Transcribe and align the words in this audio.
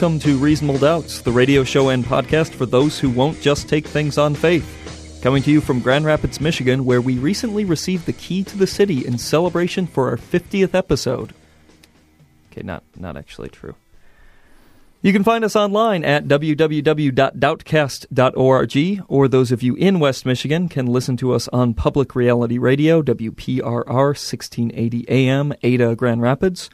Welcome 0.00 0.20
to 0.20 0.38
Reasonable 0.38 0.78
Doubts, 0.78 1.20
the 1.20 1.30
radio 1.30 1.62
show 1.62 1.90
and 1.90 2.02
podcast 2.02 2.54
for 2.54 2.64
those 2.64 2.98
who 2.98 3.10
won't 3.10 3.38
just 3.42 3.68
take 3.68 3.86
things 3.86 4.16
on 4.16 4.34
faith. 4.34 5.18
Coming 5.20 5.42
to 5.42 5.50
you 5.50 5.60
from 5.60 5.80
Grand 5.80 6.06
Rapids, 6.06 6.40
Michigan, 6.40 6.86
where 6.86 7.02
we 7.02 7.18
recently 7.18 7.66
received 7.66 8.06
the 8.06 8.14
key 8.14 8.42
to 8.44 8.56
the 8.56 8.66
city 8.66 9.06
in 9.06 9.18
celebration 9.18 9.86
for 9.86 10.08
our 10.08 10.16
50th 10.16 10.74
episode. 10.74 11.34
Okay, 12.50 12.62
not 12.62 12.82
not 12.96 13.18
actually 13.18 13.50
true. 13.50 13.74
You 15.02 15.12
can 15.12 15.22
find 15.22 15.44
us 15.44 15.54
online 15.54 16.02
at 16.02 16.24
www.doubtcast.org, 16.24 19.04
or 19.06 19.28
those 19.28 19.52
of 19.52 19.62
you 19.62 19.74
in 19.74 20.00
West 20.00 20.24
Michigan 20.24 20.70
can 20.70 20.86
listen 20.86 21.18
to 21.18 21.34
us 21.34 21.46
on 21.48 21.74
Public 21.74 22.14
Reality 22.14 22.56
Radio, 22.56 23.02
WPRR 23.02 23.84
1680 23.84 25.04
AM, 25.10 25.52
Ada, 25.62 25.94
Grand 25.94 26.22
Rapids. 26.22 26.70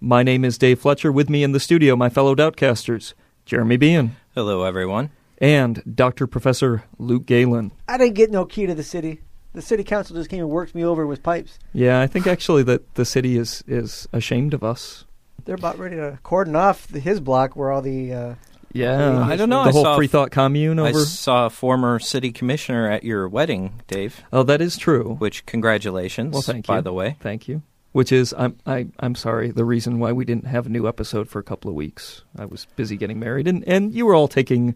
My 0.00 0.22
name 0.22 0.44
is 0.44 0.58
Dave 0.58 0.80
Fletcher. 0.80 1.10
With 1.10 1.30
me 1.30 1.42
in 1.42 1.52
the 1.52 1.60
studio, 1.60 1.96
my 1.96 2.08
fellow 2.08 2.34
Doubtcasters, 2.34 3.14
Jeremy 3.44 3.78
Beahan 3.78 4.10
Hello, 4.34 4.62
everyone. 4.64 5.10
and 5.38 5.82
Dr. 5.94 6.26
Professor 6.26 6.84
Luke 6.98 7.26
Galen. 7.26 7.72
I 7.88 7.96
didn't 7.98 8.14
get 8.14 8.30
no 8.30 8.44
key 8.44 8.66
to 8.66 8.74
the 8.74 8.82
city. 8.82 9.20
The 9.54 9.62
city 9.62 9.84
council 9.84 10.14
just 10.16 10.28
came 10.28 10.40
and 10.40 10.50
worked 10.50 10.74
me 10.74 10.84
over 10.84 11.06
with 11.06 11.22
pipes. 11.22 11.58
Yeah, 11.72 12.00
I 12.00 12.06
think 12.06 12.26
actually 12.26 12.62
that 12.64 12.94
the 12.94 13.06
city 13.06 13.38
is, 13.38 13.64
is 13.66 14.06
ashamed 14.12 14.52
of 14.52 14.62
us. 14.62 15.04
They're 15.46 15.54
about 15.54 15.78
ready 15.78 15.96
to 15.96 16.18
cordon 16.22 16.56
off 16.56 16.86
the, 16.88 17.00
his 17.00 17.20
block 17.20 17.56
where 17.56 17.70
all 17.70 17.80
the. 17.80 18.12
Uh, 18.12 18.34
Yeah, 18.72 19.22
I 19.24 19.36
don't 19.36 19.48
know. 19.48 19.62
The 19.64 19.70
I 19.70 19.72
whole 19.72 19.84
saw- 19.84 19.96
free 19.96 20.08
thought 20.08 20.30
commune 20.30 20.78
I 20.78 20.90
over. 20.90 21.00
saw 21.06 21.46
a 21.46 21.50
former 21.50 21.98
city 22.00 22.32
commissioner 22.32 22.90
at 22.90 23.02
your 23.04 23.26
wedding, 23.28 23.80
Dave. 23.86 24.20
oh, 24.32 24.42
that 24.42 24.60
is 24.60 24.76
true. 24.76 25.14
Which 25.14 25.46
congratulations. 25.46 26.34
Well, 26.34 26.42
thank 26.42 26.68
you. 26.68 26.74
By 26.74 26.82
the 26.82 26.92
way, 26.92 27.16
Thank 27.20 27.48
you. 27.48 27.62
Which 27.96 28.12
is, 28.12 28.34
I'm 28.36 28.58
I, 28.66 28.88
I'm 29.00 29.14
sorry, 29.14 29.50
the 29.52 29.64
reason 29.64 29.98
why 29.98 30.12
we 30.12 30.26
didn't 30.26 30.46
have 30.46 30.66
a 30.66 30.68
new 30.68 30.86
episode 30.86 31.30
for 31.30 31.38
a 31.38 31.42
couple 31.42 31.70
of 31.70 31.74
weeks. 31.74 32.24
I 32.38 32.44
was 32.44 32.66
busy 32.76 32.98
getting 32.98 33.18
married, 33.18 33.48
and 33.48 33.64
and 33.66 33.94
you 33.94 34.04
were 34.04 34.14
all 34.14 34.28
taking 34.28 34.74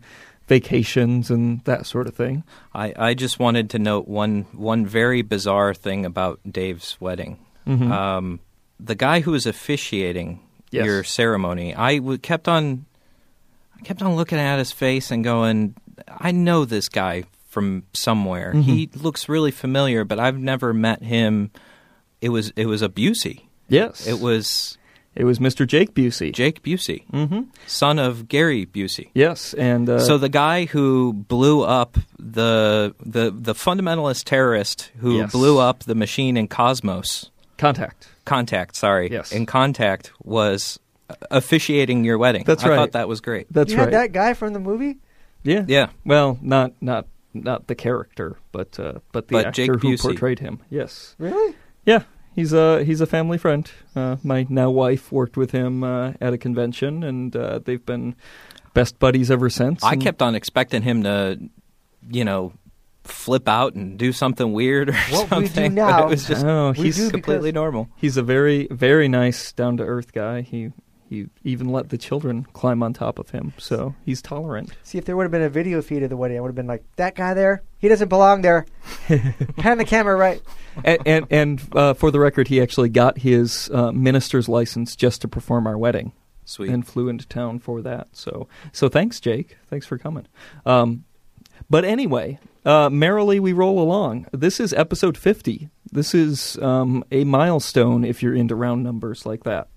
vacations 0.48 1.30
and 1.30 1.62
that 1.64 1.84
sort 1.84 2.06
of 2.06 2.14
thing. 2.14 2.44
I, 2.74 2.94
I 2.96 3.12
just 3.14 3.38
wanted 3.38 3.68
to 3.70 3.78
note 3.78 4.08
one 4.08 4.46
one 4.52 4.86
very 4.86 5.20
bizarre 5.20 5.74
thing 5.74 6.06
about 6.06 6.40
Dave's 6.50 6.96
wedding. 6.98 7.38
Mhm. 7.66 7.90
Um, 7.90 8.40
the 8.80 8.94
guy 8.94 9.20
who 9.20 9.32
was 9.32 9.44
officiating 9.44 10.40
Yes. 10.70 10.86
your 10.86 11.04
ceremony, 11.04 11.74
I 11.74 11.96
w- 11.98 12.16
kept 12.16 12.48
on, 12.48 12.86
I 13.78 13.82
kept 13.82 14.00
on 14.02 14.16
looking 14.16 14.38
at 14.38 14.58
his 14.58 14.72
face 14.72 15.10
and 15.10 15.22
going, 15.22 15.74
I 16.08 16.30
know 16.32 16.64
this 16.64 16.88
guy 16.88 17.24
from 17.48 17.82
somewhere. 17.92 18.52
Mhm. 18.54 18.62
He 18.62 18.90
looks 18.94 19.28
really 19.28 19.50
familiar, 19.50 20.04
but 20.04 20.18
I've 20.18 20.38
never 20.38 20.72
met 20.72 21.02
him. 21.02 21.50
It 22.20 22.28
was 22.30 22.52
it 22.56 22.66
was 22.66 22.82
a 22.82 22.88
Busey. 22.88 23.42
yes, 23.68 24.06
It 24.06 24.20
was 24.20 24.76
it 25.14 25.24
was 25.24 25.38
Mr. 25.40 25.66
Jake 25.66 25.92
Busey. 25.94 26.32
Jake 26.32 26.62
Busey, 26.62 27.04
mm-hmm. 27.10 27.40
son 27.66 27.98
of 27.98 28.28
Gary 28.28 28.64
Busey. 28.66 29.08
Yes, 29.14 29.54
and 29.54 29.88
uh, 29.90 29.98
so 29.98 30.18
the 30.18 30.28
guy 30.28 30.66
who 30.66 31.12
blew 31.12 31.62
up 31.62 31.96
the 32.18 32.94
the 33.04 33.30
the 33.34 33.54
fundamentalist 33.54 34.24
terrorist 34.24 34.90
who 34.98 35.18
Yes. 35.18 35.32
blew 35.32 35.58
up 35.58 35.80
the 35.80 35.94
machine 35.96 36.36
in 36.36 36.46
Cosmos 36.48 37.30
contact. 37.58 38.08
Contact, 38.24 38.76
sorry, 38.76 39.10
Yes. 39.10 39.32
in 39.32 39.46
Contact 39.46 40.12
was 40.22 40.78
officiating 41.30 42.04
your 42.04 42.18
wedding. 42.18 42.44
That's 42.46 42.62
right. 42.64 42.72
I 42.74 42.76
thought 42.76 42.92
that 42.92 43.08
was 43.08 43.20
great. 43.20 43.46
That's 43.52 43.72
you 43.72 43.78
right. 43.78 43.84
had 43.84 43.92
that 43.94 44.12
guy 44.12 44.34
from 44.34 44.52
the 44.52 44.60
movie? 44.60 44.98
Yeah, 45.42 45.64
Yeah, 45.66 45.88
Well, 46.04 46.38
not 46.42 46.72
not 46.80 47.06
not 47.32 47.66
the 47.66 47.74
character, 47.74 48.36
but 48.52 48.78
uh, 48.78 49.00
but 49.12 49.28
the 49.28 49.32
But 49.32 49.46
actor 49.46 49.66
Jake 49.66 49.82
who 49.82 49.94
Busey. 49.94 50.02
portrayed 50.02 50.38
him. 50.38 50.60
Yes. 50.70 51.14
Really? 51.18 51.54
Yeah, 51.90 52.02
he's 52.34 52.52
a 52.52 52.84
he's 52.84 53.00
a 53.00 53.06
family 53.06 53.38
friend. 53.38 53.70
Uh, 53.96 54.16
my 54.22 54.46
now 54.48 54.70
wife 54.70 55.10
worked 55.10 55.36
with 55.36 55.50
him 55.50 55.82
uh, 55.82 56.12
at 56.20 56.32
a 56.32 56.38
convention, 56.38 57.02
and 57.02 57.34
uh, 57.34 57.58
they've 57.64 57.84
been 57.84 58.14
best 58.74 58.98
buddies 58.98 59.30
ever 59.30 59.50
since. 59.50 59.82
I 59.82 59.96
kept 59.96 60.22
on 60.22 60.34
expecting 60.34 60.82
him 60.82 61.02
to, 61.02 61.38
you 62.10 62.24
know, 62.24 62.52
flip 63.04 63.48
out 63.48 63.74
and 63.74 63.98
do 63.98 64.12
something 64.12 64.52
weird 64.52 64.90
or 64.90 64.92
What 64.92 65.30
we 65.30 65.40
do 65.40 65.46
something. 65.46 65.74
now- 65.74 65.90
but 66.02 66.06
it 66.06 66.10
was 66.10 66.26
just 66.28 66.44
Oh, 66.44 66.72
We 66.78 66.84
he's 66.84 67.10
completely 67.10 67.50
normal. 67.52 67.88
he's 67.96 68.16
a 68.16 68.22
very 68.22 68.68
very 68.70 69.08
nice, 69.08 69.52
down 69.52 69.76
to 69.78 69.82
earth 69.84 70.12
guy. 70.12 70.42
He 70.42 70.70
he 71.10 71.26
even 71.42 71.68
let 71.68 71.88
the 71.88 71.98
children 71.98 72.46
climb 72.52 72.84
on 72.84 72.92
top 72.92 73.18
of 73.18 73.30
him, 73.30 73.52
so 73.58 73.96
he's 74.04 74.22
tolerant. 74.22 74.70
See, 74.84 74.96
if 74.96 75.04
there 75.04 75.16
would 75.16 75.24
have 75.24 75.32
been 75.32 75.42
a 75.42 75.50
video 75.50 75.82
feed 75.82 76.04
of 76.04 76.08
the 76.08 76.16
wedding, 76.16 76.38
I 76.38 76.40
would 76.40 76.50
have 76.50 76.54
been 76.54 76.68
like, 76.68 76.84
that 76.94 77.16
guy 77.16 77.34
there, 77.34 77.64
he 77.78 77.88
doesn't 77.88 78.08
belong 78.08 78.42
there. 78.42 78.64
Pan 79.56 79.78
the 79.78 79.84
camera 79.84 80.14
right. 80.14 80.40
and 80.84 81.02
and, 81.04 81.26
and 81.30 81.60
uh, 81.74 81.94
for 81.94 82.12
the 82.12 82.20
record, 82.20 82.46
he 82.46 82.62
actually 82.62 82.90
got 82.90 83.18
his 83.18 83.68
uh, 83.74 83.90
minister's 83.90 84.48
license 84.48 84.94
just 84.94 85.20
to 85.22 85.28
perform 85.28 85.66
our 85.66 85.76
wedding. 85.76 86.12
Sweet. 86.44 86.70
and 86.70 86.86
flew 86.86 87.08
into 87.08 87.28
town 87.28 87.60
for 87.60 87.80
that. 87.82 88.08
So, 88.12 88.48
so 88.72 88.88
thanks, 88.88 89.20
Jake. 89.20 89.56
Thanks 89.68 89.86
for 89.86 89.98
coming. 89.98 90.26
Um, 90.66 91.04
but 91.68 91.84
anyway, 91.84 92.40
uh, 92.64 92.90
merrily 92.90 93.38
we 93.38 93.52
roll 93.52 93.80
along. 93.80 94.26
This 94.32 94.58
is 94.58 94.72
episode 94.72 95.16
fifty. 95.16 95.70
This 95.90 96.14
is 96.14 96.56
um, 96.58 97.04
a 97.10 97.24
milestone 97.24 98.04
if 98.04 98.22
you're 98.22 98.34
into 98.34 98.54
round 98.54 98.84
numbers 98.84 99.26
like 99.26 99.42
that. 99.44 99.68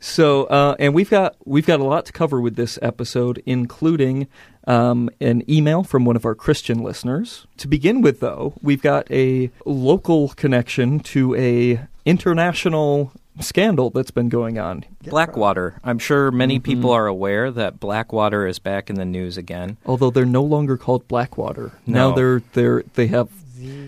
So, 0.00 0.44
uh, 0.44 0.76
and 0.78 0.94
we've 0.94 1.10
got 1.10 1.36
we've 1.44 1.66
got 1.66 1.80
a 1.80 1.84
lot 1.84 2.06
to 2.06 2.12
cover 2.12 2.40
with 2.40 2.54
this 2.56 2.78
episode, 2.82 3.42
including 3.46 4.28
um, 4.66 5.10
an 5.20 5.42
email 5.50 5.82
from 5.82 6.04
one 6.04 6.14
of 6.16 6.24
our 6.24 6.34
Christian 6.36 6.78
listeners. 6.82 7.46
To 7.58 7.66
begin 7.68 8.00
with, 8.00 8.20
though, 8.20 8.54
we've 8.62 8.82
got 8.82 9.10
a 9.10 9.50
local 9.64 10.28
connection 10.30 11.00
to 11.00 11.34
a 11.34 11.80
international 12.04 13.12
scandal 13.40 13.90
that's 13.90 14.10
been 14.10 14.28
going 14.28 14.58
on. 14.58 14.84
Blackwater. 15.04 15.80
I'm 15.84 15.98
sure 15.98 16.30
many 16.32 16.58
Mhm. 16.58 16.62
people 16.64 16.90
are 16.90 17.06
aware 17.06 17.50
that 17.52 17.78
Blackwater 17.80 18.46
is 18.46 18.58
back 18.58 18.90
in 18.90 18.96
the 18.96 19.04
news 19.04 19.36
again. 19.36 19.76
Although 19.86 20.10
they're 20.10 20.24
no 20.26 20.42
longer 20.42 20.76
called 20.76 21.06
Blackwater. 21.08 21.72
Now 21.86 22.12
they're 22.12 22.42
they're 22.52 22.82
they 22.94 23.06
have 23.08 23.28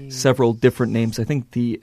several 0.08 0.52
different 0.54 0.92
names. 0.92 1.18
I 1.20 1.24
think 1.24 1.52
the 1.52 1.80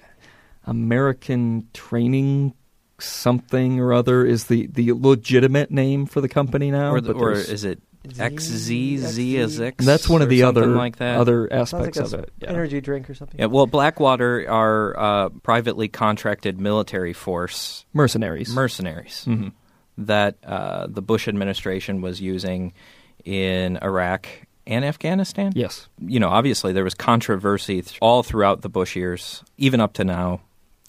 American 0.66 1.68
Training 1.74 2.54
something 3.00 3.80
or 3.80 3.94
other 3.94 4.26
is 4.26 4.46
the, 4.46 4.68
the 4.68 4.92
legitimate 4.94 5.72
name 5.72 6.06
for 6.06 6.22
the 6.22 6.30
company 6.30 6.72
now. 6.72 6.92
or, 6.92 7.02
the, 7.02 7.14
but 7.14 7.20
or 7.20 7.32
is 7.34 7.64
it 7.64 7.80
Z- 8.10 8.22
XZ, 8.22 8.98
Z 8.98 9.38
as 9.40 9.60
X? 9.62 9.86
that's 9.86 10.08
one 10.08 10.22
of 10.22 10.30
the 10.30 10.44
other 10.44 10.66
like 10.68 10.98
that. 10.98 11.18
other 11.18 11.48
Sounds 11.52 11.74
like 11.74 11.82
aspects 11.90 12.14
of 12.14 12.20
it. 12.22 12.32
Yeah. 12.42 12.50
energy 12.50 12.80
drink 12.82 13.10
or 13.10 13.14
something. 13.14 13.40
Yeah, 13.40 13.48
well, 13.48 13.68
Blackwater 13.68 14.46
are 14.50 14.98
uh, 15.00 15.30
privately 15.44 15.88
contracted 15.90 16.60
military 16.60 17.14
force 17.14 17.86
Mercenaries. 17.94 18.54
mercenaries 18.54 19.26
Mhm. 19.28 19.52
that 20.00 20.38
uh, 20.46 20.88
the 20.88 21.02
Bush 21.02 21.28
administration 21.28 22.02
was 22.02 22.22
using 22.22 22.74
in 23.26 23.78
Iraq 23.82 24.28
and 24.66 24.86
Afghanistan. 24.86 25.52
Yes. 25.56 25.88
You 26.00 26.20
know, 26.20 26.30
obviously 26.30 26.72
there 26.74 26.84
was 26.84 26.94
controversy 26.94 27.82
th- 27.82 27.98
all 28.02 28.24
throughout 28.24 28.62
the 28.62 28.70
Bush 28.70 28.96
years, 28.96 29.44
even 29.58 29.82
up 29.82 29.94
to 29.94 30.04
now, 30.04 30.42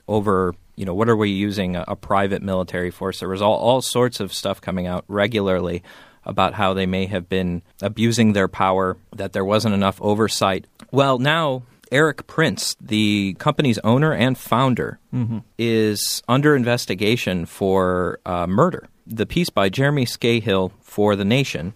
over 0.06 0.54
you 0.78 0.84
know 0.84 0.94
what 0.94 1.08
are 1.08 1.16
we 1.16 1.30
using 1.30 1.74
a, 1.76 1.84
a 1.88 1.96
private 1.96 2.40
military 2.42 2.90
force. 2.90 3.18
There 3.20 3.28
was 3.28 3.42
all, 3.42 3.56
all 3.58 3.82
sorts 3.82 4.20
of 4.20 4.32
stuff 4.32 4.60
coming 4.60 4.86
out 4.86 5.04
regularly 5.08 5.82
about 6.24 6.54
how 6.54 6.75
they 6.75 6.86
may 6.86 7.06
have 7.06 7.28
been 7.28 7.62
abusing 7.82 8.32
their 8.32 8.48
power, 8.48 8.96
that 9.16 9.32
there 9.32 9.44
wasn't 9.44 9.75
enough 9.75 10.00
oversight. 10.00 10.66
Well, 10.92 11.19
now 11.19 11.62
Erik 11.90 12.26
Prince, 12.26 12.76
the 12.80 13.34
company's 13.38 13.78
owner 13.78 14.12
and 14.12 14.36
founder, 14.36 14.98
Mhm. 15.12 15.42
is 15.58 16.22
under 16.28 16.54
investigation 16.54 17.46
for 17.46 18.20
uh, 18.26 18.46
murder. 18.46 18.88
The 19.06 19.24
piece 19.26 19.48
by 19.50 19.70
Jeremy 19.70 20.04
Scahill 20.04 20.70
for 20.82 21.16
The 21.16 21.24
Nation, 21.24 21.72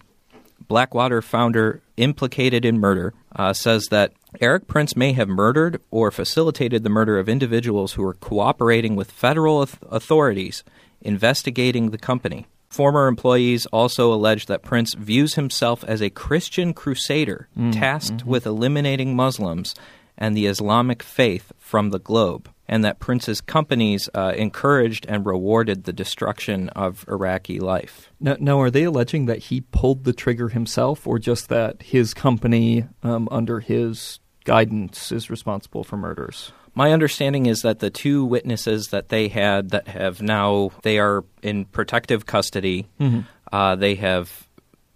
Blackwater 0.67 1.21
founder 1.21 1.81
implicated 1.97 2.63
in 2.63 2.79
murder, 2.79 3.13
uh, 3.35 3.53
says 3.53 3.87
that 3.89 4.13
Erik 4.41 4.67
Prince 4.67 4.95
may 4.95 5.13
have 5.13 5.29
murdered 5.29 5.81
or 5.91 6.11
facilitated 6.11 6.83
the 6.83 6.89
murder 6.89 7.19
of 7.19 7.29
individuals 7.29 7.93
who 7.93 8.03
were 8.03 8.13
cooperating 8.13 8.95
with 8.95 9.11
federal 9.11 9.61
authorities 9.61 10.63
investigating 11.01 11.89
the 11.91 11.97
company. 11.97 12.47
Former 12.69 13.07
employees 13.07 13.67
also 13.67 14.11
allege 14.11 14.47
that 14.47 14.63
Prince 14.63 14.95
views 14.95 15.35
himself 15.35 15.83
as 15.83 16.01
a 16.01 16.09
Christian 16.09 16.73
crusader 16.73 17.47
tasked 17.71 18.25
with 18.25 18.47
eliminating 18.47 19.15
Muslims 19.15 19.75
and 20.17 20.35
the 20.35 20.47
Islamic 20.47 21.03
faith 21.03 21.51
from 21.59 21.89
the 21.89 21.99
globe, 21.99 22.49
and 22.67 22.83
that 22.83 22.99
Prince's 22.99 23.41
companies 23.41 24.09
uh, 24.13 24.33
encouraged 24.35 25.05
and 25.07 25.25
rewarded 25.25 25.83
the 25.83 25.93
destruction 25.93 26.69
of 26.69 27.05
Iraqi 27.07 27.59
life. 27.59 28.11
Now, 28.19 28.37
now, 28.39 28.59
are 28.61 28.71
they 28.71 28.83
alleging 28.83 29.25
that 29.25 29.39
he 29.39 29.61
pulled 29.61 30.03
the 30.03 30.13
trigger 30.13 30.49
himself, 30.49 31.05
or 31.05 31.19
just 31.19 31.49
that 31.49 31.83
his 31.83 32.13
company, 32.13 32.85
um, 33.03 33.27
under 33.31 33.59
his 33.59 34.19
guidance, 34.43 35.11
is 35.11 35.29
responsible 35.29 35.83
for 35.83 35.97
murders? 35.97 36.51
My 36.75 36.91
understanding 36.91 37.45
is 37.45 37.61
that 37.61 37.79
the 37.79 37.89
two 37.89 38.25
witnesses 38.25 38.87
that 38.87 39.09
they 39.09 39.27
had 39.27 39.69
that 39.69 39.87
have 39.87 40.21
now 40.21 40.71
they 40.81 40.97
are 40.99 41.23
in 41.41 41.65
protective 41.65 42.25
custody. 42.25 42.87
Mm-hmm. 42.99 43.21
Uh, 43.51 43.75
they 43.75 43.95
have 43.95 44.47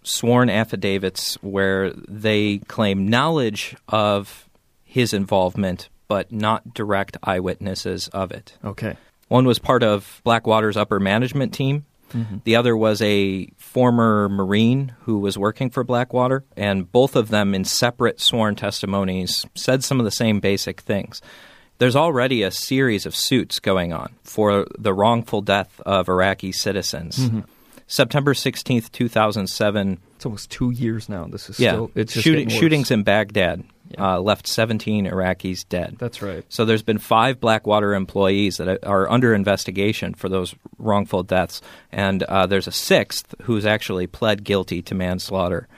sworn 0.02 0.50
affidavits 0.50 1.34
where 1.36 1.92
they 1.92 2.58
claim 2.66 3.06
knowledge 3.06 3.76
of 3.88 4.48
his 4.84 5.12
involvement, 5.12 5.88
but 6.08 6.32
not 6.32 6.74
direct 6.74 7.16
eyewitnesses 7.22 8.08
of 8.08 8.32
it. 8.32 8.56
Okay. 8.64 8.96
One 9.28 9.44
was 9.44 9.58
part 9.58 9.82
of 9.82 10.20
Blackwater's 10.24 10.76
upper 10.76 10.98
management 10.98 11.52
team. 11.52 11.84
Mm-hmm. 12.12 12.38
The 12.44 12.56
other 12.56 12.76
was 12.76 13.00
a 13.02 13.48
former 13.56 14.28
Marine 14.28 14.94
who 15.02 15.18
was 15.18 15.36
working 15.36 15.70
for 15.70 15.84
Blackwater, 15.84 16.44
and 16.56 16.90
both 16.90 17.16
of 17.16 17.28
them, 17.28 17.54
in 17.54 17.64
separate 17.64 18.20
sworn 18.20 18.56
testimonies, 18.56 19.44
said 19.54 19.84
some 19.84 19.98
of 19.98 20.04
the 20.04 20.10
same 20.10 20.40
basic 20.40 20.80
things. 20.80 21.20
There's 21.78 21.96
already 21.96 22.42
a 22.42 22.50
series 22.50 23.06
of 23.06 23.14
suits 23.14 23.60
going 23.60 23.92
on 23.92 24.16
for 24.24 24.66
the 24.78 24.92
wrongful 24.92 25.42
death 25.42 25.80
of 25.86 26.08
Iraqi 26.08 26.50
citizens. 26.52 27.18
Mm-hmm. 27.18 27.40
September 27.86 28.34
16th, 28.34 28.92
2007, 28.92 29.98
It's 30.16 30.26
almost 30.26 30.50
two 30.50 30.70
years 30.70 31.08
now. 31.08 31.24
This 31.26 31.48
is 31.48 31.58
yeah, 31.58 31.72
still 31.72 31.90
it's 31.94 32.12
just 32.12 32.24
shooting, 32.24 32.48
shootings 32.48 32.90
in 32.90 33.02
Baghdad 33.02 33.64
Yeah. 33.90 34.16
uh, 34.16 34.18
left 34.20 34.46
17 34.46 35.06
Iraqis 35.06 35.66
dead. 35.68 35.96
That's 35.98 36.20
right. 36.20 36.44
So 36.48 36.64
there's 36.64 36.82
been 36.82 36.98
five 36.98 37.40
Blackwater 37.40 37.94
employees 37.94 38.58
that 38.58 38.84
are 38.84 39.10
under 39.10 39.34
investigation 39.34 40.14
for 40.14 40.28
those 40.28 40.54
wrongful 40.78 41.22
deaths, 41.22 41.62
and 41.90 42.22
uh, 42.24 42.46
there's 42.46 42.66
a 42.66 42.72
sixth 42.72 43.34
who's 43.42 43.64
actually 43.64 44.06
pled 44.06 44.44
guilty 44.44 44.82
to 44.82 44.94
manslaughter 44.94 45.68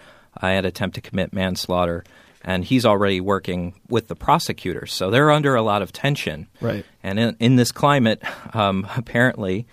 uh, 0.43 0.47
and 0.47 0.67
attempt 0.67 0.95
to 0.97 1.01
commit 1.01 1.33
manslaughter, 1.33 2.03
and 2.43 2.65
he's 2.65 2.85
already 2.87 3.21
working 3.21 3.75
with 3.89 4.09
the 4.09 4.17
prosecutors. 4.17 4.93
So 4.93 5.11
they're 5.11 5.31
under 5.31 5.55
a 5.55 5.63
lot 5.63 5.83
of 5.83 5.93
tension. 5.93 6.49
Right. 6.61 6.85
And 7.03 7.19
in, 7.19 7.37
in 7.39 7.57
this 7.57 7.71
climate, 7.71 8.23
um, 8.55 8.89
apparently, 8.97 9.67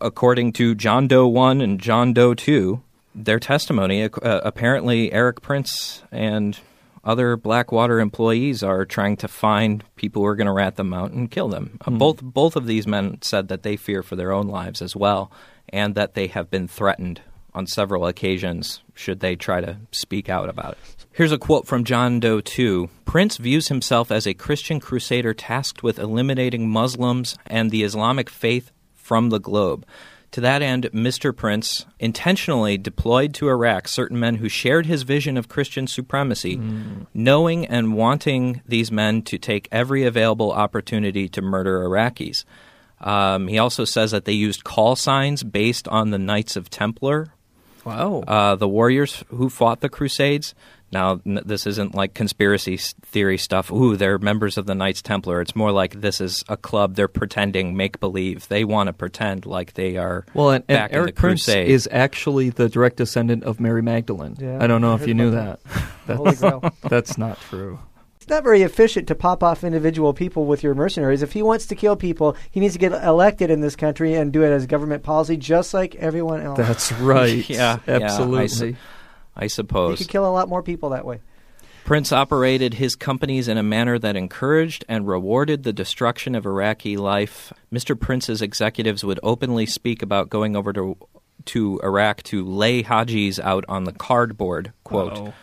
according 0.00 0.52
to 0.54 0.74
John 0.74 1.06
Doe 1.06 1.28
1 1.28 1.60
and 1.60 1.78
John 1.80 2.12
Doe 2.12 2.34
2, 2.34 2.82
their 3.14 3.38
testimony, 3.38 4.02
uh, 4.02 4.08
apparently 4.22 5.12
Erik 5.12 5.40
Prince 5.42 6.02
and 6.10 6.58
other 7.04 7.36
Blackwater 7.36 8.00
employees 8.00 8.62
are 8.62 8.84
trying 8.84 9.16
to 9.18 9.28
find 9.28 9.84
people 9.96 10.22
who 10.22 10.28
are 10.28 10.36
going 10.36 10.46
to 10.46 10.52
rat 10.52 10.76
them 10.76 10.92
out 10.92 11.12
and 11.12 11.30
kill 11.30 11.48
them. 11.48 11.78
Uh, 11.86 11.90
both 11.90 12.22
both 12.22 12.56
of 12.56 12.66
these 12.66 12.86
men 12.86 13.18
said 13.20 13.48
that 13.48 13.62
they 13.62 13.76
fear 13.76 14.02
for 14.02 14.16
their 14.16 14.32
own 14.32 14.48
lives 14.48 14.82
as 14.82 14.96
well, 14.96 15.30
and 15.68 15.94
that 15.94 16.14
they 16.14 16.26
have 16.28 16.50
been 16.50 16.66
threatened 16.66 17.20
on 17.54 17.66
several 17.66 18.06
occasions 18.06 18.82
should 18.94 19.20
they 19.20 19.36
try 19.36 19.60
to 19.60 19.78
speak 19.92 20.28
out 20.28 20.48
about 20.48 20.72
it. 20.72 21.06
Here's 21.12 21.32
a 21.32 21.38
quote 21.38 21.66
from 21.66 21.84
John 21.84 22.18
Doe 22.18 22.40
2. 22.40 22.88
Prince 23.04 23.36
views 23.36 23.68
himself 23.68 24.10
as 24.10 24.26
a 24.26 24.34
Christian 24.34 24.80
crusader 24.80 25.32
tasked 25.32 25.82
with 25.82 25.98
eliminating 25.98 26.68
Muslims 26.68 27.36
and 27.46 27.70
the 27.70 27.84
Islamic 27.84 28.28
faith 28.28 28.72
from 28.94 29.30
the 29.30 29.38
globe. 29.38 29.86
To 30.34 30.40
that 30.40 30.62
end, 30.62 30.90
Mr. 30.92 31.34
Prince 31.36 31.86
intentionally 32.00 32.76
deployed 32.76 33.34
to 33.34 33.48
Iraq 33.48 33.86
certain 33.86 34.18
men 34.18 34.34
who 34.34 34.48
shared 34.48 34.84
his 34.84 35.02
vision 35.04 35.36
of 35.36 35.48
Christian 35.48 35.86
supremacy, 35.86 36.60
knowing 37.14 37.66
and 37.66 37.94
wanting 37.94 38.60
these 38.66 38.90
men 38.90 39.22
to 39.22 39.38
take 39.38 39.68
every 39.70 40.02
available 40.04 40.50
opportunity 40.50 41.28
to 41.28 41.40
murder 41.40 41.84
Iraqis. 41.84 42.44
Um, 43.00 43.46
he 43.46 43.58
also 43.58 43.84
says 43.84 44.10
that 44.10 44.24
they 44.24 44.32
used 44.32 44.64
call 44.64 44.96
signs 44.96 45.44
based 45.44 45.86
on 45.86 46.10
the 46.10 46.18
Knights 46.18 46.56
of 46.56 46.68
Templar, 46.68 47.32
Wow. 47.84 48.24
uh, 48.26 48.56
the 48.56 48.66
warriors 48.66 49.22
who 49.28 49.48
fought 49.48 49.82
the 49.82 49.88
Crusades. 49.88 50.52
Now, 50.94 51.20
n- 51.26 51.42
this 51.44 51.66
isn't 51.66 51.94
like 51.94 52.14
conspiracy 52.14 52.78
theory 52.78 53.36
stuff. 53.36 53.70
Ooh, 53.70 53.96
they're 53.96 54.18
members 54.18 54.56
of 54.56 54.66
the 54.66 54.74
Knights 54.74 55.02
Templar. 55.02 55.40
It's 55.40 55.54
more 55.54 55.72
like 55.72 56.00
this 56.00 56.20
is 56.20 56.44
a 56.48 56.56
club. 56.56 56.94
They're 56.94 57.08
pretending, 57.08 57.76
make 57.76 58.00
believe. 58.00 58.48
They 58.48 58.64
want 58.64 58.86
to 58.86 58.92
pretend 58.92 59.44
like 59.44 59.74
they 59.74 59.96
are 59.96 60.24
well, 60.32 60.50
and, 60.50 60.64
and 60.68 60.78
back 60.78 60.90
in 60.90 60.94
the 60.94 61.00
Erik 61.02 61.16
Prince 61.16 61.44
Crusade. 61.44 61.68
is 61.68 61.88
actually 61.90 62.50
the 62.50 62.68
direct 62.68 62.96
descendant 62.96 63.44
of 63.44 63.60
Mary 63.60 63.82
Magdalene. 63.82 64.36
Yeah, 64.38 64.58
I 64.60 64.66
don't 64.66 64.80
know 64.80 64.92
I 64.92 64.94
if 64.94 65.06
you 65.06 65.14
knew 65.14 65.28
about 65.28 65.62
that. 66.06 66.16
Holy 66.16 66.30
That's, 66.30 66.40
Grail. 66.40 66.72
that's 66.88 67.18
not 67.18 67.40
true. 67.40 67.78
It's 68.16 68.30
not 68.30 68.42
very 68.42 68.62
efficient 68.62 69.08
to 69.08 69.14
pop 69.14 69.42
off 69.42 69.64
individual 69.64 70.14
people 70.14 70.46
with 70.46 70.62
your 70.62 70.74
mercenaries. 70.74 71.20
If 71.20 71.32
he 71.32 71.42
wants 71.42 71.66
to 71.66 71.74
kill 71.74 71.94
people, 71.94 72.36
he 72.50 72.58
needs 72.58 72.72
to 72.72 72.78
get 72.78 72.92
elected 72.92 73.50
in 73.50 73.60
this 73.60 73.76
country 73.76 74.14
and 74.14 74.32
do 74.32 74.42
it 74.42 74.50
as 74.50 74.64
government 74.64 75.02
policy, 75.02 75.36
just 75.36 75.74
like 75.74 75.94
everyone 75.96 76.40
else. 76.40 76.56
That's 76.56 76.90
right. 76.92 77.46
Yeah, 77.54 77.80
yeah, 77.86 78.16
I 79.36 79.46
suppose. 79.46 80.00
You 80.00 80.06
could 80.06 80.12
kill 80.12 80.26
a 80.26 80.30
lot 80.30 80.48
more 80.48 80.62
people 80.62 80.90
that 80.90 81.04
way. 81.04 81.20
Prince 81.84 82.12
operated 82.12 82.74
his 82.74 82.96
companies 82.96 83.46
in 83.46 83.58
a 83.58 83.62
manner 83.62 83.98
that 83.98 84.16
encouraged 84.16 84.86
and 84.88 85.06
rewarded 85.06 85.64
the 85.64 85.72
destruction 85.72 86.34
of 86.34 86.46
Iraqi 86.46 86.96
life. 86.96 87.52
Mr. 87.70 87.98
Prince's 87.98 88.40
executives 88.40 89.04
would 89.04 89.20
openly 89.22 89.66
speak 89.66 90.02
about 90.02 90.30
going 90.30 90.56
over 90.56 90.72
to 90.72 90.96
to 91.46 91.78
Iraq 91.82 92.22
to 92.22 92.42
lay 92.42 92.82
Hajis 92.82 93.38
out 93.38 93.66
on 93.68 93.84
the 93.84 93.92
cardboard. 93.92 94.72
Quote. 94.82 95.12
Uh-oh. 95.12 95.34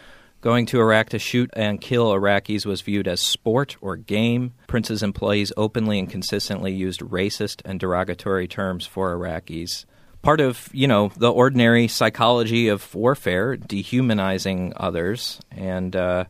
Going 0.42 0.66
to 0.68 0.80
Iraq 0.80 1.10
to 1.10 1.20
shoot 1.20 1.52
and 1.54 1.80
kill 1.80 2.12
Iraqis 2.12 2.66
was 2.66 2.82
viewed 2.82 3.08
as 3.08 3.22
sport 3.22 3.78
or 3.80 3.96
game. 3.96 4.54
Prince's 4.66 5.04
employees 5.04 5.54
openly 5.56 6.00
and 6.00 6.10
consistently 6.10 6.74
used 6.74 7.02
racist 7.02 7.62
and 7.64 7.80
derogatory 7.80 8.48
terms 8.48 8.88
for 8.88 9.16
Iraqis. 9.16 9.86
Part 10.22 10.40
of, 10.40 10.70
you 10.72 10.88
know, 10.88 11.12
the 11.18 11.32
ordinary 11.32 11.88
psychology 11.88 12.68
of 12.68 12.94
warfare, 12.94 13.56
dehumanizing 13.58 14.74
others, 14.78 15.40
and 15.50 15.96
uh, 15.96 16.26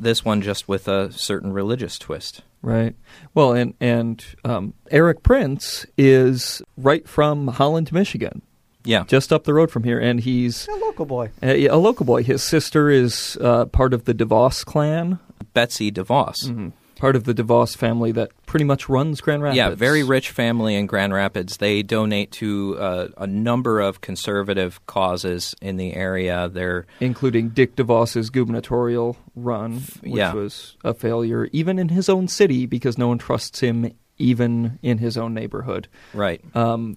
this 0.00 0.24
one 0.24 0.40
just 0.42 0.66
with 0.68 0.88
a 0.88 1.12
certain 1.12 1.52
religious 1.52 1.98
twist. 1.98 2.42
Right. 2.62 2.96
Well, 3.34 3.52
and 3.52 3.74
and 3.80 4.24
um, 4.44 4.74
Erik 4.90 5.22
Prince 5.22 5.84
is 5.96 6.62
right 6.76 7.06
from 7.08 7.48
Holland, 7.48 7.92
Michigan, 7.92 8.42
Yeah. 8.84 9.04
just 9.06 9.32
up 9.32 9.44
the 9.44 9.54
road 9.54 9.70
from 9.70 9.84
here, 9.84 9.98
and 10.00 10.20
he's 10.20 10.66
A 10.68 10.72
local 10.76 11.04
boy. 11.06 11.30
a, 11.42 11.66
a 11.66 11.76
local 11.76 12.04
boy. 12.06 12.22
His 12.24 12.42
sister 12.42 12.88
is 12.90 13.36
uh, 13.40 13.66
part 13.66 13.92
of 13.94 14.06
the 14.06 14.14
DeVos 14.14 14.64
clan, 14.64 15.18
Betsy 15.54 15.92
DeVos. 15.92 16.72
Part 16.98 17.16
of 17.16 17.24
the 17.24 17.32
DeVos 17.32 17.76
family 17.76 18.12
that 18.12 18.30
pretty 18.44 18.64
much 18.64 18.88
runs 18.88 19.20
Grand 19.22 19.42
Rapids. 19.42 19.56
Yeah, 19.56 19.70
very 19.70 20.02
rich 20.02 20.30
family 20.30 20.74
in 20.74 20.86
Grand 20.86 21.14
Rapids. 21.14 21.56
They 21.56 21.82
donate 21.82 22.30
to 22.32 22.76
uh, 22.78 23.08
a 23.16 23.26
number 23.26 23.80
of 23.80 24.00
conservative 24.02 24.84
causes 24.86 25.54
in 25.62 25.76
the 25.78 25.94
area. 25.94 26.48
They're 26.48 26.86
including 27.00 27.50
Dick 27.50 27.76
DeVos's 27.76 28.28
gubernatorial 28.30 29.16
run, 29.34 29.80
which 30.02 30.16
yeah. 30.16 30.32
was 30.34 30.76
a 30.84 30.92
failure, 30.92 31.48
even 31.52 31.78
in 31.78 31.88
his 31.88 32.08
own 32.08 32.28
city, 32.28 32.66
because 32.66 32.98
no 32.98 33.08
one 33.08 33.18
trusts 33.18 33.60
him, 33.60 33.92
even 34.18 34.78
in 34.82 34.98
his 34.98 35.16
own 35.16 35.32
neighborhood. 35.32 35.88
right. 36.12 36.42
Um, 36.54 36.96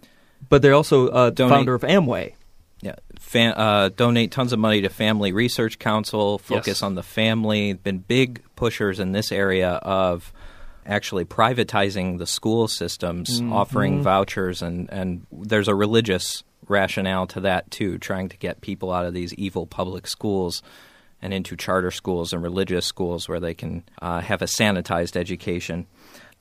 but 0.49 0.63
they're 0.63 0.73
also 0.73 1.07
uh, 1.09 1.29
Donate- 1.29 1.55
founder 1.55 1.75
of 1.75 1.83
Amway. 1.83 2.33
Yeah, 2.81 2.95
Fa- 3.19 3.55
uh, 3.55 3.89
donate 3.89 4.31
tons 4.31 4.53
of 4.53 4.57
money 4.57 4.81
to 4.81 4.89
Family 4.89 5.31
Research 5.31 5.77
Council. 5.77 6.39
Focus 6.39 6.65
Yes. 6.67 6.81
on 6.81 6.95
the 6.95 7.03
family. 7.03 7.73
Been 7.73 7.99
big 7.99 8.41
pushers 8.61 8.99
in 8.99 9.11
this 9.11 9.31
area 9.31 9.71
of 9.81 10.31
actually 10.85 11.25
privatizing 11.25 12.19
the 12.19 12.27
school 12.27 12.67
systems, 12.67 13.41
offering 13.51 14.03
vouchers, 14.03 14.61
and 14.61 14.87
and 14.91 15.25
there's 15.31 15.67
a 15.67 15.73
religious 15.73 16.43
rationale 16.67 17.25
to 17.25 17.39
that 17.39 17.71
too, 17.71 17.97
trying 17.97 18.29
to 18.29 18.37
get 18.37 18.61
people 18.61 18.91
out 18.91 19.03
of 19.03 19.15
these 19.15 19.33
evil 19.33 19.65
public 19.65 20.05
schools 20.05 20.61
and 21.23 21.33
into 21.33 21.55
charter 21.55 21.89
schools 21.89 22.33
and 22.33 22.43
religious 22.43 22.85
schools 22.85 23.27
where 23.27 23.39
they 23.39 23.55
can 23.55 23.83
uh, 23.99 24.21
have 24.21 24.43
a 24.43 24.45
sanitized 24.45 25.15
education. 25.15 25.87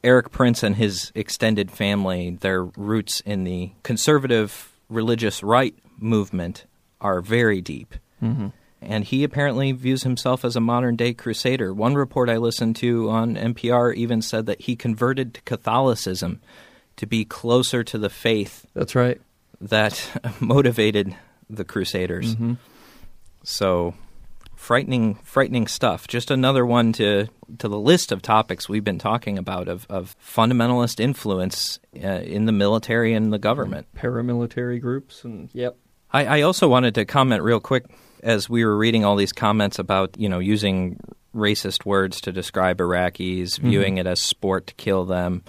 Erik 0.05 0.31
Prince 0.31 0.63
and 0.63 0.77
his 0.77 1.13
extended 1.15 1.71
family, 1.71 2.37
their 2.39 2.65
roots 2.65 3.23
in 3.23 3.45
the 3.45 3.73
conservative 3.83 4.73
religious 4.91 5.43
right 5.43 5.75
movement 5.99 6.67
are 7.01 7.23
very 7.23 7.63
deep. 7.63 7.95
Mm-hmm. 8.23 8.49
And 8.83 9.05
he 9.05 9.25
apparently 9.25 9.73
views 9.73 10.05
himself 10.05 10.45
as 10.45 10.57
a 10.57 10.61
modern 10.61 10.97
day 10.97 11.13
crusader. 11.13 11.73
One 11.75 11.95
report 11.95 12.31
I 12.31 12.39
listened 12.39 12.77
to 12.77 13.11
on 13.11 13.37
NPR 13.37 13.95
even 13.95 14.23
said 14.23 14.47
that 14.47 14.63
he 14.63 14.75
converted 14.75 15.35
to 15.35 15.43
Catholicism 15.43 16.41
to 16.97 17.07
be 17.07 17.25
closer 17.25 17.85
to 17.85 17.99
the 17.99 18.11
faith 18.11 18.67
That's 18.75 18.95
right. 18.95 19.21
that 19.61 20.21
motivated 20.41 21.15
the 21.49 21.65
crusaders. 21.65 22.35
Mm-hmm. 22.35 22.55
So 23.43 23.95
frightening 24.61 25.15
frightening 25.25 25.67
stuff. 25.67 26.07
Just 26.07 26.31
another 26.31 26.67
one 26.67 26.93
to 26.93 27.27
to 27.59 27.69
the 27.69 27.79
list 27.79 28.13
of 28.13 28.21
topics 28.21 28.69
we've 28.69 28.85
been 28.85 28.99
talking 28.99 29.39
about 29.39 29.69
of, 29.69 29.87
of 29.89 30.15
fundamentalist 30.23 31.01
influence 31.01 31.81
uh, 31.97 32.07
in 32.07 32.45
the 32.45 32.53
military 32.53 33.15
and 33.15 33.33
the 33.33 33.39
government. 33.39 33.87
Paramilitary 33.97 34.81
groups 34.81 35.25
and 35.25 35.49
yep. 35.55 35.77
I, 36.13 36.41
I 36.41 36.41
also 36.43 36.69
wanted 36.69 36.95
to 36.97 37.07
comment 37.07 37.43
real 37.43 37.61
quick 37.61 37.87
as 38.23 38.49
we 38.49 38.65
were 38.65 38.77
reading 38.77 39.05
all 39.05 39.17
these 39.17 39.33
comments 39.33 39.79
about 39.79 40.17
you 40.19 40.29
know 40.29 40.39
using 40.39 40.99
racist 41.35 41.85
words 41.85 42.21
to 42.23 42.33
describe 42.33 42.79
Iraqis, 42.79 43.43
Mm-hmm. 43.55 43.69
viewing 43.71 43.99
it 43.99 44.07
as 44.07 44.21
sport 44.21 44.67
to 44.69 44.75
kill 44.75 45.05
them. 45.05 45.43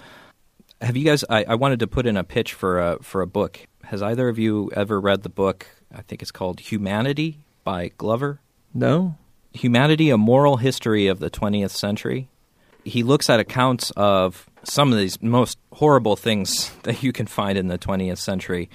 Have 0.80 0.96
you 0.96 1.04
guys? 1.04 1.24
I, 1.30 1.44
I 1.44 1.54
wanted 1.54 1.80
to 1.80 1.86
put 1.86 2.06
in 2.06 2.16
a 2.16 2.24
pitch 2.24 2.54
for 2.54 2.80
a 2.80 2.98
for 3.02 3.20
a 3.22 3.26
book. 3.26 3.60
Has 3.84 4.02
either 4.02 4.28
of 4.28 4.38
you 4.38 4.70
ever 4.74 5.00
read 5.00 5.22
the 5.22 5.28
book? 5.28 5.66
I 5.94 6.02
think 6.02 6.22
it's 6.22 6.30
called 6.32 6.60
Humanity 6.60 7.38
by 7.64 7.88
Glover. 7.98 8.40
No. 8.74 9.16
Humanity: 9.52 10.10
A 10.10 10.16
Moral 10.16 10.56
History 10.56 11.06
of 11.08 11.18
the 11.18 11.28
20th 11.30 11.70
Century. 11.72 12.28
He 12.84 13.02
looks 13.04 13.28
at 13.30 13.38
accounts 13.38 13.92
of 13.96 14.48
some 14.64 14.92
of 14.92 14.98
these 14.98 15.20
most 15.22 15.56
horrible 15.72 16.16
things 16.16 16.72
that 16.84 17.02
you 17.02 17.12
can 17.12 17.26
find 17.26 17.56
in 17.58 17.68
the 17.68 17.78
20th 17.78 18.18
century. 18.18 18.70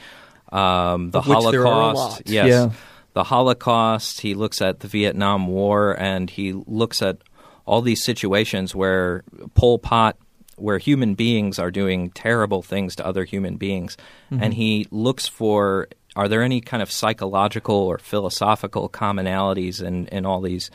Um, 0.51 1.11
the 1.11 1.19
Of 1.19 1.27
which 1.27 1.51
there 1.51 1.61
are 1.61 1.65
a 1.65 1.93
Holocaust, 1.93 2.21
yes, 2.25 2.47
Yeah. 2.47 2.69
The 3.17 3.23
Holocaust. 3.23 4.21
He 4.21 4.35
looks 4.35 4.61
at 4.61 4.81
the 4.81 4.87
Vietnam 4.87 5.47
War, 5.47 5.99
and 5.99 6.29
he 6.29 6.53
looks 6.53 7.01
at 7.01 7.17
all 7.65 7.81
these 7.81 8.05
situations 8.05 8.75
where 8.75 9.23
Pol 9.55 9.79
Pot, 9.79 10.17
where 10.55 10.77
human 10.77 11.15
beings 11.15 11.57
are 11.57 11.71
doing 11.71 12.11
terrible 12.11 12.61
things 12.61 12.95
to 12.97 13.05
other 13.05 13.23
human 13.23 13.57
beings, 13.57 13.97
and 14.29 14.53
he 14.53 14.85
looks 14.91 15.27
for 15.27 15.87
are 16.15 16.27
there 16.27 16.43
any 16.43 16.61
kind 16.61 16.83
of 16.83 16.91
psychological 16.91 17.75
or 17.75 17.97
philosophical 17.97 18.87
commonalities 18.87 19.81
in, 19.81 20.05
in 20.09 20.27
all 20.27 20.41
these 20.41 20.69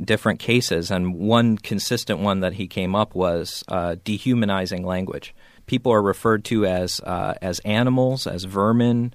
different 0.00 0.38
cases, 0.38 0.92
and 0.92 1.16
one 1.16 1.58
consistent 1.58 2.20
one 2.20 2.40
that 2.40 2.52
he 2.52 2.68
came 2.68 2.94
up 2.94 3.12
was 3.16 3.64
uh, 3.66 3.96
dehumanizing 4.04 4.86
language. 4.86 5.34
People 5.66 5.92
are 5.92 6.02
referred 6.02 6.44
to 6.44 6.64
as 6.64 7.00
uh, 7.00 7.34
as 7.42 7.58
animals, 7.64 8.28
as 8.28 8.44
vermin, 8.44 9.12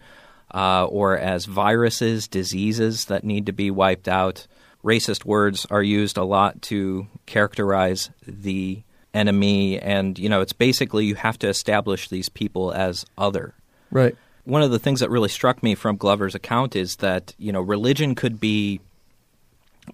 uh, 0.54 0.86
or 0.86 1.18
as 1.18 1.46
viruses, 1.46 2.28
diseases 2.28 3.06
that 3.06 3.24
need 3.24 3.46
to 3.46 3.54
be 3.54 3.72
wiped 3.72 4.08
out. 4.08 4.48
Racist 4.84 5.26
words 5.26 5.66
are 5.70 5.84
used 5.84 6.18
a 6.18 6.24
lot 6.24 6.62
to 6.64 7.08
characterize 7.26 8.10
the 8.28 8.82
enemy, 9.14 9.80
and 9.80 10.18
you 10.18 10.30
know 10.30 10.42
it's 10.42 10.54
basically 10.54 11.06
you 11.06 11.16
have 11.16 11.38
to 11.40 11.48
establish 11.48 12.10
these 12.10 12.30
people 12.30 12.72
as 12.72 13.06
other 13.18 13.54
Right. 13.92 14.16
one 14.46 14.62
of 14.62 14.72
the 14.72 14.80
things 14.80 15.02
that 15.02 15.10
really 15.10 15.30
struck 15.30 15.62
me 15.62 15.76
from 15.76 15.98
Glover's 15.98 16.34
account 16.34 16.76
is 16.76 16.98
that 16.98 17.36
you 17.38 17.52
know 17.52 17.62
religion 17.62 18.16
could 18.16 18.40
be 18.40 18.80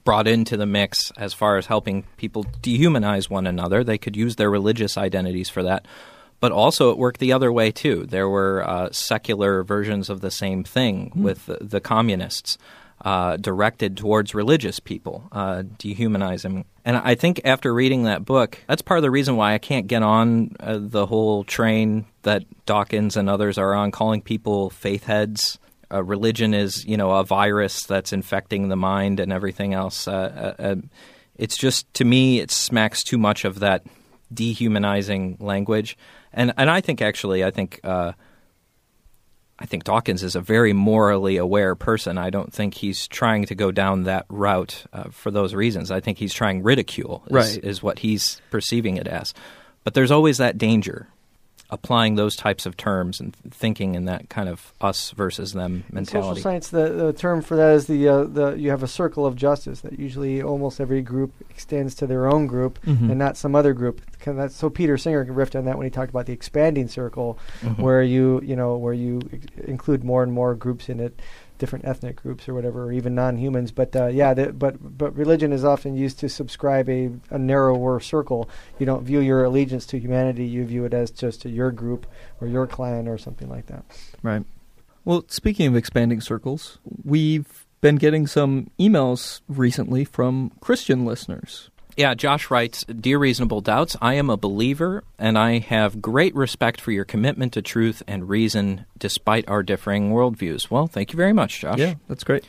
brought 0.04 0.28
into 0.28 0.58
the 0.58 0.66
mix 0.66 1.12
as 1.18 1.34
far 1.34 1.58
as 1.58 1.66
helping 1.66 2.04
people 2.18 2.44
dehumanize 2.62 3.30
one 3.30 3.48
another. 3.48 3.84
They 3.84 3.98
could 3.98 4.16
use 4.16 4.36
their 4.36 4.50
religious 4.50 4.98
identities 4.98 5.50
for 5.50 5.64
that, 5.64 5.86
but 6.40 6.52
also 6.52 6.92
it 6.92 6.98
worked 6.98 7.20
the 7.20 7.34
other 7.34 7.52
way 7.52 7.72
too. 7.72 8.06
There 8.06 8.30
were 8.30 8.68
uh, 8.68 8.90
secular 8.92 9.64
versions 9.64 10.10
of 10.10 10.22
the 10.22 10.32
same 10.32 10.64
thing 10.64 11.12
with 11.16 11.46
the, 11.46 11.58
the 11.62 11.82
communists. 11.82 12.58
Uh, 13.00 13.38
directed 13.38 13.96
towards 13.96 14.34
religious 14.34 14.80
people, 14.80 15.30
uh, 15.32 15.62
dehumanizing. 15.78 16.66
And 16.84 16.98
I 16.98 17.14
think 17.14 17.40
after 17.46 17.72
reading 17.72 18.04
that 18.04 18.26
book, 18.26 18.58
that's 18.68 18.82
part 18.82 18.98
of 18.98 19.04
the 19.04 19.12
reason 19.12 19.36
why 19.36 19.54
I 19.54 19.60
can't 19.60 19.86
get 19.86 20.02
on 20.02 20.56
uh, 20.60 20.80
the 20.82 21.06
whole 21.06 21.44
train 21.44 22.08
that 22.24 22.44
Dawkins 22.66 23.16
and 23.16 23.30
others 23.30 23.60
are 23.60 23.76
on, 23.76 23.92
calling 23.92 24.24
people 24.24 24.72
faith 24.72 25.04
heads. 25.04 25.60
Uh, 25.94 26.04
religion 26.04 26.56
is, 26.56 26.86
you 26.86 26.98
know, 26.98 27.12
a 27.12 27.24
virus 27.24 27.86
that's 27.86 28.14
infecting 28.14 28.68
the 28.68 28.76
mind 28.76 29.20
and 29.20 29.32
everything 29.32 29.76
else. 29.76 30.08
Uh, 30.08 30.56
uh, 30.60 30.62
uh, 30.62 30.76
it's 31.36 31.56
just 31.56 31.94
to 31.94 32.04
me, 32.04 32.40
it 32.40 32.50
smacks 32.50 33.04
too 33.04 33.20
much 33.20 33.46
of 33.46 33.60
that 33.60 33.84
dehumanizing 34.34 35.38
language. 35.40 35.98
And 36.34 36.54
and 36.58 36.70
I 36.70 36.82
think 36.82 37.02
actually, 37.02 37.44
I 37.44 37.52
think. 37.52 37.80
Uh, 37.84 38.14
I 39.60 39.66
think 39.66 39.86
Dawkins 39.86 40.22
is 40.22 40.36
a 40.36 40.40
very 40.40 40.72
morally 40.72 41.38
aware 41.38 41.74
person. 41.74 42.20
I 42.20 42.30
don't 42.30 42.54
think 42.54 42.76
he's 42.76 43.08
trying 43.08 43.46
to 43.46 43.56
go 43.56 43.72
down 43.72 44.04
that 44.04 44.28
route 44.30 44.86
uh, 44.94 45.06
for 45.10 45.32
those 45.32 45.56
reasons. 45.56 45.90
I 45.90 46.00
think 46.00 46.20
he's 46.20 46.32
trying 46.32 46.62
ridicule, 46.62 47.24
is, 47.26 47.32
Right. 47.34 47.64
is 47.64 47.82
what 47.82 47.98
he's 47.98 48.40
perceiving 48.52 48.98
it 48.98 49.08
as. 49.08 49.34
But 49.84 49.96
there's 49.96 50.12
always 50.12 50.38
that 50.38 50.60
danger 50.60 51.08
applying 51.70 52.16
those 52.16 52.36
types 52.36 52.66
of 52.66 52.78
terms 52.78 53.20
and 53.20 53.36
thinking 53.52 53.96
in 53.96 54.06
that 54.06 54.30
kind 54.30 54.48
of 54.48 54.74
us 54.80 55.12
versus 55.12 55.52
them 55.52 55.84
In 55.90 55.96
mentality. 55.96 56.30
social 56.40 56.42
science, 56.42 56.70
the, 56.70 56.90
the 56.90 57.12
term 57.14 57.42
for 57.42 57.58
that 57.58 57.74
is 57.74 57.88
the 57.88 58.08
uh, 58.08 58.24
the 58.24 58.52
you 58.54 58.70
have 58.70 58.84
a 58.84 58.88
circle 58.88 59.26
of 59.26 59.36
justice 59.36 59.82
that 59.82 60.00
usually 60.00 60.42
almost 60.42 60.80
every 60.80 61.02
group 61.02 61.34
extends 61.50 61.94
to 61.96 62.08
their 62.08 62.28
own 62.28 62.48
group 62.48 62.80
Mhm. 62.86 63.10
and 63.10 63.18
not 63.20 63.36
some 63.36 63.54
other 63.56 63.74
group. 63.74 64.02
That's, 64.26 64.56
so 64.56 64.70
Peter 64.70 64.98
Singer 64.98 65.24
riffed 65.26 65.58
on 65.58 65.66
that 65.66 65.78
when 65.78 65.86
he 65.86 65.90
talked 65.92 66.10
about 66.10 66.26
the 66.26 66.34
expanding 66.34 66.88
circle, 66.88 67.38
Mhm. 67.62 67.80
where 67.80 68.02
you 68.02 68.42
you 68.44 68.56
know 68.56 68.78
where 68.78 68.94
you 68.94 69.22
ex- 69.34 69.46
include 69.66 70.04
more 70.04 70.24
and 70.24 70.32
more 70.32 70.56
groups 70.56 70.88
in 70.90 71.00
it, 71.00 71.20
different 71.58 71.86
ethnic 71.86 72.18
groups 72.18 72.48
or 72.48 72.54
whatever, 72.54 72.86
or 72.86 72.92
even 72.92 73.16
non-humans. 73.16 73.72
But 73.72 73.96
uh, 73.96 74.08
yeah, 74.08 74.34
the, 74.34 74.54
but 74.54 74.98
but 74.98 75.16
religion 75.16 75.52
is 75.54 75.64
often 75.64 75.96
used 75.96 76.20
to 76.20 76.30
subscribe 76.30 76.90
a, 76.90 77.12
a 77.30 77.38
narrower 77.38 78.00
circle. 78.00 78.50
You 78.80 78.86
don't 78.86 79.04
view 79.04 79.20
your 79.20 79.44
allegiance 79.44 79.86
to 79.88 80.00
humanity; 80.00 80.46
you 80.46 80.66
view 80.66 80.86
it 80.86 80.94
as 80.94 81.12
just 81.12 81.42
to 81.44 81.50
your 81.50 81.72
group 81.72 82.08
or 82.42 82.48
your 82.48 82.68
clan 82.68 83.08
or 83.08 83.18
something 83.18 83.50
like 83.50 83.68
that. 83.68 83.84
Right. 84.22 84.44
Well, 85.06 85.24
speaking 85.30 85.68
of 85.68 85.76
expanding 85.76 86.20
circles, 86.20 86.80
we've 87.04 87.66
been 87.80 87.96
getting 87.96 88.28
some 88.28 88.70
emails 88.80 89.42
recently 89.48 90.04
from 90.04 90.52
Christian 90.60 91.06
listeners. 91.06 91.70
Yeah, 91.98 92.14
Josh 92.14 92.52
writes 92.52 92.84
Dear 92.84 93.18
Reasonable 93.18 93.62
Doubts, 93.62 93.98
I 94.00 94.14
am 94.14 94.30
a 94.30 94.38
believer 94.38 95.04
and 95.18 95.36
I 95.36 95.58
have 95.58 96.00
great 96.00 96.36
respect 96.36 96.80
for 96.80 96.92
your 96.92 97.06
commitment 97.06 97.54
to 97.54 97.64
truth 97.64 98.04
and 98.08 98.30
reason 98.30 98.86
despite 99.00 99.50
our 99.50 99.64
differing 99.64 100.12
worldviews. 100.12 100.70
Well, 100.70 100.86
thank 100.86 101.12
you 101.12 101.18
very 101.18 101.34
much, 101.34 101.62
Josh. 101.62 101.80
Yeah, 101.80 101.96
that's 102.08 102.24
great. 102.24 102.46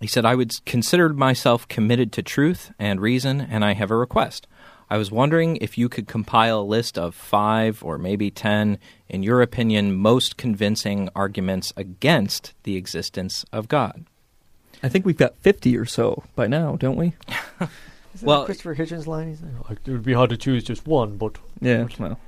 He 0.00 0.08
said, 0.08 0.24
I 0.24 0.34
would 0.34 0.50
consider 0.66 1.10
myself 1.10 1.68
committed 1.68 2.10
to 2.14 2.24
truth 2.24 2.72
and 2.76 3.00
reason, 3.00 3.40
and 3.40 3.64
I 3.64 3.74
have 3.74 3.92
a 3.92 3.96
request. 3.96 4.48
I 4.90 4.98
was 4.98 5.12
wondering 5.12 5.58
if 5.58 5.78
you 5.78 5.88
could 5.88 6.08
compile 6.08 6.62
a 6.62 6.62
list 6.62 6.98
of 6.98 7.14
five 7.14 7.84
or 7.84 7.98
maybe 7.98 8.32
ten, 8.32 8.78
in 9.08 9.22
your 9.22 9.42
opinion, 9.42 9.94
most 9.94 10.36
convincing 10.36 11.08
arguments 11.14 11.72
against 11.76 12.52
the 12.64 12.74
existence 12.74 13.44
of 13.52 13.68
God. 13.68 14.06
I 14.82 14.88
think 14.88 15.06
we've 15.06 15.16
got 15.16 15.36
50 15.36 15.76
or 15.76 15.84
so 15.84 16.24
by 16.34 16.48
now, 16.48 16.74
don't 16.74 16.96
we? 16.96 17.12
Is 18.14 18.20
that 18.20 18.26
Well- 18.26 18.44
Christopher 18.44 18.74
Hitchens' 18.74 19.06
line? 19.06 19.28
He's 19.28 19.42
like, 19.42 19.68
Like, 19.70 19.78
it 19.86 19.90
would 19.90 20.02
be 20.02 20.12
hard 20.14 20.30
to 20.30 20.36
choose 20.36 20.64
just 20.64 20.86
one, 20.86 21.16
but 21.16 21.38
Yeah, 21.60 21.86
well. 21.98 22.18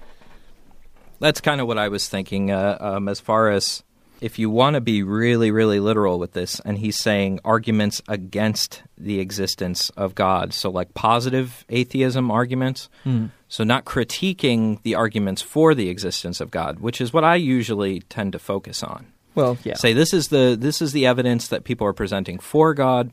That's 1.19 1.41
kind 1.41 1.61
of 1.61 1.67
what 1.67 1.79
I 1.79 1.89
was 1.89 2.09
thinking 2.09 2.51
uh, 2.51 2.79
um, 2.81 3.09
as 3.09 3.21
far 3.21 3.51
as 3.51 3.83
if 4.21 4.39
you 4.39 4.51
want 4.51 4.75
to 4.75 4.81
be 4.81 5.03
really, 5.03 5.51
really 5.51 5.81
literal 5.81 6.19
with 6.19 6.33
this, 6.33 6.61
and 6.61 6.79
he's 6.79 6.99
saying 6.99 7.41
arguments 7.45 8.03
against 8.09 8.83
the 8.99 9.19
existence 9.21 9.91
of 9.91 10.15
God. 10.15 10.53
So, 10.53 10.71
like 10.71 10.95
positive 10.95 11.65
atheism 11.69 12.31
arguments. 12.31 12.89
Hmm. 13.05 13.27
So, 13.49 13.65
not 13.65 13.85
critiquing 13.85 14.83
the 14.83 14.95
arguments 14.95 15.43
for 15.43 15.75
the 15.75 15.89
existence 15.89 16.41
of 16.41 16.51
God, 16.51 16.81
which 16.81 17.01
is 17.01 17.13
what 17.13 17.25
I 17.25 17.37
usually 17.37 18.01
tend 18.01 18.33
to 18.33 18.39
focus 18.39 18.83
on. 18.83 19.07
Well, 19.35 19.59
yeah. 19.65 19.75
Say 19.75 19.93
this 19.93 20.13
is 20.13 20.29
the 20.29 20.57
this 20.59 20.83
is 20.83 20.93
the 20.93 21.07
evidence 21.07 21.49
that 21.49 21.65
people 21.65 21.87
are 21.87 21.93
presenting 21.93 22.39
for 22.39 22.75
God. 22.75 23.11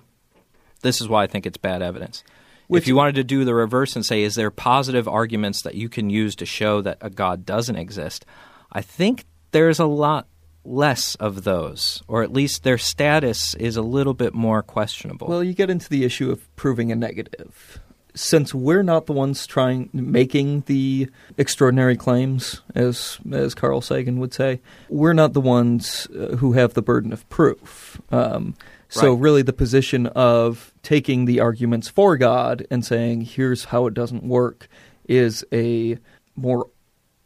This 0.82 1.02
is 1.02 1.08
why 1.08 1.24
I 1.24 1.28
think 1.28 1.46
it's 1.46 1.58
bad 1.58 1.82
evidence. 1.82 2.24
Which- 2.68 2.84
if 2.84 2.88
you 2.88 2.96
wanted 2.96 3.16
to 3.16 3.24
do 3.24 3.46
the 3.46 3.56
reverse 3.56 3.96
and 3.96 4.06
say, 4.06 4.24
is 4.24 4.36
there 4.36 4.52
positive 4.52 5.08
arguments 5.08 5.62
that 5.62 5.76
you 5.76 5.90
can 5.90 6.10
use 6.10 6.36
to 6.36 6.46
show 6.46 6.82
that 6.82 6.98
a 7.02 7.10
God 7.10 7.46
doesn't 7.46 7.76
exist? 7.76 8.26
I 8.72 8.82
think 8.82 9.26
there's 9.52 9.80
a 9.80 9.86
lot 9.86 10.28
less 10.66 11.16
of 11.16 11.46
those, 11.46 12.04
or 12.08 12.24
at 12.24 12.34
least 12.34 12.64
their 12.64 12.78
status 12.78 13.56
is 13.56 13.78
a 13.78 13.82
little 13.82 14.14
bit 14.14 14.34
more 14.34 14.62
questionable. 14.62 15.28
Well, 15.28 15.44
you 15.44 15.54
get 15.54 15.70
into 15.70 15.90
the 15.90 16.04
issue 16.04 16.30
of 16.30 16.54
proving 16.58 16.92
a 16.92 16.96
negative. 16.96 17.80
Since 18.14 18.54
we're 18.54 18.84
not 18.84 19.06
the 19.06 19.14
ones 19.14 19.46
trying 19.46 19.90
making 19.94 20.64
the 20.66 21.08
extraordinary 21.38 21.96
claims, 21.96 22.62
as 22.74 23.20
as 23.32 23.54
Carl 23.54 23.80
Sagan 23.80 24.20
would 24.20 24.34
say, 24.34 24.60
we're 24.90 25.14
not 25.14 25.34
the 25.34 25.42
ones 25.42 26.08
uh, 26.08 26.36
who 26.38 26.54
have 26.54 26.74
the 26.74 26.82
burden 26.82 27.14
of 27.14 27.28
proof. 27.30 28.02
Um, 28.12 28.56
so 28.90 29.14
Right. 29.14 29.22
really, 29.22 29.42
the 29.42 29.54
position 29.54 30.08
of 30.08 30.74
taking 30.84 31.26
the 31.26 31.40
arguments 31.40 31.88
for 31.90 32.18
God 32.18 32.66
and 32.72 32.86
saying, 32.86 33.22
"Here's 33.22 33.66
how 33.66 33.86
it 33.88 33.94
doesn't 33.94 34.24
work," 34.24 34.68
is 35.08 35.46
a 35.54 35.98
more 36.36 36.68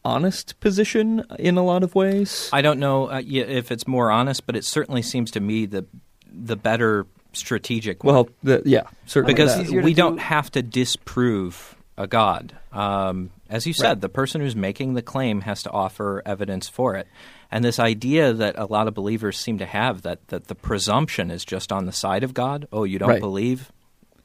honest 0.04 0.60
position 0.60 1.24
in 1.38 1.58
a 1.58 1.64
lot 1.64 1.84
of 1.84 1.94
ways. 1.94 2.50
I 2.52 2.62
don't 2.64 2.80
know 2.80 3.12
uh, 3.12 3.22
if 3.26 3.72
it's 3.72 3.88
more 3.88 4.10
honest, 4.12 4.46
but 4.48 4.56
it 4.56 4.66
certainly 4.66 5.02
seems 5.04 5.30
to 5.32 5.40
me 5.40 5.66
the 5.66 5.86
the 6.34 6.56
better 6.56 7.06
strategic 7.34 8.04
one. 8.04 8.14
well, 8.16 8.30
the, 8.42 8.62
yeah, 8.66 8.84
certainly 9.06 9.34
because 9.34 9.56
that. 9.70 9.84
we 9.84 9.94
do- 9.94 9.98
don't 10.02 10.18
have 10.20 10.50
to 10.52 10.62
disprove 10.62 11.76
a 12.02 12.08
god. 12.08 12.58
Um, 12.72 13.32
as 13.50 13.68
you 13.68 13.74
said, 13.74 13.88
Right. 13.90 14.02
the 14.02 14.10
person 14.10 14.42
who's 14.42 14.56
making 14.56 14.94
the 14.94 15.02
claim 15.02 15.42
has 15.42 15.64
to 15.64 15.72
offer 15.72 16.22
evidence 16.26 16.68
for 16.70 16.96
it. 16.96 17.08
And 17.52 17.64
this 17.66 17.80
idea 17.80 18.32
that 18.34 18.58
a 18.58 18.66
lot 18.66 18.88
of 18.88 18.94
believers 18.94 19.38
seem 19.38 19.58
to 19.58 19.66
have 19.66 20.04
that, 20.04 20.28
that 20.30 20.48
the 20.48 20.56
presumption 20.56 21.30
is 21.30 21.44
just 21.44 21.72
on 21.72 21.86
the 21.86 21.92
side 21.92 22.24
of 22.24 22.34
God. 22.34 22.68
Oh, 22.72 22.84
you 22.86 22.98
don't 22.98 23.10
Right. 23.10 23.20
believe? 23.20 23.72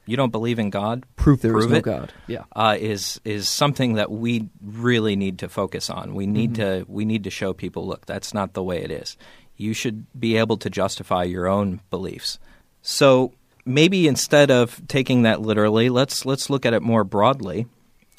You 0.05 0.15
don't 0.15 0.31
believe 0.31 0.57
in 0.59 0.69
God? 0.69 1.03
Proof 1.17 1.41
there 1.41 1.51
is 1.57 1.65
prove 1.65 1.71
no 1.71 1.77
it. 1.79 1.83
God. 1.83 2.13
Yeah. 2.27 2.43
Uh, 2.55 2.77
is 2.79 3.19
is 3.25 3.49
something 3.49 3.95
that 3.95 4.09
we 4.09 4.47
really 4.63 5.17
need 5.17 5.39
to 5.39 5.49
focus 5.49 5.89
on. 5.89 6.15
We 6.15 6.25
need 6.25 6.53
Mm-hmm. 6.53 6.85
to 6.85 6.85
we 6.87 7.03
need 7.03 7.25
to 7.25 7.29
show 7.29 7.51
people, 7.51 7.85
look, 7.85 8.05
that's 8.05 8.33
not 8.33 8.53
the 8.53 8.63
way 8.63 8.81
it 8.81 8.89
is. 8.91 9.17
You 9.57 9.73
should 9.73 10.05
be 10.17 10.37
able 10.37 10.55
to 10.57 10.69
justify 10.69 11.23
your 11.23 11.47
own 11.47 11.81
beliefs. 11.89 12.39
So 12.81 13.33
maybe 13.67 14.07
instead 14.07 14.49
of 14.49 14.81
taking 14.87 15.23
that 15.23 15.41
literally, 15.41 15.89
let's 15.89 16.25
let's 16.25 16.49
look 16.49 16.65
at 16.65 16.73
it 16.73 16.81
more 16.81 17.03
broadly. 17.03 17.67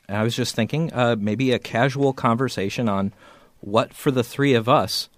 I 0.09 0.23
was 0.23 0.35
just 0.35 0.55
thinking, 0.55 0.93
uh, 0.93 1.17
maybe 1.19 1.52
a 1.52 1.59
casual 1.59 2.12
conversation 2.12 2.88
on 2.88 3.12
what 3.61 3.93
for 3.93 4.11
the 4.11 4.25
three 4.25 4.55
of 4.55 4.69
us, 4.69 5.09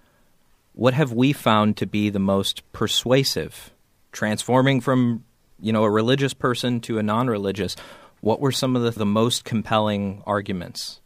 what 0.73 0.93
have 0.93 1.13
we 1.13 1.31
found 1.31 1.77
to 1.77 1.85
be 1.85 2.09
the 2.09 2.19
most 2.19 2.69
persuasive, 2.73 3.71
transforming 4.11 4.81
from 4.81 5.23
you 5.59 5.71
know 5.71 5.83
a 5.83 5.89
religious 5.89 6.33
person 6.33 6.79
to 6.81 6.97
a 6.97 7.03
non-religious. 7.03 7.75
What 8.21 8.39
were 8.39 8.51
some 8.51 8.75
of 8.75 8.83
the, 8.83 8.91
the 8.91 9.05
most 9.05 9.45
compelling 9.45 10.21
arguments? 10.27 11.01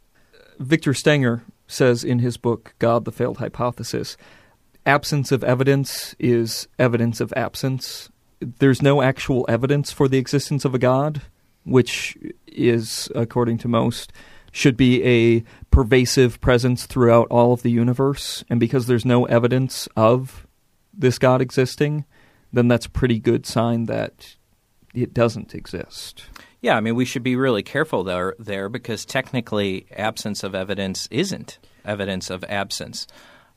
Victor 0.58 0.92
Stenger 0.92 1.44
says 1.66 2.04
in 2.04 2.18
his 2.18 2.36
book 2.36 2.74
God 2.78 3.04
the 3.04 3.12
Failed 3.12 3.38
Hypothesis 3.38 4.16
absence 4.86 5.32
of 5.32 5.42
evidence 5.42 6.14
is 6.18 6.68
evidence 6.78 7.20
of 7.20 7.32
absence. 7.36 8.08
There's 8.40 8.82
no 8.82 9.02
actual 9.02 9.46
evidence 9.48 9.92
for 9.92 10.08
the 10.08 10.18
existence 10.18 10.64
of 10.64 10.74
a 10.74 10.78
God, 10.78 11.22
which 11.64 12.16
is, 12.46 13.08
according 13.14 13.58
to 13.58 13.68
most, 13.68 14.12
should 14.52 14.76
be 14.76 15.02
a 15.04 15.44
pervasive 15.70 16.40
presence 16.40 16.86
throughout 16.86 17.28
all 17.28 17.52
of 17.52 17.62
the 17.62 17.70
universe. 17.70 18.44
And 18.48 18.58
because 18.58 18.86
there's 18.86 19.04
no 19.04 19.26
evidence 19.26 19.88
of 19.96 20.46
this 20.94 21.18
God 21.18 21.42
existing, 21.42 22.04
then 22.52 22.68
that's 22.68 22.86
a 22.86 22.90
pretty 22.90 23.18
good 23.18 23.44
sign 23.44 23.84
that 23.84 24.36
it 24.94 25.12
doesn't 25.12 25.54
exist. 25.54 26.24
Yeah, 26.62 26.76
I 26.76 26.80
mean, 26.80 26.94
we 26.94 27.04
should 27.04 27.22
be 27.22 27.36
really 27.36 27.62
careful 27.62 28.02
there, 28.02 28.34
there 28.38 28.68
because 28.68 29.04
technically, 29.04 29.86
absence 29.94 30.42
of 30.42 30.54
evidence 30.54 31.06
isn't 31.10 31.58
evidence 31.84 32.30
of 32.30 32.44
absence. 32.44 33.06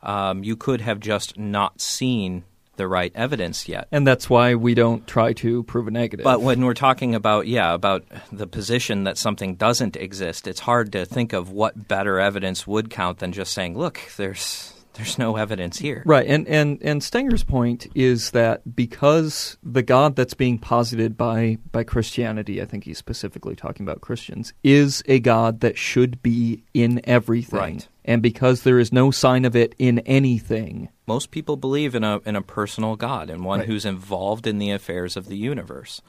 Um, 0.03 0.43
you 0.43 0.55
could 0.55 0.81
have 0.81 1.00
just 1.00 1.38
not 1.38 1.81
seen 1.81 2.43
the 2.79 2.88
right 2.88 3.12
evidence 3.13 3.67
yet. 3.67 3.88
And 3.91 4.07
that's 4.07 4.29
why 4.29 4.55
we 4.55 4.74
don't 4.74 5.05
try 5.05 5.33
to 5.33 5.63
prove 5.63 5.88
a 5.88 5.91
negative. 5.91 6.24
But 6.24 6.41
when 6.41 6.63
we're 6.63 6.74
talking 6.74 7.13
about, 7.13 7.45
yeah, 7.45 7.74
about 7.74 8.05
the 8.31 8.48
position 8.48 9.03
that 9.03 9.17
something 9.17 9.55
doesn't 9.55 9.98
exist, 9.98 10.48
it's 10.48 10.62
hard 10.62 10.93
to 10.93 11.05
think 11.05 11.33
of 11.33 11.51
what 11.51 11.89
better 11.89 12.19
evidence 12.19 12.65
would 12.65 12.89
count 12.89 13.19
than 13.19 13.33
just 13.33 13.53
saying, 13.53 13.77
look, 13.77 14.00
there's 14.15 14.74
there's 15.00 15.18
no 15.18 15.38
evidence 15.38 15.79
here. 15.79 16.03
Right, 16.06 16.27
and, 16.27 16.48
and, 16.48 16.77
and 16.82 17.01
Stenger's 17.01 17.44
point 17.44 17.88
is 17.96 18.32
that 18.32 18.75
because 18.75 19.58
the 19.63 19.82
God 19.82 20.15
that's 20.15 20.34
being 20.34 20.60
posited 20.60 21.18
by, 21.18 21.58
by 21.72 21.84
Christianity, 21.84 22.62
I 22.62 22.65
think 22.65 22.84
he's 22.84 22.98
specifically 22.98 23.56
talking 23.56 23.86
about 23.86 24.01
Christians, 24.01 24.53
is 24.63 25.01
a 25.08 25.20
God 25.20 25.62
that 25.62 25.77
should 25.77 26.22
be 26.22 26.63
in 26.74 27.01
everything. 27.06 27.60
Right. 27.60 27.88
And 28.03 28.22
because 28.22 28.63
there 28.63 28.79
is 28.79 28.91
no 28.91 29.10
sign 29.10 29.46
of 29.46 29.56
it 29.56 29.74
in 29.79 30.00
anything. 30.00 30.89
Most 31.08 31.32
people 31.32 31.58
believe 31.58 31.96
in 31.96 32.03
a, 32.03 32.20
in 32.25 32.36
a 32.36 32.41
personal 32.41 32.96
God 32.96 33.29
and 33.29 33.44
one 33.44 33.60
Right. 33.60 33.68
who's 33.68 33.86
involved 33.86 34.46
in 34.46 34.58
the 34.58 34.72
affairs 34.72 35.15
of 35.15 35.27
the 35.27 35.38
universe. 35.38 36.01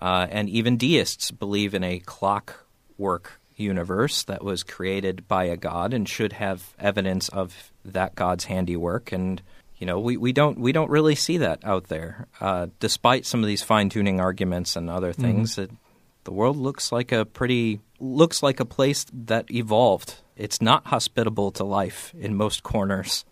Uh, 0.00 0.26
and 0.30 0.48
even 0.48 0.76
deists 0.78 1.30
believe 1.30 1.74
in 1.74 1.84
a 1.84 1.98
clockwork 2.00 3.40
universe 3.56 4.24
that 4.24 4.42
was 4.44 4.62
created 4.62 5.26
by 5.28 5.44
a 5.44 5.56
god 5.56 5.94
and 5.94 6.08
should 6.08 6.32
have 6.32 6.74
evidence 6.78 7.28
of 7.28 7.72
that 7.84 8.14
god's 8.14 8.44
handiwork. 8.44 9.12
And 9.12 9.42
you 9.78 9.86
know 9.86 9.98
we, 9.98 10.16
we 10.16 10.32
don't 10.32 10.58
we 10.58 10.72
don't 10.72 10.90
really 10.90 11.14
see 11.14 11.38
that 11.38 11.60
out 11.64 11.88
there. 11.88 12.26
Uh, 12.40 12.66
despite 12.80 13.26
some 13.26 13.40
of 13.40 13.46
these 13.46 13.62
fine-tuning 13.62 14.20
arguments 14.20 14.76
and 14.76 14.88
other 14.88 15.12
things 15.12 15.58
it, 15.58 15.70
the 16.24 16.32
world 16.32 16.56
looks 16.56 16.92
like 16.92 17.12
a 17.12 17.24
pretty 17.24 17.80
looks 17.98 18.42
like 18.42 18.60
a 18.60 18.64
place 18.64 19.06
that 19.12 19.50
evolved. 19.50 20.16
It's 20.36 20.62
not 20.62 20.86
hospitable 20.86 21.50
to 21.52 21.64
life 21.64 22.14
in 22.18 22.36
most 22.36 22.62
corners. 22.62 23.24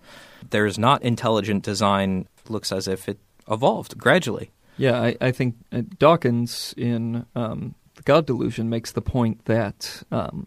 There's 0.50 0.78
not 0.78 1.02
intelligent 1.02 1.64
design. 1.64 2.28
Looks 2.48 2.72
as 2.72 2.88
if 2.88 3.08
it 3.08 3.18
evolved 3.48 3.96
gradually. 3.96 4.50
Yeah, 4.76 5.00
I, 5.00 5.16
I 5.20 5.30
think 5.30 5.56
uh, 5.72 5.82
Dawkins 5.98 6.74
in 6.76 7.26
um, 7.34 7.74
The 8.00 8.04
God 8.04 8.24
Delusion 8.24 8.70
makes 8.70 8.92
the 8.92 9.02
point 9.02 9.44
that 9.44 10.02
um, 10.10 10.46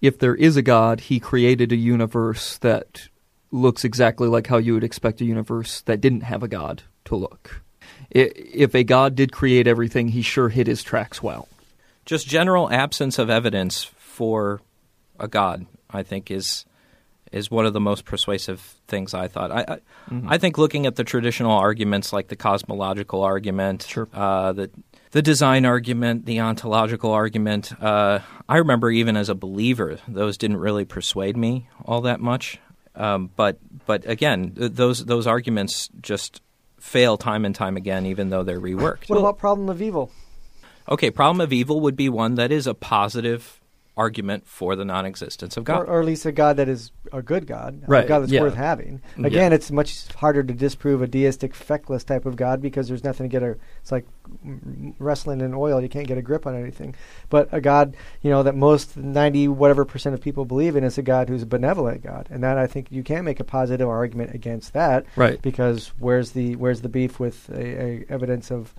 if 0.00 0.18
there 0.18 0.34
is 0.34 0.56
a 0.56 0.62
God, 0.62 1.00
he 1.00 1.20
created 1.20 1.70
a 1.70 1.76
universe 1.76 2.56
that 2.58 3.08
looks 3.52 3.84
exactly 3.84 4.28
like 4.28 4.46
how 4.46 4.56
you 4.56 4.72
would 4.72 4.82
expect 4.84 5.20
a 5.20 5.26
universe 5.26 5.82
that 5.82 6.00
didn't 6.00 6.22
have 6.22 6.42
a 6.42 6.48
God 6.48 6.84
to 7.04 7.16
look. 7.16 7.60
If 8.10 8.74
a 8.74 8.82
God 8.82 9.14
did 9.14 9.30
create 9.30 9.66
everything, 9.66 10.08
he 10.08 10.22
sure 10.22 10.48
hit 10.48 10.66
his 10.66 10.82
tracks 10.82 11.22
well. 11.22 11.48
just 12.06 12.26
general 12.26 12.70
absence 12.72 13.18
of 13.18 13.28
evidence 13.28 13.84
for 13.98 14.60
a 15.18 15.28
god 15.28 15.66
i 15.90 16.02
think 16.02 16.30
is 16.30 16.64
is 17.32 17.50
one 17.50 17.66
of 17.66 17.72
the 17.72 17.80
most 17.80 18.04
persuasive 18.04 18.60
things 18.86 19.12
i 19.14 19.26
thought 19.28 19.50
i 19.50 19.64
i, 19.68 19.78
I 20.34 20.38
think 20.38 20.56
looking 20.58 20.86
at 20.86 20.94
the 20.96 21.04
traditional 21.04 21.50
arguments 21.52 22.12
like 22.12 22.28
the 22.28 22.36
cosmological 22.36 23.22
argument 23.22 23.82
Sure. 23.88 24.08
uh, 24.14 24.52
the 24.52 24.70
the 25.12 25.22
design 25.22 25.64
argument, 25.64 26.26
the 26.26 26.40
ontological 26.40 27.12
argument. 27.12 27.72
Uh, 27.82 28.20
I 28.48 28.58
remember 28.58 28.90
even 28.90 29.16
as 29.16 29.28
a 29.28 29.34
believer, 29.34 29.98
those 30.08 30.36
didn't 30.36 30.58
really 30.58 30.84
persuade 30.84 31.36
me 31.36 31.68
all 31.84 32.02
that 32.02 32.20
much. 32.20 32.58
Um, 32.94 33.30
but 33.36 33.58
but 33.86 34.08
again, 34.08 34.52
th- 34.52 34.72
those 34.72 35.04
those 35.04 35.26
arguments 35.26 35.88
just 36.00 36.40
fail 36.80 37.16
time 37.16 37.44
and 37.44 37.54
time 37.54 37.76
again, 37.76 38.06
even 38.06 38.30
though 38.30 38.42
they're 38.42 38.60
reworked. 38.60 39.08
What 39.08 39.18
about 39.18 39.38
problem 39.38 39.68
of 39.68 39.82
evil? 39.82 40.10
Okay, 40.88 41.10
problem 41.10 41.40
of 41.40 41.52
evil 41.52 41.80
would 41.80 41.96
be 41.96 42.08
one 42.08 42.36
that 42.36 42.52
is 42.52 42.66
a 42.66 42.74
positive 42.74 43.60
argument 43.96 44.46
for 44.46 44.76
the 44.76 44.84
non-existence 44.84 45.56
of 45.56 45.64
God. 45.64 45.88
or 45.88 46.00
at 46.00 46.06
least 46.06 46.26
a 46.26 46.32
God 46.32 46.58
that 46.58 46.68
is 46.68 46.92
a 47.12 47.22
good 47.22 47.46
God, 47.46 47.82
Right, 47.86 48.04
a 48.04 48.08
God 48.08 48.20
that's 48.20 48.32
yeah. 48.32 48.42
worth 48.42 48.54
having. 48.54 48.98
Mm-hmm. 49.12 49.24
Again, 49.24 49.52
it's 49.52 49.70
much 49.70 50.12
harder 50.12 50.42
to 50.42 50.52
disprove 50.52 51.00
a 51.00 51.06
deistic, 51.06 51.54
feckless 51.54 52.04
type 52.04 52.26
of 52.26 52.36
God 52.36 52.60
because 52.60 52.88
there's 52.88 53.04
nothing 53.04 53.24
to 53.24 53.32
get 53.32 53.42
a. 53.42 53.56
It's 53.80 53.90
like 53.90 54.06
wrestling 54.98 55.40
in 55.40 55.54
oil; 55.54 55.80
you 55.80 55.88
can't 55.88 56.06
get 56.06 56.18
a 56.18 56.22
grip 56.22 56.46
on 56.46 56.54
anything. 56.54 56.94
But 57.30 57.48
a 57.52 57.60
God, 57.60 57.96
you 58.22 58.30
know, 58.30 58.42
that 58.42 58.54
most 58.54 58.96
ninety 58.96 59.48
whatever 59.48 59.84
percent 59.84 60.14
of 60.14 60.20
people 60.20 60.44
believe 60.44 60.76
in 60.76 60.84
is 60.84 60.98
a 60.98 61.02
God 61.02 61.28
who's 61.28 61.42
a 61.42 61.46
benevolent 61.46 62.02
God, 62.02 62.28
and 62.30 62.42
that 62.44 62.58
I 62.58 62.66
think 62.66 62.92
you 62.92 63.02
can't 63.02 63.24
make 63.24 63.40
a 63.40 63.44
positive 63.44 63.88
argument 63.88 64.34
against 64.34 64.74
that. 64.74 65.06
Right. 65.16 65.40
Because 65.40 65.92
where's 65.98 66.32
the 66.32 66.56
where's 66.56 66.82
the 66.82 66.88
beef 66.90 67.18
with 67.18 67.48
a, 67.48 68.02
a 68.02 68.06
evidence 68.10 68.50
of 68.50 68.74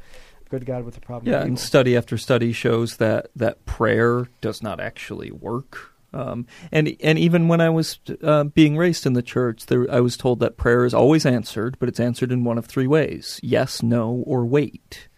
good 0.50 0.66
God 0.66 0.84
with 0.86 0.96
the 0.96 1.02
problem? 1.02 1.32
Yeah, 1.32 1.42
and 1.42 1.60
study 1.60 1.96
after 1.96 2.18
study 2.18 2.52
shows 2.54 2.98
that 2.98 3.28
that 3.36 3.66
prayer 3.66 4.28
does 4.42 4.62
not 4.64 4.80
actually 4.80 5.32
work. 5.32 5.94
Um, 6.14 6.48
and 6.72 6.96
and 7.04 7.20
even 7.20 7.48
when 7.48 7.62
I 7.62 7.70
was 7.70 8.00
uh, 8.24 8.46
being 8.46 8.78
raised 8.78 9.06
in 9.06 9.14
the 9.14 9.22
church, 9.22 9.66
there, 9.68 9.86
I 9.92 10.00
was 10.00 10.16
told 10.18 10.40
that 10.40 10.58
prayer 10.58 10.86
is 10.86 10.94
always 10.94 11.26
answered, 11.26 11.78
but 11.80 11.90
it's 11.90 12.00
answered 12.00 12.32
in 12.32 12.44
one 12.44 12.58
of 12.58 12.66
three 12.66 12.88
ways: 12.88 13.40
yes, 13.44 13.84
no, 13.84 14.24
or 14.26 14.46
wait. 14.46 15.10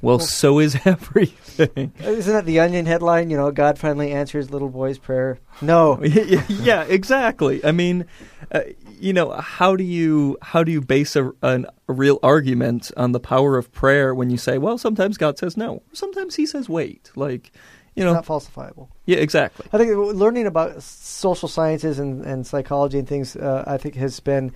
Well, 0.00 0.18
Well- 0.18 0.26
so 0.26 0.60
is 0.60 0.78
everything. 0.84 1.92
Isn't 1.98 2.32
that 2.32 2.44
the 2.44 2.60
Onion 2.60 2.86
headline? 2.86 3.30
You 3.30 3.36
know, 3.36 3.50
God 3.50 3.78
finally 3.78 4.12
answers 4.12 4.48
little 4.50 4.68
boy's 4.68 4.96
prayer. 4.96 5.40
No, 5.60 6.00
yeah, 6.04 6.84
exactly. 6.84 7.64
I 7.64 7.72
mean, 7.72 8.06
uh, 8.52 8.60
you 9.00 9.12
know, 9.12 9.30
how 9.32 9.76
do 9.76 9.84
you 9.84 10.36
how 10.42 10.62
do 10.64 10.72
you 10.72 10.80
base 10.80 11.16
a, 11.16 11.32
an, 11.42 11.66
a 11.88 11.92
real 11.92 12.18
argument 12.22 12.90
on 12.96 13.12
the 13.12 13.20
power 13.20 13.56
of 13.56 13.72
prayer 13.72 14.14
when 14.14 14.30
you 14.30 14.36
say, 14.38 14.58
well, 14.58 14.78
sometimes 14.78 15.16
God 15.16 15.38
says 15.38 15.56
no, 15.56 15.82
sometimes 15.92 16.36
He 16.36 16.46
says 16.46 16.68
wait, 16.68 17.10
like. 17.16 17.52
You 17.94 18.04
know, 18.04 18.12
not 18.12 18.26
falsifiable. 18.26 18.90
yeah, 19.06 19.16
exactly. 19.16 19.66
I 19.72 19.76
think 19.76 19.90
learning 19.90 20.46
about 20.46 20.80
social 20.84 21.48
sciences 21.48 21.98
and, 21.98 22.24
and 22.24 22.46
psychology 22.46 22.96
and 23.00 23.08
things, 23.08 23.34
uh, 23.34 23.64
I 23.66 23.76
think, 23.76 23.96
has 23.96 24.20
been 24.20 24.52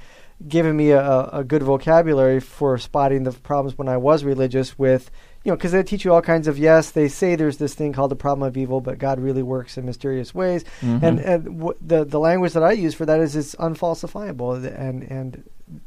giving 0.47 0.77
me 0.77 0.93
a, 0.93 1.29
a 1.33 1.43
good 1.43 1.65
vocabulary 1.65 2.39
for 2.39 2.79
spotting 2.79 3.25
the 3.25 3.33
problems 3.33 3.77
when 3.77 3.89
I 3.89 3.97
was 3.97 4.23
religious. 4.23 4.79
With 4.79 5.11
you 5.45 5.51
know, 5.51 5.57
because 5.57 5.73
they 5.73 5.83
teach 5.83 6.05
you 6.05 6.13
all 6.13 6.23
kinds 6.23 6.47
of 6.47 6.59
yes, 6.59 6.91
they 6.91 7.09
say 7.09 7.35
there's 7.35 7.57
this 7.57 7.75
thing 7.75 7.93
called 7.93 8.11
the 8.11 8.17
problem 8.17 8.47
of 8.47 8.57
evil, 8.57 8.81
but 8.81 8.99
God 8.99 9.19
really 9.19 9.43
works 9.43 9.77
in 9.77 9.85
mysterious 9.85 10.35
ways. 10.35 10.65
Mhm. 10.81 11.03
And 11.03 11.19
and 11.21 11.45
w- 11.59 11.79
the 11.85 12.05
the 12.05 12.21
language 12.21 12.53
that 12.53 12.63
I 12.63 12.73
use 12.73 12.95
for 12.95 13.07
that 13.07 13.21
is 13.21 13.35
it's 13.35 13.55
unfalsifiable, 13.57 14.65
and 14.79 15.03
and 15.03 15.45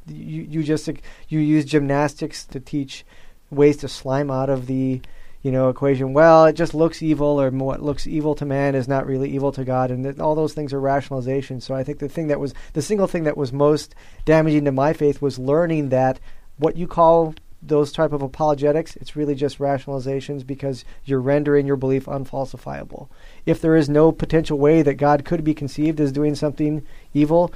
you 0.07 0.41
you 0.49 0.63
just 0.63 0.89
you 1.29 1.39
use 1.39 1.65
gymnastics 1.65 2.45
to 2.47 2.59
teach 2.59 3.05
ways 3.51 3.77
to 3.77 3.87
slime 3.87 4.29
out 4.31 4.49
of 4.49 4.67
the 4.67 5.01
you 5.41 5.51
know 5.51 5.69
equation. 5.69 6.13
Well, 6.13 6.45
it 6.45 6.53
just 6.53 6.73
looks 6.73 7.01
evil, 7.03 7.39
or 7.39 7.49
what 7.51 7.81
looks 7.81 8.07
evil 8.07 8.35
to 8.35 8.45
man 8.45 8.75
is 8.75 8.87
not 8.87 9.05
really 9.05 9.29
evil 9.29 9.51
to 9.53 9.63
God, 9.63 9.91
and 9.91 10.03
that 10.03 10.19
all 10.19 10.35
those 10.35 10.53
things 10.53 10.73
are 10.73 10.81
rationalizations. 10.81 11.61
So 11.63 11.75
I 11.75 11.83
think 11.83 11.99
the 11.99 12.09
thing 12.09 12.27
that 12.27 12.39
was 12.39 12.53
the 12.73 12.81
single 12.81 13.07
thing 13.07 13.23
that 13.23 13.37
was 13.37 13.53
most 13.53 13.95
damaging 14.25 14.65
to 14.65 14.71
my 14.71 14.91
faith 14.91 15.21
was 15.21 15.37
learning 15.39 15.89
that 15.89 16.19
what 16.57 16.77
you 16.77 16.87
call 16.87 17.35
those 17.61 17.91
type 17.91 18.11
of 18.11 18.21
apologetics, 18.21 18.95
it's 18.97 19.15
really 19.15 19.35
just 19.35 19.59
rationalizations 19.59 20.45
because 20.45 20.85
you're 21.03 21.19
rendering 21.19 21.65
your 21.65 21.75
belief 21.75 22.05
unfalsifiable. 22.05 23.07
If 23.45 23.61
there 23.61 23.75
is 23.75 23.89
no 23.89 24.11
potential 24.11 24.57
way 24.57 24.81
that 24.81 24.95
God 24.95 25.25
could 25.25 25.43
be 25.43 25.53
conceived 25.53 25.99
as 25.99 26.11
doing 26.11 26.35
something 26.35 26.85
evil, 27.13 27.53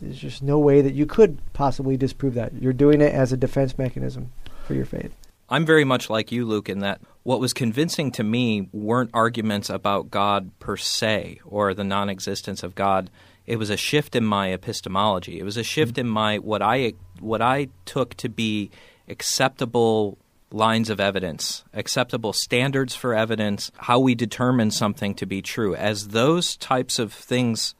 there's 0.00 0.18
just 0.18 0.42
no 0.42 0.58
way 0.58 0.80
that 0.80 0.94
you 0.94 1.06
could 1.06 1.38
possibly 1.52 1.96
disprove 1.96 2.34
that. 2.34 2.54
You're 2.54 2.72
doing 2.72 3.00
it 3.00 3.12
as 3.12 3.32
a 3.32 3.36
defense 3.36 3.76
mechanism 3.76 4.32
for 4.66 4.74
your 4.74 4.86
faith. 4.86 5.14
I'm 5.48 5.66
very 5.66 5.84
much 5.84 6.08
like 6.08 6.30
you, 6.30 6.46
Luke, 6.46 6.68
in 6.68 6.78
that 6.80 7.00
what 7.22 7.40
was 7.40 7.52
convincing 7.52 8.12
to 8.12 8.22
me 8.22 8.68
weren't 8.72 9.10
arguments 9.12 9.68
about 9.68 10.10
God 10.10 10.50
per 10.60 10.76
se 10.76 11.40
or 11.44 11.74
the 11.74 11.84
non 11.84 12.08
existence 12.08 12.62
of 12.62 12.74
God. 12.74 13.10
It 13.46 13.56
was 13.56 13.68
a 13.68 13.76
shift 13.76 14.14
in 14.14 14.24
my 14.24 14.52
epistemology. 14.52 15.40
It 15.40 15.42
was 15.42 15.56
a 15.56 15.64
shift 15.64 15.92
mm-hmm. 15.92 16.00
in 16.00 16.08
my 16.08 16.38
what 16.38 16.62
I 16.62 16.94
what 17.18 17.42
I 17.42 17.68
took 17.84 18.14
to 18.14 18.28
be 18.28 18.70
acceptable 19.10 20.18
lines 20.52 20.90
of 20.90 21.00
evidence, 21.00 21.64
acceptable 21.74 22.32
standards 22.32 22.94
for 22.94 23.14
evidence, 23.14 23.70
how 23.76 24.00
we 24.00 24.14
determine 24.14 24.70
something 24.70 25.14
to 25.14 25.26
be 25.26 25.42
true. 25.42 25.74
As 25.74 26.08
those 26.08 26.56
types 26.56 26.98
of 26.98 27.12
things 27.12 27.74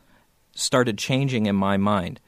started 0.55 0.99
changing 0.99 1.47
in 1.47 1.57
my 1.57 1.77
mind 1.77 2.21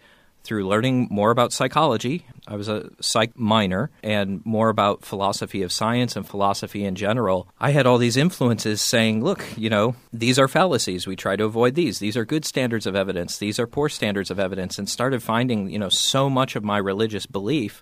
through 0.43 0.67
learning 0.67 1.07
more 1.11 1.31
about 1.31 1.53
psychology, 1.53 2.27
I 2.49 2.57
was 2.57 2.69
a 2.69 2.91
psych 2.99 3.39
minor, 3.39 3.91
and 4.03 4.45
more 4.45 4.69
about 4.69 5.05
philosophy 5.05 5.63
of 5.63 5.71
science 5.71 6.17
and 6.17 6.27
philosophy 6.27 6.85
in 6.85 6.97
general, 6.97 7.47
I 7.61 7.71
had 7.71 7.87
all 7.87 7.99
these 7.99 8.17
influences 8.17 8.83
saying, 8.83 9.23
look, 9.23 9.45
you 9.57 9.71
know, 9.71 9.95
these 10.13 10.41
are 10.41 10.49
fallacies. 10.49 11.07
We 11.07 11.15
try 11.15 11.37
to 11.37 11.45
avoid 11.45 11.77
these. 11.77 12.01
These 12.01 12.17
are 12.17 12.25
good 12.25 12.45
standards 12.45 12.87
of 12.87 12.97
evidence. 12.97 13.39
These 13.39 13.61
are 13.61 13.69
poor 13.69 13.89
standards 13.89 14.33
of 14.33 14.41
evidence. 14.41 14.77
And 14.77 14.89
started 14.89 15.23
finding, 15.23 15.71
you 15.71 15.79
know, 15.79 15.89
so 15.89 16.29
much 16.29 16.57
of 16.57 16.65
my 16.65 16.79
religious 16.79 17.27
belief 17.27 17.81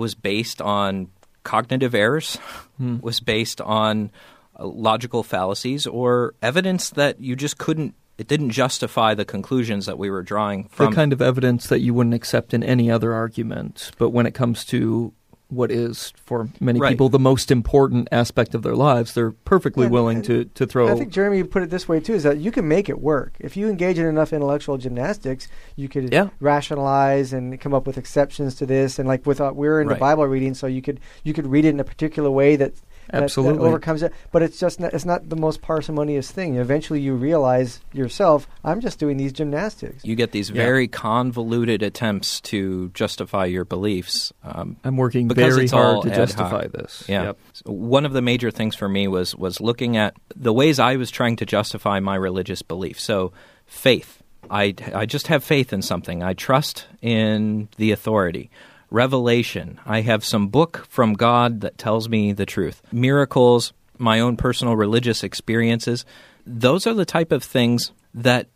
was 0.00 0.14
based 0.14 0.60
on 0.60 1.08
cognitive 1.44 1.94
errors, 1.94 2.38
was 3.00 3.20
based 3.20 3.60
on 3.60 4.10
uh, 4.58 4.66
logical 4.66 5.22
fallacies 5.22 5.86
or 5.86 6.34
evidence 6.42 6.90
that 6.90 7.20
you 7.20 7.36
just 7.36 7.58
couldn't 7.58 7.94
it 8.18 8.28
didn't 8.28 8.50
justify 8.50 9.14
the 9.14 9.24
conclusions 9.24 9.86
that 9.86 9.96
we 9.96 10.10
were 10.10 10.22
drawing 10.22 10.68
from 10.68 10.90
the 10.90 10.96
kind 10.96 11.12
of 11.12 11.22
evidence 11.22 11.68
that 11.68 11.80
you 11.80 11.94
wouldn't 11.94 12.14
accept 12.14 12.52
in 12.52 12.62
any 12.62 12.90
other 12.90 13.14
argument. 13.14 13.92
But 13.96 14.10
when 14.10 14.26
it 14.26 14.34
comes 14.34 14.64
to 14.66 15.12
what 15.50 15.70
is 15.70 16.12
for 16.24 16.48
many 16.60 16.80
Right. 16.80 16.90
people 16.90 17.08
the 17.08 17.18
most 17.18 17.50
important 17.50 18.08
aspect 18.12 18.54
of 18.54 18.62
their 18.62 18.74
lives, 18.76 19.14
they're 19.14 19.32
perfectly 19.32 19.84
And- 19.84 19.92
willing 19.92 20.16
and 20.18 20.24
to, 20.26 20.44
to 20.46 20.66
throw. 20.66 20.88
I 20.88 20.94
think 20.94 21.10
Jeremy 21.12 21.42
put 21.42 21.62
it 21.62 21.70
this 21.70 21.88
way 21.88 22.00
too: 22.00 22.14
is 22.14 22.22
that 22.22 22.38
you 22.38 22.50
can 22.52 22.66
make 22.68 22.88
it 22.88 23.00
work 23.00 23.34
if 23.40 23.56
you 23.56 23.68
engage 23.68 23.98
in 23.98 24.06
enough 24.06 24.32
intellectual 24.32 24.78
gymnastics. 24.78 25.48
You 25.76 25.88
could 25.88 26.12
Yeah. 26.12 26.28
rationalize 26.40 27.32
and 27.32 27.60
come 27.60 27.74
up 27.74 27.86
with 27.86 27.98
exceptions 27.98 28.54
to 28.56 28.66
this, 28.66 28.98
and 28.98 29.08
like 29.08 29.26
with 29.26 29.40
uh, 29.40 29.52
we're 29.54 29.80
in 29.80 29.88
the 29.88 29.94
Bible 29.96 30.26
reading, 30.26 30.54
so 30.54 30.66
you 30.66 30.82
could 30.82 31.00
you 31.24 31.32
could 31.32 31.46
read 31.46 31.64
it 31.64 31.70
in 31.70 31.80
a 31.80 31.84
particular 31.84 32.30
way 32.30 32.56
that 32.56 32.72
that- 33.08 33.12
that, 33.18 33.22
Absolutely. 33.24 33.66
overcomes 33.66 34.02
it. 34.02 34.12
But 34.30 34.42
it's 34.42 34.58
just 34.60 34.78
not, 34.78 34.94
it's 34.94 35.04
not 35.04 35.28
the 35.28 35.36
most 35.36 35.62
parsimonious 35.62 36.30
thing. 36.30 36.56
Eventually, 36.56 37.00
you 37.00 37.14
realize 37.14 37.80
yourself, 37.92 38.46
I'm 38.64 38.80
just 38.80 38.98
doing 39.00 39.16
these 39.16 39.32
gymnastics. 39.32 40.04
you 40.04 40.14
get 40.14 40.30
these 40.32 40.50
Yeah. 40.50 40.62
very 40.62 40.86
convoluted 40.86 41.82
attempts 41.82 42.40
to 42.42 42.90
justify 42.94 43.46
your 43.46 43.64
beliefs. 43.64 44.32
Um, 44.44 44.76
I'm 44.84 44.96
working 44.96 45.26
because 45.28 45.54
very 45.54 45.64
it's 45.64 45.72
all 45.72 45.94
hard 46.00 46.04
to 46.04 46.10
ad 46.12 46.16
hoc. 46.18 46.26
justify 46.28 46.66
this. 46.68 47.04
Yeah. 47.08 47.22
Yep. 47.24 47.38
So 47.54 47.72
one 47.72 48.04
of 48.06 48.12
the 48.12 48.22
major 48.22 48.50
things 48.50 48.76
for 48.76 48.88
me 48.88 49.08
was 49.08 49.34
was 49.34 49.60
looking 49.60 49.96
at 49.96 50.14
the 50.36 50.52
ways 50.52 50.78
I 50.78 50.96
was 50.96 51.10
trying 51.10 51.36
to 51.36 51.46
justify 51.46 51.98
my 52.00 52.14
religious 52.14 52.62
belief. 52.62 53.00
So 53.00 53.32
faith. 53.66 54.22
I 54.50 54.74
I 54.94 55.06
just 55.06 55.26
have 55.28 55.44
faith 55.44 55.72
in 55.72 55.82
something. 55.82 56.22
I 56.22 56.32
trust 56.34 56.86
in 57.02 57.68
the 57.76 57.90
authority. 57.92 58.50
Revelation. 58.90 59.80
I 59.86 60.00
have 60.02 60.24
some 60.24 60.48
book 60.48 60.86
from 60.88 61.14
God 61.14 61.60
that 61.60 61.78
tells 61.78 62.08
me 62.08 62.32
the 62.32 62.46
truth. 62.46 62.82
Miracles, 62.92 63.72
my 63.98 64.20
own 64.20 64.36
personal 64.36 64.76
religious 64.76 65.22
experiences. 65.22 66.04
Those 66.46 66.86
are 66.86 66.94
the 66.94 67.04
type 67.04 67.32
of 67.32 67.44
things 67.44 67.92
that 68.14 68.48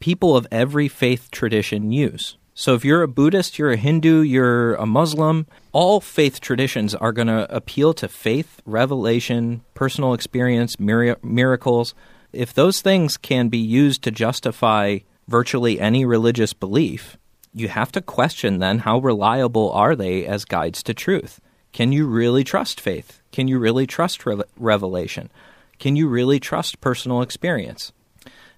people 0.00 0.36
of 0.36 0.46
every 0.50 0.88
faith 0.88 1.30
tradition 1.30 1.92
use. 1.92 2.36
So 2.54 2.74
if 2.74 2.84
you're 2.84 3.02
a 3.02 3.08
Buddhist, 3.08 3.56
you're 3.56 3.70
a 3.70 3.76
Hindu, 3.76 4.22
you're 4.22 4.74
a 4.74 4.84
Muslim, 4.84 5.46
all 5.70 6.00
faith 6.00 6.40
traditions 6.40 6.92
are 6.92 7.12
going 7.12 7.28
to 7.28 7.46
appeal 7.54 7.94
to 7.94 8.08
faith, 8.08 8.60
revelation, 8.66 9.62
personal 9.74 10.12
experience, 10.12 10.80
mira- 10.80 11.18
miracles. 11.22 11.94
If 12.32 12.52
those 12.52 12.80
things 12.80 13.16
can 13.16 13.48
be 13.48 13.58
used 13.58 14.02
to 14.02 14.10
justify 14.10 14.98
virtually 15.28 15.78
any 15.78 16.04
religious 16.04 16.52
belief, 16.52 17.16
you 17.60 17.68
have 17.68 17.92
to 17.92 18.00
question 18.00 18.58
then 18.58 18.80
how 18.80 18.98
reliable 18.98 19.70
are 19.72 19.96
they 19.96 20.26
as 20.26 20.44
guides 20.44 20.82
to 20.84 20.94
truth? 20.94 21.40
Can 21.72 21.92
you 21.92 22.06
really 22.06 22.44
trust 22.44 22.80
faith? 22.80 23.20
Can 23.32 23.48
you 23.48 23.58
really 23.58 23.86
trust 23.86 24.24
re- 24.26 24.42
revelation? 24.56 25.30
Can 25.78 25.96
you 25.96 26.08
really 26.08 26.40
trust 26.40 26.80
personal 26.80 27.22
experience? 27.22 27.92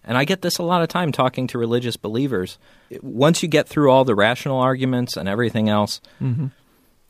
And 0.03 0.17
I 0.17 0.25
get 0.25 0.43
this 0.43 0.59
a 0.59 0.63
lot 0.63 0.83
of 0.83 0.89
time 0.89 1.13
talking 1.13 1.47
to 1.49 1.59
religious 1.59 1.97
believers. 1.97 2.59
Once 3.03 3.43
you 3.43 3.49
get 3.49 3.69
through 3.69 3.91
all 3.91 4.05
the 4.05 4.15
rational 4.15 4.59
arguments 4.59 5.17
and 5.17 5.29
everything 5.29 5.69
else, 5.69 6.01
mm-hmm. 6.21 6.47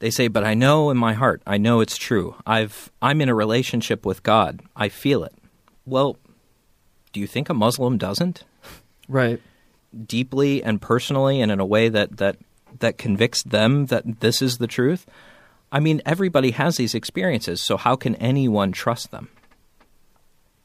they 0.00 0.10
say, 0.10 0.26
"But 0.26 0.42
I 0.42 0.54
know 0.54 0.90
in 0.90 0.96
my 0.96 1.12
heart, 1.12 1.40
I 1.46 1.56
know 1.56 1.80
it's 1.80 1.96
true. 1.96 2.34
I've 2.44 2.90
I'm 3.00 3.20
in 3.20 3.28
a 3.28 3.34
relationship 3.34 4.04
with 4.04 4.24
God. 4.24 4.60
I 4.74 4.88
feel 4.88 5.22
it." 5.22 5.34
Well, 5.86 6.16
do 7.12 7.20
you 7.20 7.28
think 7.28 7.48
a 7.48 7.54
Muslim 7.54 7.96
doesn't? 7.96 8.44
Right. 9.08 9.40
Deeply 10.06 10.62
and 10.62 10.80
personally 10.80 11.40
and 11.40 11.50
in 11.50 11.60
a 11.60 11.66
way 11.66 11.88
that 11.88 12.16
that 12.18 12.36
that 12.78 12.98
convicts 12.98 13.42
them 13.42 13.86
that 13.86 14.20
this 14.20 14.40
is 14.40 14.58
the 14.58 14.66
truth. 14.66 15.06
I 15.72 15.80
mean, 15.80 16.02
everybody 16.04 16.52
has 16.52 16.76
these 16.76 16.94
experiences, 16.94 17.60
so 17.60 17.76
how 17.76 17.96
can 17.96 18.14
anyone 18.16 18.72
trust 18.72 19.10
them? 19.10 19.28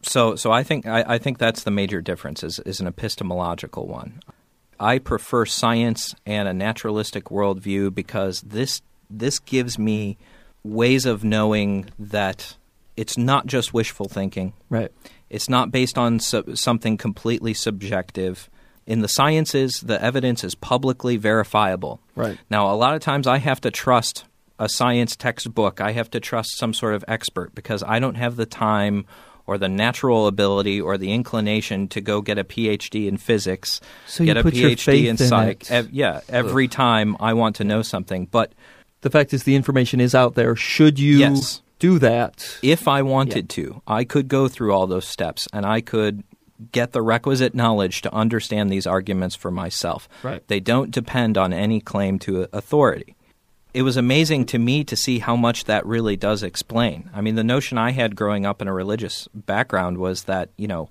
So, 0.01 0.35
so 0.35 0.51
I 0.51 0.63
think 0.63 0.85
I, 0.85 1.03
I 1.07 1.17
think 1.17 1.37
that's 1.37 1.63
the 1.63 1.71
major 1.71 2.01
difference 2.01 2.43
is, 2.43 2.59
is 2.59 2.79
an 2.79 2.87
epistemological 2.87 3.87
one. 3.87 4.21
I 4.79 4.99
prefer 4.99 5.45
science 5.45 6.15
and 6.25 6.47
a 6.47 6.53
naturalistic 6.53 7.25
worldview 7.25 7.93
because 7.93 8.41
this 8.41 8.81
this 9.09 9.39
gives 9.39 9.79
me 9.79 10.17
ways 10.63 11.05
of 11.05 11.23
knowing 11.23 11.89
that 11.97 12.55
it's 12.97 13.17
not 13.17 13.45
just 13.45 13.73
wishful 13.73 14.07
thinking. 14.07 14.53
Right. 14.69 14.91
It's 15.29 15.49
not 15.49 15.71
based 15.71 15.97
on 15.97 16.19
su- 16.19 16.55
something 16.55 16.97
completely 16.97 17.53
subjective. 17.53 18.49
In 18.87 19.01
the 19.01 19.07
sciences, 19.07 19.81
the 19.83 20.01
evidence 20.03 20.43
is 20.43 20.53
publicly 20.55 21.17
verifiable. 21.17 21.99
Right. 22.15 22.37
Now, 22.49 22.71
a 22.71 22.75
lot 22.75 22.93
of 22.93 23.01
times 23.01 23.25
I 23.27 23.37
have 23.39 23.59
to 23.61 23.71
trust 23.71 24.25
a 24.59 24.69
science 24.69 25.15
textbook. 25.15 25.81
I 25.81 25.91
have 25.93 26.09
to 26.11 26.19
trust 26.19 26.57
some 26.57 26.73
sort 26.73 26.93
of 26.93 27.03
expert 27.07 27.55
because 27.55 27.83
I 27.83 27.99
don't 27.99 28.15
have 28.15 28.35
the 28.35 28.45
time 28.45 29.05
or 29.47 29.57
the 29.57 29.67
natural 29.69 30.27
ability 30.27 30.79
or 30.81 30.97
the 30.97 31.11
inclination 31.11 31.87
to 31.89 32.01
go 32.01 32.21
get 32.21 32.37
a 32.37 32.43
PhD 32.43 33.07
in 33.07 33.17
physics, 33.17 33.81
So 34.07 34.23
you 34.23 34.27
get 34.27 34.37
a 34.37 34.43
put 34.43 34.53
your 34.55 34.71
PhD 34.71 34.79
faith 34.79 35.03
in 35.05 35.09
in 35.11 35.17
psych. 35.17 35.61
it. 35.63 35.71
Ev- 35.71 35.89
yeah, 35.91 36.21
every 36.29 36.67
time 36.67 37.15
I 37.19 37.33
want 37.33 37.55
to 37.57 37.63
know 37.63 37.81
something. 37.81 38.27
But 38.31 38.53
The 39.01 39.09
fact 39.11 39.33
is, 39.35 39.43
the 39.43 39.55
information 39.55 39.99
is 39.99 40.15
out 40.15 40.33
there. 40.35 40.55
Should 40.55 40.97
you 40.99 41.17
Yes. 41.19 41.61
do 41.77 41.99
that? 41.99 42.57
if 42.63 42.87
I 42.87 43.03
wanted 43.03 43.49
to, 43.49 43.81
I 43.85 44.03
could 44.03 44.27
go 44.29 44.47
through 44.47 44.73
all 44.73 44.87
those 44.87 45.07
steps 45.07 45.47
and 45.53 45.63
I 45.63 45.81
could 45.81 46.23
get 46.71 46.91
the 46.91 47.01
requisite 47.01 47.53
knowledge 47.53 48.01
to 48.01 48.13
understand 48.13 48.69
these 48.69 48.87
arguments 48.87 49.35
for 49.35 49.51
myself. 49.51 50.07
Right. 50.23 50.47
They 50.47 50.59
don't 50.59 50.91
depend 50.91 51.37
on 51.37 51.53
any 51.53 51.81
claim 51.81 52.19
to 52.19 52.47
authority. 52.53 53.15
It 53.73 53.81
was 53.81 53.97
amazing 53.97 54.45
to 54.47 54.59
me 54.59 54.85
to 54.85 54.95
see 54.95 55.19
how 55.19 55.35
much 55.35 55.65
that 55.65 55.85
really 55.85 56.15
does 56.15 56.43
explain. 56.43 57.09
I 57.13 57.19
mean, 57.19 57.35
the 57.35 57.43
notion 57.43 57.77
I 57.77 57.91
had 57.91 58.15
growing 58.15 58.45
up 58.45 58.61
in 58.61 58.69
a 58.69 58.73
religious 58.73 59.27
background 59.33 59.97
was 59.97 60.23
that, 60.23 60.49
you 60.55 60.67
know, 60.67 60.89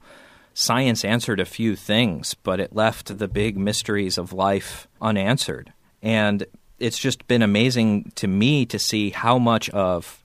science 0.52 1.02
answered 1.02 1.40
a 1.40 1.46
few 1.46 1.76
things, 1.76 2.34
but 2.34 2.60
it 2.60 2.74
left 2.74 3.18
the 3.18 3.28
big 3.28 3.56
mysteries 3.56 4.18
of 4.18 4.34
life 4.34 4.86
unanswered. 5.00 5.72
And 6.02 6.44
it's 6.78 6.98
just 6.98 7.26
been 7.26 7.40
amazing 7.40 8.12
to 8.16 8.28
me 8.28 8.66
to 8.66 8.78
see 8.78 9.10
how 9.10 9.38
much 9.38 9.70
of 9.70 10.22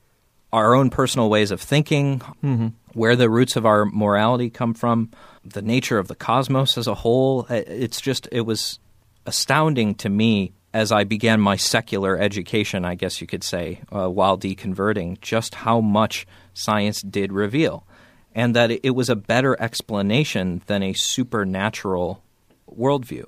our 0.52 0.76
own 0.76 0.90
personal 0.90 1.30
ways 1.30 1.52
of 1.52 1.62
thinking, 1.62 2.20
mm-hmm. 2.44 2.68
Where 3.00 3.16
the 3.16 3.30
roots 3.30 3.56
of 3.56 3.66
our 3.66 3.86
morality 3.86 4.50
come 4.50 4.74
from, 4.74 5.10
the 5.46 5.62
nature 5.62 5.98
of 5.98 6.10
the 6.10 6.16
cosmos 6.16 6.78
as 6.78 6.86
a 6.86 6.96
whole. 6.96 7.46
It's 7.50 8.02
just, 8.02 8.28
it 8.30 8.42
was 8.42 8.78
astounding 9.26 9.96
to 9.96 10.10
me 10.10 10.52
as 10.74 10.92
I 10.92 11.06
began 11.06 11.40
my 11.40 11.56
secular 11.56 12.20
education, 12.20 12.84
I 12.84 12.96
guess 12.96 13.22
you 13.22 13.26
could 13.26 13.42
say, 13.42 13.80
uh, 13.90 14.10
while 14.10 14.38
deconverting, 14.38 15.22
just 15.22 15.56
how 15.56 15.80
much 15.80 16.28
science 16.54 17.02
did 17.02 17.32
reveal. 17.32 17.88
And 18.36 18.54
that 18.58 18.70
it, 18.70 18.92
was 18.92 19.08
a 19.08 19.16
better 19.16 19.56
explanation 19.62 20.62
than 20.68 20.84
a 20.84 20.92
supernatural 20.92 22.22
worldview. 22.70 23.28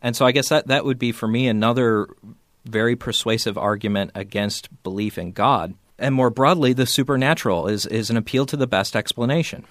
And 0.00 0.16
so 0.16 0.24
I 0.24 0.32
guess 0.32 0.48
that, 0.48 0.68
that 0.68 0.86
would 0.86 0.98
be 0.98 1.12
for 1.12 1.28
me 1.28 1.46
another 1.46 2.08
very 2.64 2.96
persuasive 2.96 3.58
argument 3.58 4.12
against 4.14 4.70
belief 4.82 5.18
in 5.18 5.32
God. 5.32 5.74
And 5.98 6.14
more 6.14 6.30
broadly, 6.30 6.72
the 6.72 6.86
supernatural 6.86 7.68
is, 7.68 7.86
is 7.86 8.10
an 8.10 8.16
appeal 8.16 8.46
to 8.46 8.56
the 8.56 8.66
best 8.66 8.96
explanation. 8.96 9.64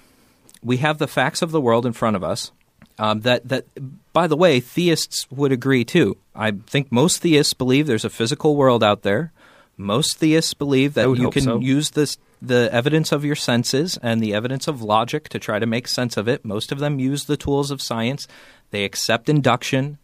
We 0.63 0.77
have 0.77 0.97
the 0.97 1.07
facts 1.07 1.41
of 1.41 1.51
the 1.51 1.61
world 1.61 1.85
in 1.85 1.93
front 1.93 2.15
of 2.15 2.23
us. 2.23 2.51
Um, 2.99 3.21
that, 3.21 3.47
that, 3.49 3.65
by 4.13 4.27
the 4.27 4.37
way, 4.37 4.59
theists 4.59 5.27
would 5.31 5.51
agree 5.51 5.83
too. 5.83 6.17
I 6.35 6.51
think 6.51 6.91
most 6.91 7.21
theists 7.21 7.53
believe 7.53 7.87
there's 7.87 8.05
a 8.05 8.09
physical 8.09 8.55
world 8.55 8.83
out 8.83 9.01
there. 9.01 9.31
Most 9.77 10.17
theists 10.17 10.53
believe 10.53 10.93
that 10.93 11.09
you 11.17 11.31
can 11.31 11.43
so. 11.43 11.59
use 11.59 11.91
this, 11.91 12.17
the 12.41 12.69
evidence 12.71 13.11
of 13.11 13.25
your 13.25 13.35
senses 13.35 13.97
and 14.03 14.21
the 14.21 14.35
evidence 14.35 14.67
of 14.67 14.81
logic 14.81 15.27
to 15.29 15.39
try 15.39 15.57
to 15.57 15.65
make 15.65 15.87
sense 15.87 16.17
of 16.17 16.27
it. 16.27 16.45
Most 16.45 16.71
of 16.71 16.79
them 16.79 16.99
use 16.99 17.25
the 17.25 17.37
tools 17.37 17.71
of 17.71 17.81
science. 17.81 18.27
They 18.69 18.85
accept 18.85 19.27
induction. 19.27 19.97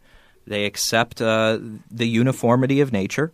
They 0.46 0.64
accept 0.64 1.22
uh, 1.22 1.58
the 1.90 2.08
uniformity 2.08 2.80
of 2.80 2.92
nature. 2.92 3.32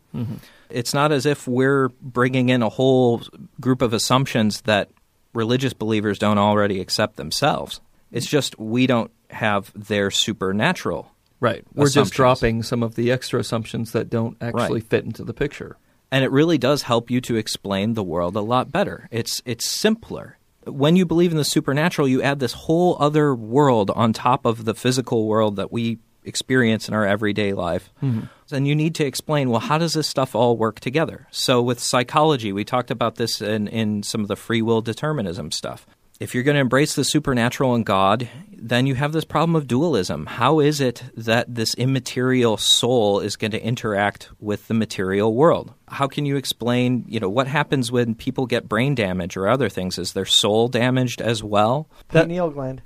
It's 0.71 0.95
not 0.95 1.13
as 1.13 1.27
if 1.27 1.47
we're 1.47 1.89
bringing 2.01 2.49
in 2.49 2.63
a 2.63 2.69
whole 2.69 3.23
group 3.61 3.83
of 3.83 3.93
assumptions 3.93 4.63
that 4.63 4.91
religious 5.33 5.73
believers 5.73 6.19
don't 6.19 6.39
already 6.39 6.81
accept 6.81 7.17
themselves. 7.17 7.81
It's 8.13 8.27
just 8.27 8.59
we 8.59 8.87
don't 8.87 9.11
have 9.31 9.73
their 9.75 10.11
supernatural. 10.11 11.11
Right. 11.41 11.65
We're 11.75 11.91
just 11.91 12.13
dropping 12.15 12.63
some 12.63 12.83
of 12.83 12.95
the 12.95 13.13
extra 13.13 13.41
assumptions 13.41 13.93
that 13.93 14.09
don't 14.09 14.37
actually 14.41 14.81
Right. 14.81 14.89
fit 14.89 15.05
into 15.05 15.25
the 15.25 15.35
picture. 15.35 15.77
and 16.13 16.25
it 16.25 16.31
really 16.31 16.57
does 16.57 16.83
help 16.83 17.11
you 17.11 17.21
to 17.21 17.35
explain 17.35 17.95
the 17.95 18.03
world 18.05 18.37
a 18.37 18.41
lot 18.41 18.71
better. 18.71 19.09
It's 19.11 19.43
it's 19.45 19.67
simpler. 19.67 20.39
When 20.65 20.95
you 20.97 21.05
believe 21.05 21.33
in 21.33 21.37
the 21.37 21.45
supernatural, 21.45 22.07
you 22.09 22.23
add 22.23 22.39
this 22.39 22.53
whole 22.53 22.97
other 23.01 23.35
world 23.35 23.91
on 23.91 24.13
top 24.13 24.47
of 24.47 24.65
the 24.65 24.75
physical 24.75 25.27
world 25.27 25.57
that 25.57 25.73
we 25.73 25.99
experience 26.27 26.89
in 26.89 26.95
our 26.95 27.07
everyday 27.07 27.53
life. 27.53 27.91
Mm-hmm. 28.03 28.55
And 28.55 28.69
you 28.69 28.75
need 28.75 28.95
to 28.97 29.05
explain, 29.05 29.51
well, 29.51 29.61
how 29.61 29.79
does 29.79 29.95
this 29.95 30.09
stuff 30.09 30.35
all 30.35 30.57
work 30.57 30.81
together? 30.81 31.27
So 31.31 31.63
with 31.63 31.81
psychology, 31.81 32.53
we 32.53 32.65
talked 32.65 32.91
about 32.91 33.17
this 33.17 33.41
in, 33.41 33.69
in 33.69 34.03
some 34.03 34.21
of 34.21 34.29
the 34.29 34.37
free 34.37 34.63
will 34.63 34.83
determinism 34.83 35.51
stuff. 35.51 35.87
If 36.19 36.35
you're 36.35 36.45
going 36.45 36.55
to 36.55 36.63
embrace 36.63 36.95
the 36.95 37.05
supernatural 37.05 37.75
and 37.75 37.85
God, 37.85 38.27
then 38.57 38.87
you 38.87 38.95
have 38.95 39.13
this 39.13 39.27
problem 39.27 39.55
of 39.55 39.69
dualism. 39.69 40.25
How 40.25 40.61
is 40.61 40.81
it 40.81 41.03
that 41.15 41.55
this 41.55 41.75
immaterial 41.75 42.57
soul 42.57 43.21
is 43.21 43.37
going 43.37 43.51
to 43.51 43.63
interact 43.63 44.31
with 44.41 44.67
the 44.67 44.73
material 44.73 45.35
world? 45.35 45.75
How 45.89 46.07
can 46.07 46.25
you 46.25 46.37
explain, 46.37 47.05
you 47.07 47.21
know, 47.21 47.29
what 47.29 47.49
happens 47.49 47.93
when 47.93 48.15
people 48.15 48.47
get 48.47 48.67
brain 48.67 48.95
damage 48.95 49.37
or 49.37 49.47
other 49.47 49.69
things? 49.69 49.99
Is 49.99 50.15
their 50.15 50.25
soul 50.25 50.69
damaged 50.69 51.21
as 51.21 51.43
well? 51.45 51.91
That- 52.09 52.23
pineal 52.23 52.49
gland. 52.49 52.81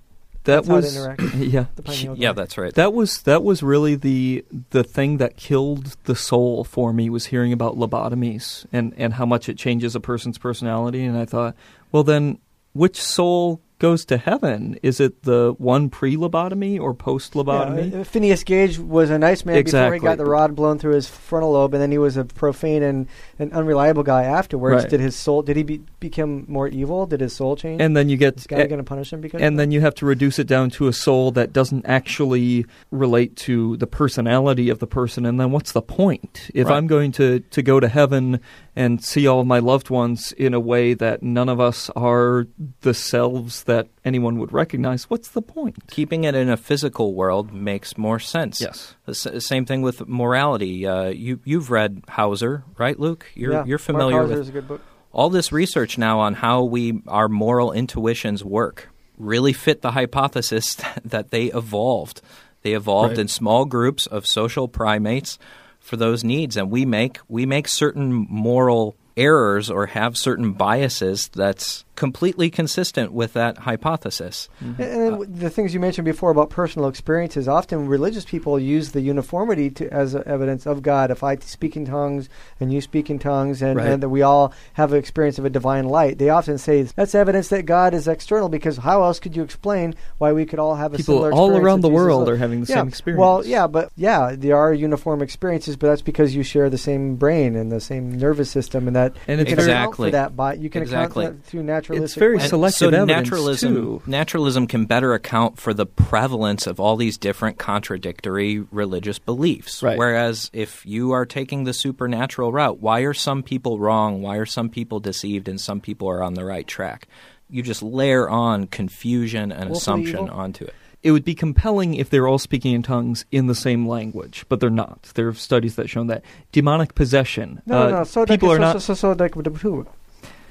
That 0.44 0.64
That's 0.64 0.68
was 0.68 0.96
interacts. 0.96 1.38
yeah. 1.53 1.66
The 1.76 2.14
Yeah, 2.16 2.33
that's 2.33 2.57
right. 2.57 2.72
That 2.74 2.94
was 2.94 3.22
that 3.22 3.44
was 3.44 3.62
really 3.62 3.94
the 3.94 4.44
the 4.70 4.83
thing 4.83 5.18
that 5.18 5.37
killed 5.37 5.96
the 6.05 6.16
soul 6.16 6.64
for 6.64 6.92
me 6.92 7.11
was 7.11 7.26
hearing 7.26 7.53
about 7.53 7.76
lobotomies 7.76 8.64
and 8.72 8.94
and 8.96 9.14
how 9.14 9.26
much 9.26 9.48
it 9.48 9.59
changes 9.59 9.94
a 9.94 10.00
person's 10.00 10.38
personality 10.38 11.05
and 11.05 11.16
I 11.16 11.26
thought, 11.26 11.55
well 11.92 12.05
then 12.05 12.38
which 12.72 13.00
soul 13.00 13.61
goes 13.81 14.05
to 14.05 14.16
heaven? 14.16 14.79
Is 14.85 15.01
it 15.01 15.25
the 15.25 15.55
one 15.59 15.90
pre-lobotomy 15.90 16.79
or 16.81 16.95
post-lobotomy? 16.95 17.93
Yeah, 17.93 18.01
uh, 18.01 18.05
Phineas 18.05 18.45
Gage 18.45 18.79
was 18.79 19.11
a 19.11 19.19
nice 19.19 19.45
man 19.45 19.64
before 19.64 19.93
he 19.95 19.99
got 19.99 20.19
the 20.19 20.25
rod 20.25 20.55
blown 20.55 20.79
through 20.79 20.95
his 20.95 21.09
frontal 21.09 21.53
lobe, 21.53 21.75
and 21.75 21.83
then 21.83 21.90
he 21.90 21.99
was 21.99 22.16
a 22.16 22.25
profane 22.25 22.83
and 22.85 23.09
an 23.40 23.53
unreliable 23.53 24.05
guy 24.05 24.23
afterwards. 24.23 24.85
Right. 24.85 24.90
Did 24.90 25.01
his 25.01 25.16
soul? 25.16 25.43
Did 25.43 25.57
he 25.57 25.64
be, 25.64 25.79
become 25.99 26.45
more 26.47 26.69
evil? 26.69 27.07
Did 27.07 27.21
his 27.21 27.33
soul 27.35 27.57
change? 27.57 27.81
and 27.83 27.97
then 27.97 28.09
you 28.09 28.16
get 28.16 28.37
is 28.37 28.47
God 28.47 28.69
going 28.69 28.79
to 28.79 28.85
punish 28.85 29.12
him 29.12 29.21
because? 29.21 29.40
and 29.40 29.59
then 29.59 29.71
you 29.73 29.81
have 29.81 29.95
to 29.97 30.07
reduce 30.07 30.38
it 30.38 30.47
down 30.47 30.71
to 30.71 30.87
a 30.87 30.93
soul 30.93 31.31
that 31.33 31.53
doesn't 31.53 31.87
actually 31.87 32.66
relate 32.90 33.35
to 33.37 33.77
the 33.79 33.87
personality 33.87 34.69
of 34.69 34.79
the 34.79 34.87
person 34.87 35.25
and 35.25 35.40
then 35.40 35.51
what's 35.51 35.73
the 35.73 35.81
point 35.81 36.51
if 36.55 36.66
Right. 36.69 36.77
i'm 36.77 36.87
going 36.87 37.11
to, 37.12 37.40
to 37.40 37.62
go 37.62 37.81
to 37.81 37.88
heaven 37.88 38.40
and 38.76 39.02
see 39.04 39.26
all 39.26 39.40
of 39.40 39.46
my 39.46 39.59
loved 39.59 39.90
ones 39.90 40.33
in 40.33 40.54
a 40.54 40.61
way 40.61 40.94
that 40.94 41.22
none 41.22 41.48
of 41.48 41.59
us 41.61 41.90
are 41.96 42.46
the 42.83 42.94
selves 42.94 43.64
that 43.64 43.88
anyone 44.04 44.38
would 44.38 44.52
recognize 44.52 45.11
what's 45.11 45.28
the 45.28 45.42
point 45.42 45.76
Keeping 45.88 46.24
it 46.24 46.35
in 46.35 46.48
a 46.48 46.56
physical 46.56 47.14
world 47.14 47.52
makes 47.52 47.98
more 47.98 48.18
sense. 48.20 48.61
yes 48.61 48.94
The 49.06 49.12
s- 49.37 49.44
same 49.44 49.66
thing 49.66 49.83
with 49.83 50.06
morality. 50.09 50.87
Uh, 50.87 51.09
you 51.09 51.40
you've 51.44 51.70
read 51.70 52.02
Hauser, 52.09 52.62
right, 52.78 52.98
Luke? 52.98 53.26
You're 53.35 53.52
yeah, 53.52 53.64
you're 53.64 53.78
familiar 53.78 54.16
Mark 54.18 54.28
Hauser 54.28 54.38
with 54.38 54.42
is 54.42 54.48
a 54.48 54.52
good 54.52 54.68
book. 54.68 54.80
all 55.12 55.30
this 55.30 55.50
research 55.52 55.98
now 55.98 56.20
on 56.20 56.35
how 56.35 56.62
we 56.62 57.02
our 57.09 57.28
moral 57.28 57.72
intuitions 57.72 58.44
work. 58.44 58.88
Really 59.18 59.52
fit 59.52 59.83
the 59.83 59.90
hypothesis 59.90 60.76
that 61.04 61.30
they 61.30 61.46
evolved. 61.46 62.22
They 62.62 62.72
evolved 62.74 63.12
Right. 63.12 63.20
in 63.20 63.28
small 63.28 63.64
groups 63.64 64.06
of 64.06 64.26
social 64.26 64.68
primates 64.68 65.38
for 65.81 65.97
those 65.97 66.23
needs, 66.23 66.57
and 66.57 66.71
we 66.71 66.85
make 66.85 67.19
we 67.29 67.47
make 67.47 67.66
certain 67.66 68.27
moral 68.29 68.97
errors 69.16 69.71
or 69.71 69.87
have 69.87 70.16
certain 70.16 70.53
biases 70.53 71.29
that's 71.33 71.85
completely 72.01 72.49
consistent 72.49 73.13
with 73.13 73.35
that 73.35 73.59
hypothesis. 73.59 74.49
And, 74.61 74.81
and 74.81 75.01
then 75.03 75.11
w- 75.13 75.31
the 75.31 75.51
things 75.51 75.75
you 75.75 75.81
mentioned 75.81 76.07
before 76.07 76.31
about 76.31 76.49
personal 76.49 76.89
experiences, 76.89 77.47
often 77.47 77.87
religious 77.87 78.25
people 78.25 78.59
use 78.59 78.93
the 78.93 79.03
uniformity 79.03 79.69
to, 79.73 79.93
as 79.93 80.15
evidence 80.17 80.65
of 80.67 80.81
God. 80.83 81.11
If 81.11 81.23
I 81.23 81.37
speak 81.37 81.77
in 81.77 81.85
tongues 81.85 82.31
and 82.59 82.73
you 82.73 82.81
speak 82.81 83.11
in 83.11 83.19
tongues, 83.19 83.61
and, 83.61 83.77
Right. 83.77 83.89
and 83.89 84.03
that 84.03 84.09
we 84.09 84.23
all 84.23 84.55
have 84.73 84.93
an 84.95 84.99
experience 84.99 85.39
of 85.39 85.45
a 85.45 85.51
divine 85.51 85.85
light, 85.85 86.17
they 86.17 86.31
often 86.31 86.57
say 86.57 86.83
that's 86.85 87.15
evidence 87.15 87.49
that 87.49 87.67
God 87.67 87.93
is 87.93 88.09
external. 88.09 88.49
Because 88.49 88.79
how 88.79 89.03
else 89.03 89.21
could 89.21 89.37
you 89.37 89.43
explain 89.43 89.95
why 90.17 90.33
we 90.33 90.47
could 90.47 90.59
all 90.59 90.77
have 90.77 90.95
a 90.95 90.97
people 90.97 91.17
similar 91.17 91.33
all 91.35 91.49
experience 91.49 91.65
around 91.67 91.81
the 91.83 91.89
Jesus' 91.91 91.97
world 92.01 92.29
are 92.31 92.37
having 92.37 92.61
the 92.63 92.67
yeah. 92.73 92.77
same 92.77 92.89
experience 92.89 93.21
Well, 93.21 93.45
yeah, 93.45 93.67
but 93.67 93.91
yeah, 93.97 94.35
there 94.35 94.57
are 94.57 94.73
uniform 94.73 95.21
experiences, 95.21 95.77
but 95.77 95.89
that's 95.89 96.01
because 96.01 96.35
you 96.35 96.43
share 96.43 96.71
the 96.71 96.79
same 96.79 97.17
brain 97.17 97.57
and 97.57 97.71
the 97.71 97.79
same 97.81 98.19
nervous 98.19 98.51
system, 98.51 98.87
and 98.87 98.97
that 98.97 99.13
And 99.29 99.37
you 99.39 99.43
it's 99.43 99.51
can 99.51 99.59
very- 99.59 99.73
account 99.73 99.97
for 99.97 100.07
Exactly. 100.07 100.11
that 100.13 100.37
by 100.37 100.55
you 100.55 100.71
can 100.71 100.81
Exactly. 100.83 101.25
account 101.27 101.37
for 101.37 101.43
that 101.43 101.51
through 101.51 101.63
naturalistic. 101.90 102.05
It's 102.05 102.14
very 102.18 102.37
ways. 102.37 102.42
And 102.44 102.50
selective 102.50 102.79
so 102.79 102.87
evidence, 102.88 103.09
naturalism, 103.09 103.74
too. 103.74 104.03
naturalism 104.07 104.66
can 104.66 104.87
better 104.87 105.14
account 105.14 105.59
for 105.59 105.74
the 105.74 105.87
prevalence 105.87 106.66
of 106.66 106.81
all 106.81 106.96
these 106.96 107.18
different 107.18 107.59
contradictory 107.59 108.61
religious 108.70 109.18
beliefs. 109.18 109.83
Right. 109.83 109.98
Whereas 109.98 110.50
if 110.53 110.85
you 110.87 111.12
are 111.12 111.26
taking 111.26 111.64
the 111.64 111.72
supernatural 111.72 112.53
route, 112.53 112.81
why 112.81 113.00
are 113.00 113.14
some 113.14 113.42
people 113.42 113.79
wrong? 113.79 114.22
Why 114.22 114.37
are 114.37 114.46
some 114.46 114.68
people 114.68 115.00
deceived 115.00 115.48
and 115.48 115.61
some 115.61 115.81
people 115.81 116.09
are 116.09 116.22
on 116.22 116.35
the 116.35 116.44
right 116.44 116.66
track? 116.66 117.09
You 117.48 117.62
just 117.62 117.83
layer 117.83 118.29
on 118.29 118.66
confusion 118.68 119.50
and 119.50 119.70
Willfully 119.70 119.76
assumption 119.79 120.24
evil? 120.24 120.31
onto 120.31 120.64
it. 120.64 120.74
it 121.03 121.12
would 121.12 121.24
be 121.24 121.35
compelling 121.35 121.94
if 121.94 122.11
they're 122.11 122.29
all 122.29 122.38
speaking 122.38 122.74
in 122.74 122.83
tongues 122.83 123.24
in 123.33 123.46
the 123.46 123.55
same 123.55 123.88
language, 123.88 124.44
but 124.48 124.61
they're 124.61 124.70
not. 124.70 125.11
There 125.14 125.29
are 125.29 125.35
studies 125.35 125.76
that 125.76 125.88
show 125.88 126.05
that 126.05 126.22
demonic 126.53 126.94
possession. 126.94 127.62
No, 127.66 127.76
uh, 127.76 127.85
no, 127.90 127.96
no. 127.98 128.05
So 128.05 128.26
people 128.26 128.48
so, 128.48 128.55
are 128.55 128.59
not. 128.59 128.72
So, 128.74 128.79
so, 128.79 128.94
so, 128.94 129.12
like, 129.12 129.35
who? 129.35 129.87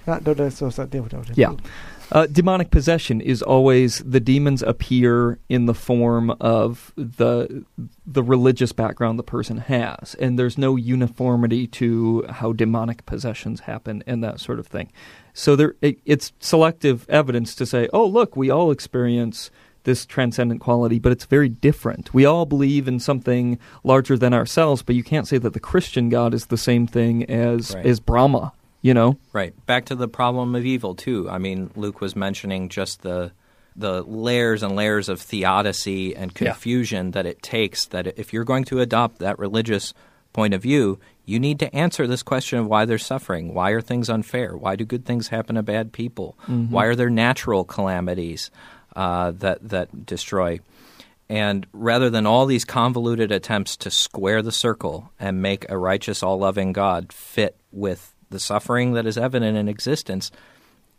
Not 0.10 0.24
do- 0.24 0.36
do- 0.36 0.50
so- 0.50 0.70
so- 0.70 0.86
do- 0.86 1.02
do- 1.10 1.22
do- 1.22 1.34
Yeah. 1.36 1.54
Uh, 2.12 2.26
demonic 2.26 2.72
possession 2.72 3.22
is 3.22 3.44
always 3.44 4.00
the 4.00 4.20
demons 4.20 4.64
appear 4.64 5.38
in 5.48 5.68
the 5.68 5.76
form 5.76 6.32
of 6.42 6.92
the 6.96 7.64
the 8.08 8.24
religious 8.24 8.72
background 8.72 9.20
the 9.20 9.24
person 9.24 9.58
has, 9.60 10.16
and 10.20 10.38
there's 10.40 10.58
no 10.58 10.76
uniformity 10.76 11.68
to 11.68 12.26
how 12.30 12.52
demonic 12.52 13.06
possessions 13.06 13.60
happen 13.62 14.02
and 14.08 14.24
that 14.24 14.40
sort 14.40 14.58
of 14.58 14.66
thing. 14.66 14.92
So 15.36 15.56
there, 15.56 15.76
it, 15.82 16.00
it's 16.06 16.34
selective 16.40 17.06
evidence 17.10 17.54
to 17.56 17.66
say, 17.68 17.88
oh, 17.94 18.08
look, 18.08 18.36
we 18.36 18.50
all 18.50 18.72
experience 18.72 19.52
this 19.84 20.04
transcendent 20.08 20.60
quality, 20.62 20.98
but 20.98 21.12
it's 21.12 21.26
very 21.26 21.48
different. 21.48 22.12
We 22.14 22.26
all 22.26 22.46
believe 22.48 22.88
in 22.88 23.00
something 23.00 23.60
larger 23.84 24.18
than 24.18 24.34
ourselves, 24.34 24.82
but 24.82 24.96
you 24.96 25.04
can't 25.04 25.28
say 25.28 25.38
that 25.38 25.54
the 25.54 25.60
Christian 25.60 26.10
God 26.10 26.34
is 26.34 26.48
the 26.48 26.58
same 26.58 26.88
thing 26.88 27.24
as 27.30 27.76
Right. 27.76 27.86
as 27.86 28.00
Brahma. 28.00 28.52
You 28.82 28.94
know, 28.94 29.18
Right. 29.34 29.54
Back 29.66 29.86
to 29.86 29.96
the 29.96 30.08
problem 30.08 30.56
of 30.56 30.66
evil 30.66 30.96
too. 30.96 31.30
I 31.30 31.38
mean, 31.38 31.70
Luke 31.76 32.00
was 32.02 32.16
mentioning 32.16 32.70
just 32.70 33.02
the 33.02 33.32
the 33.76 34.02
layers 34.04 34.62
and 34.62 34.76
layers 34.76 35.08
of 35.08 35.22
theodicy 35.22 36.14
and 36.16 36.32
Yeah. 36.32 36.52
confusion 36.52 37.12
that 37.12 37.26
it 37.26 37.42
takes 37.42 37.86
that 37.88 38.08
if 38.20 38.34
you're 38.34 38.44
going 38.44 38.66
to 38.66 38.80
adopt 38.82 39.20
that 39.20 39.40
religious 39.40 39.94
point 40.34 40.54
of 40.54 40.62
view, 40.62 41.00
you 41.26 41.40
need 41.40 41.60
to 41.60 41.74
answer 41.74 42.06
this 42.06 42.22
question 42.24 42.60
of 42.60 42.68
why 42.68 42.84
they're 42.86 42.98
suffering. 42.98 43.54
Why 43.54 43.70
are 43.72 43.80
things 43.82 44.10
unfair? 44.10 44.58
Why 44.58 44.76
do 44.76 44.84
good 44.84 45.06
things 45.06 45.30
happen 45.30 45.56
to 45.56 45.64
bad 45.64 45.94
people? 45.94 46.38
Why 46.48 46.86
are 46.86 46.96
there 46.96 47.10
natural 47.10 47.64
calamities 47.64 48.52
uh, 48.96 49.32
that 49.32 49.70
that 49.70 50.06
destroy? 50.06 50.60
And 51.30 51.66
rather 51.72 52.10
than 52.10 52.26
all 52.26 52.46
these 52.48 52.66
convoluted 52.66 53.32
attempts 53.32 53.78
to 53.78 53.92
square 53.92 54.42
the 54.42 54.52
circle 54.52 55.12
and 55.20 55.42
make 55.42 55.70
a 55.70 55.78
righteous, 55.78 56.24
all 56.24 56.40
loving 56.40 56.74
God 56.74 57.14
fit 57.14 57.56
with 57.72 58.14
the 58.30 58.40
suffering 58.40 58.94
that 58.94 59.06
is 59.06 59.18
evident 59.18 59.58
in 59.58 59.68
existence, 59.68 60.32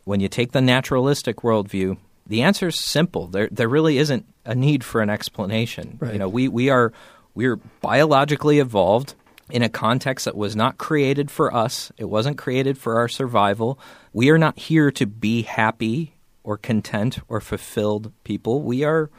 when 0.03 0.19
you 0.19 0.27
take 0.27 0.51
the 0.51 0.61
naturalistic 0.61 1.37
worldview, 1.37 1.97
the 2.27 2.41
answer 2.41 2.67
is 2.67 2.83
simple. 2.83 3.27
There, 3.27 3.49
there 3.51 3.69
really 3.69 3.97
isn't 3.97 4.25
a 4.45 4.55
need 4.55 4.83
for 4.83 5.01
an 5.01 5.09
explanation. 5.09 5.97
Right. 5.99 6.13
You 6.13 6.19
know, 6.19 6.29
we, 6.29 6.47
we 6.47 6.69
are 6.69 6.93
we're 7.33 7.57
biologically 7.81 8.59
evolved 8.59 9.15
in 9.49 9.63
a 9.63 9.69
context 9.69 10.25
that 10.25 10.35
was 10.35 10.55
not 10.55 10.77
created 10.77 11.29
for 11.29 11.53
us. 11.53 11.91
It 11.97 12.05
wasn't 12.05 12.37
created 12.37 12.77
for 12.77 12.97
our 12.97 13.07
survival. 13.07 13.79
We 14.13 14.29
are 14.29 14.37
not 14.37 14.57
here 14.57 14.91
to 14.91 15.05
be 15.05 15.43
happy 15.43 16.15
or 16.43 16.57
content 16.57 17.19
or 17.27 17.41
fulfilled 17.41 18.11
people. 18.23 18.61
We 18.61 18.83
are 18.83 19.09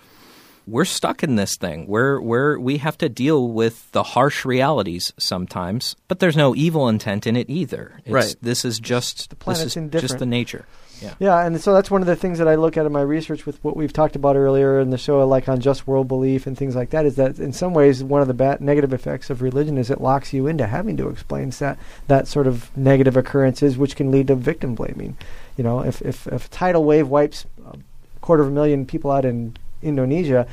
we're 0.66 0.84
stuck 0.84 1.22
in 1.22 1.36
this 1.36 1.56
thing. 1.56 1.86
We're 1.86 2.20
we're 2.20 2.58
we 2.58 2.78
have 2.78 2.98
to 2.98 3.08
deal 3.08 3.48
with 3.48 3.90
the 3.92 4.02
harsh 4.02 4.44
realities 4.44 5.12
sometimes, 5.18 5.96
but 6.08 6.20
there's 6.20 6.36
no 6.36 6.54
evil 6.54 6.88
intent 6.88 7.26
in 7.26 7.36
it 7.36 7.50
either. 7.50 8.00
It's, 8.04 8.12
Right. 8.12 8.36
This 8.40 8.64
is 8.64 8.78
just 8.78 9.30
The 9.30 9.36
this 9.46 9.60
is 9.62 9.76
indifferent. 9.76 10.08
just 10.08 10.18
the 10.18 10.26
nature. 10.26 10.66
Yeah. 11.02 11.14
Yeah, 11.18 11.44
and 11.44 11.60
so 11.60 11.72
that's 11.74 11.90
one 11.90 12.00
of 12.00 12.06
the 12.06 12.14
things 12.14 12.38
that 12.38 12.46
I 12.46 12.54
look 12.54 12.76
at 12.76 12.86
in 12.86 12.92
my 12.92 13.00
research 13.00 13.44
with 13.44 13.62
what 13.64 13.76
we've 13.76 13.92
talked 13.92 14.14
about 14.14 14.36
earlier 14.36 14.78
in 14.78 14.90
the 14.90 14.98
show, 14.98 15.26
like 15.26 15.48
on 15.48 15.60
just 15.60 15.86
world 15.86 16.06
belief 16.06 16.46
and 16.46 16.56
things 16.56 16.76
like 16.76 16.90
that, 16.90 17.06
is 17.06 17.16
that 17.16 17.40
in 17.40 17.52
some 17.52 17.74
ways 17.74 18.04
one 18.04 18.22
of 18.22 18.28
the 18.28 18.34
bad 18.34 18.60
negative 18.60 18.92
effects 18.92 19.28
of 19.28 19.42
religion 19.42 19.78
is 19.78 19.90
it 19.90 20.00
locks 20.00 20.32
you 20.32 20.46
into 20.46 20.66
having 20.66 20.96
to 20.98 21.08
explain 21.08 21.50
that 21.50 21.76
that 22.06 22.28
sort 22.28 22.46
of 22.46 22.70
negative 22.76 23.16
occurrences, 23.16 23.76
which 23.76 23.96
can 23.96 24.12
lead 24.12 24.28
to 24.28 24.36
victim 24.36 24.76
blaming. 24.76 25.16
You 25.56 25.64
know, 25.64 25.80
if 25.80 26.00
if, 26.02 26.28
if 26.28 26.46
a 26.46 26.50
tidal 26.50 26.84
wave 26.84 27.08
wipes 27.08 27.46
a 27.66 27.76
quarter 28.20 28.44
of 28.44 28.48
a 28.48 28.52
million 28.52 28.86
people 28.86 29.10
out 29.10 29.24
in 29.24 29.56
Indonesia. 29.82 30.46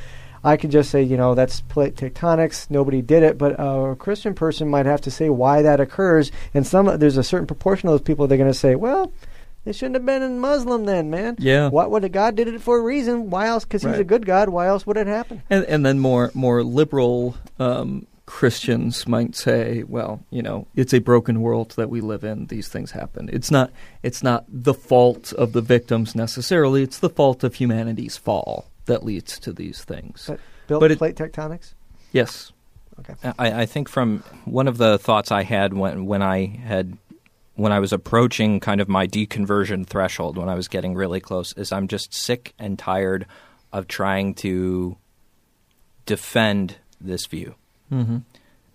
I 0.44 0.58
could 0.58 0.72
just 0.72 0.90
say, 0.90 1.04
you 1.04 1.18
know, 1.18 1.36
that's 1.36 1.62
plate 1.62 1.96
tectonics. 1.96 2.70
Nobody 2.70 3.02
did 3.02 3.24
it, 3.24 3.38
but 3.38 3.56
a 3.60 3.96
Christian 3.98 4.34
person 4.34 4.70
might 4.70 4.86
have 4.86 5.02
to 5.02 5.12
say 5.12 5.30
why 5.30 5.62
that 5.62 5.80
occurs. 5.80 6.32
And 6.54 6.66
some 6.66 6.86
there's 6.98 7.18
a 7.18 7.24
certain 7.24 7.48
proportion 7.48 7.90
of 7.90 7.94
those 7.94 8.02
people 8.02 8.28
they're 8.28 8.38
going 8.38 8.50
to 8.50 8.58
say, 8.58 8.76
well, 8.76 9.12
they 9.66 9.74
shouldn't 9.74 9.96
have 9.96 10.06
been 10.06 10.24
a 10.24 10.30
Muslim 10.30 10.86
then, 10.86 11.10
man. 11.10 11.36
Yeah. 11.40 11.70
What 11.70 11.92
would 11.92 12.12
God 12.14 12.36
did 12.36 12.48
it 12.48 12.62
for 12.62 12.78
a 12.80 12.82
reason? 12.82 13.30
Why 13.30 13.48
else? 13.48 13.66
Because 13.66 13.84
he's 13.84 14.00
a 14.00 14.06
good 14.06 14.26
God. 14.26 14.50
Why 14.50 14.68
else 14.68 14.88
would 14.88 14.98
it 14.98 15.08
happen? 15.08 15.44
and 15.50 15.66
and 15.66 15.86
then 15.86 16.00
more 16.00 16.32
more 16.34 16.64
liberal 16.64 17.36
um, 17.60 18.08
Christians 18.26 19.08
might 19.08 19.36
say, 19.36 19.84
well, 19.84 20.24
you 20.30 20.42
know, 20.42 20.68
it's 20.76 20.94
a 20.94 21.00
broken 21.00 21.42
world 21.42 21.72
that 21.72 21.90
we 21.90 22.00
live 22.00 22.24
in. 22.24 22.46
These 22.46 22.70
things 22.70 22.92
happen. 22.92 23.30
It's 23.34 23.52
not 23.52 23.72
it's 24.02 24.24
not 24.24 24.46
the 24.48 24.74
fault 24.74 25.34
of 25.34 25.52
the 25.52 25.62
victims 25.62 26.16
necessarily. 26.16 26.82
It's 26.82 27.00
the 27.00 27.10
fault 27.10 27.44
of 27.44 27.56
humanity's 27.56 28.16
fall 28.16 28.69
that 28.90 29.04
leads 29.06 29.40
to 29.40 29.54
these 29.54 29.84
things. 29.84 30.26
But 30.28 30.40
built 30.68 30.82
But 30.82 30.92
it- 30.92 30.98
plate 30.98 31.16
tectonics. 31.16 31.74
yes. 32.12 32.52
Okay. 33.00 33.16
I, 33.40 33.62
I 33.62 33.66
think 33.66 33.88
from 33.88 34.24
one 34.44 34.68
of 34.68 34.78
the 34.78 35.00
thoughts 35.00 35.32
I 35.32 35.44
had 35.44 35.74
when 35.74 36.06
when 36.06 36.22
I 36.22 36.48
had 36.48 36.98
when 37.56 37.72
I 37.72 37.80
was 37.80 37.94
approaching 37.94 38.60
kind 38.60 38.82
of 38.82 38.88
my 38.90 39.08
deconversion 39.08 39.86
threshold, 39.88 40.38
when 40.38 40.50
I 40.50 40.56
was 40.56 40.68
getting 40.68 40.96
really 40.96 41.20
close, 41.22 41.54
is 41.54 41.72
I'm 41.72 41.88
just 41.88 42.14
sick 42.14 42.54
and 42.60 42.78
tired 42.78 43.26
of 43.72 43.88
trying 43.88 44.34
to 44.36 44.98
defend 46.06 46.76
this 47.00 47.26
view 47.26 47.56
Mm-hmm. 47.92 48.18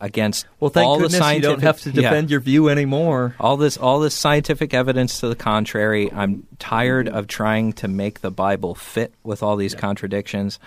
Against 0.01 0.47
Well, 0.61 0.71
thank 0.71 0.87
all 0.87 0.99
goodness 0.99 1.19
the 1.19 1.35
you 1.35 1.41
don't 1.41 1.63
have 1.63 1.81
to 1.83 1.91
yeah. 1.91 2.03
defend 2.03 2.31
your 2.31 2.41
view 2.41 2.69
anymore. 2.69 3.37
all 3.41 3.57
this 3.57 3.77
all 3.77 4.01
this 4.01 4.15
scientific 4.15 4.75
evidence 4.75 5.21
to 5.21 5.29
the 5.29 5.37
contrary. 5.37 6.13
I'm 6.13 6.47
tired 6.59 7.09
of 7.09 7.27
trying 7.27 7.73
to 7.75 7.89
make 7.89 8.21
the 8.21 8.31
Bible 8.31 8.75
fit 8.75 9.15
with 9.23 9.43
all 9.43 9.57
these 9.57 9.75
contradictions. 9.75 10.59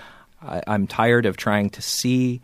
I, 0.41 0.61
I'm 0.67 0.87
tired 0.87 1.25
of 1.25 1.37
trying 1.37 1.69
to 1.71 1.81
see 1.81 2.41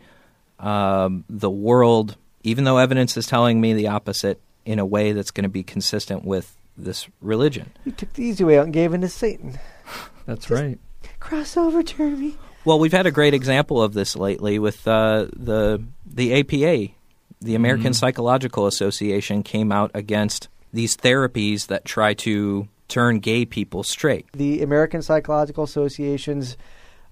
um, 0.58 1.24
the 1.28 1.50
world, 1.50 2.16
even 2.42 2.64
though 2.64 2.78
evidence 2.78 3.16
is 3.16 3.26
telling 3.26 3.60
me 3.60 3.74
the 3.74 3.88
opposite, 3.88 4.40
in 4.64 4.78
a 4.78 4.86
way 4.86 5.12
that's 5.12 5.30
going 5.30 5.44
to 5.44 5.50
be 5.50 5.62
consistent 5.62 6.24
with 6.24 6.56
this 6.76 7.08
religion. 7.20 7.70
You 7.84 7.92
took 7.92 8.12
the 8.14 8.24
easy 8.24 8.44
way 8.44 8.58
out 8.58 8.64
and 8.64 8.72
gave 8.72 8.94
in 8.94 9.02
to 9.02 9.08
Satan. 9.08 9.58
That's 10.26 10.50
right. 10.50 10.78
Crossover, 11.20 11.84
Jeremy. 11.84 12.36
Well, 12.64 12.78
we've 12.78 12.92
had 12.92 13.06
a 13.06 13.10
great 13.10 13.34
example 13.34 13.82
of 13.82 13.92
this 13.92 14.16
lately 14.16 14.58
with 14.58 14.86
uh, 14.88 15.26
the 15.36 15.82
the 16.06 16.32
APA, 16.40 16.92
the 17.40 17.54
American 17.54 17.92
Mhm. 17.92 17.96
Psychological 17.96 18.66
Association, 18.66 19.42
came 19.42 19.70
out 19.70 19.90
against 19.94 20.48
these 20.72 20.96
therapies 20.96 21.66
that 21.66 21.84
try 21.84 22.14
to 22.14 22.68
turn 22.88 23.18
gay 23.18 23.44
people 23.44 23.82
straight. 23.82 24.26
The 24.32 24.62
American 24.62 25.02
Psychological 25.02 25.64
Association's 25.64 26.56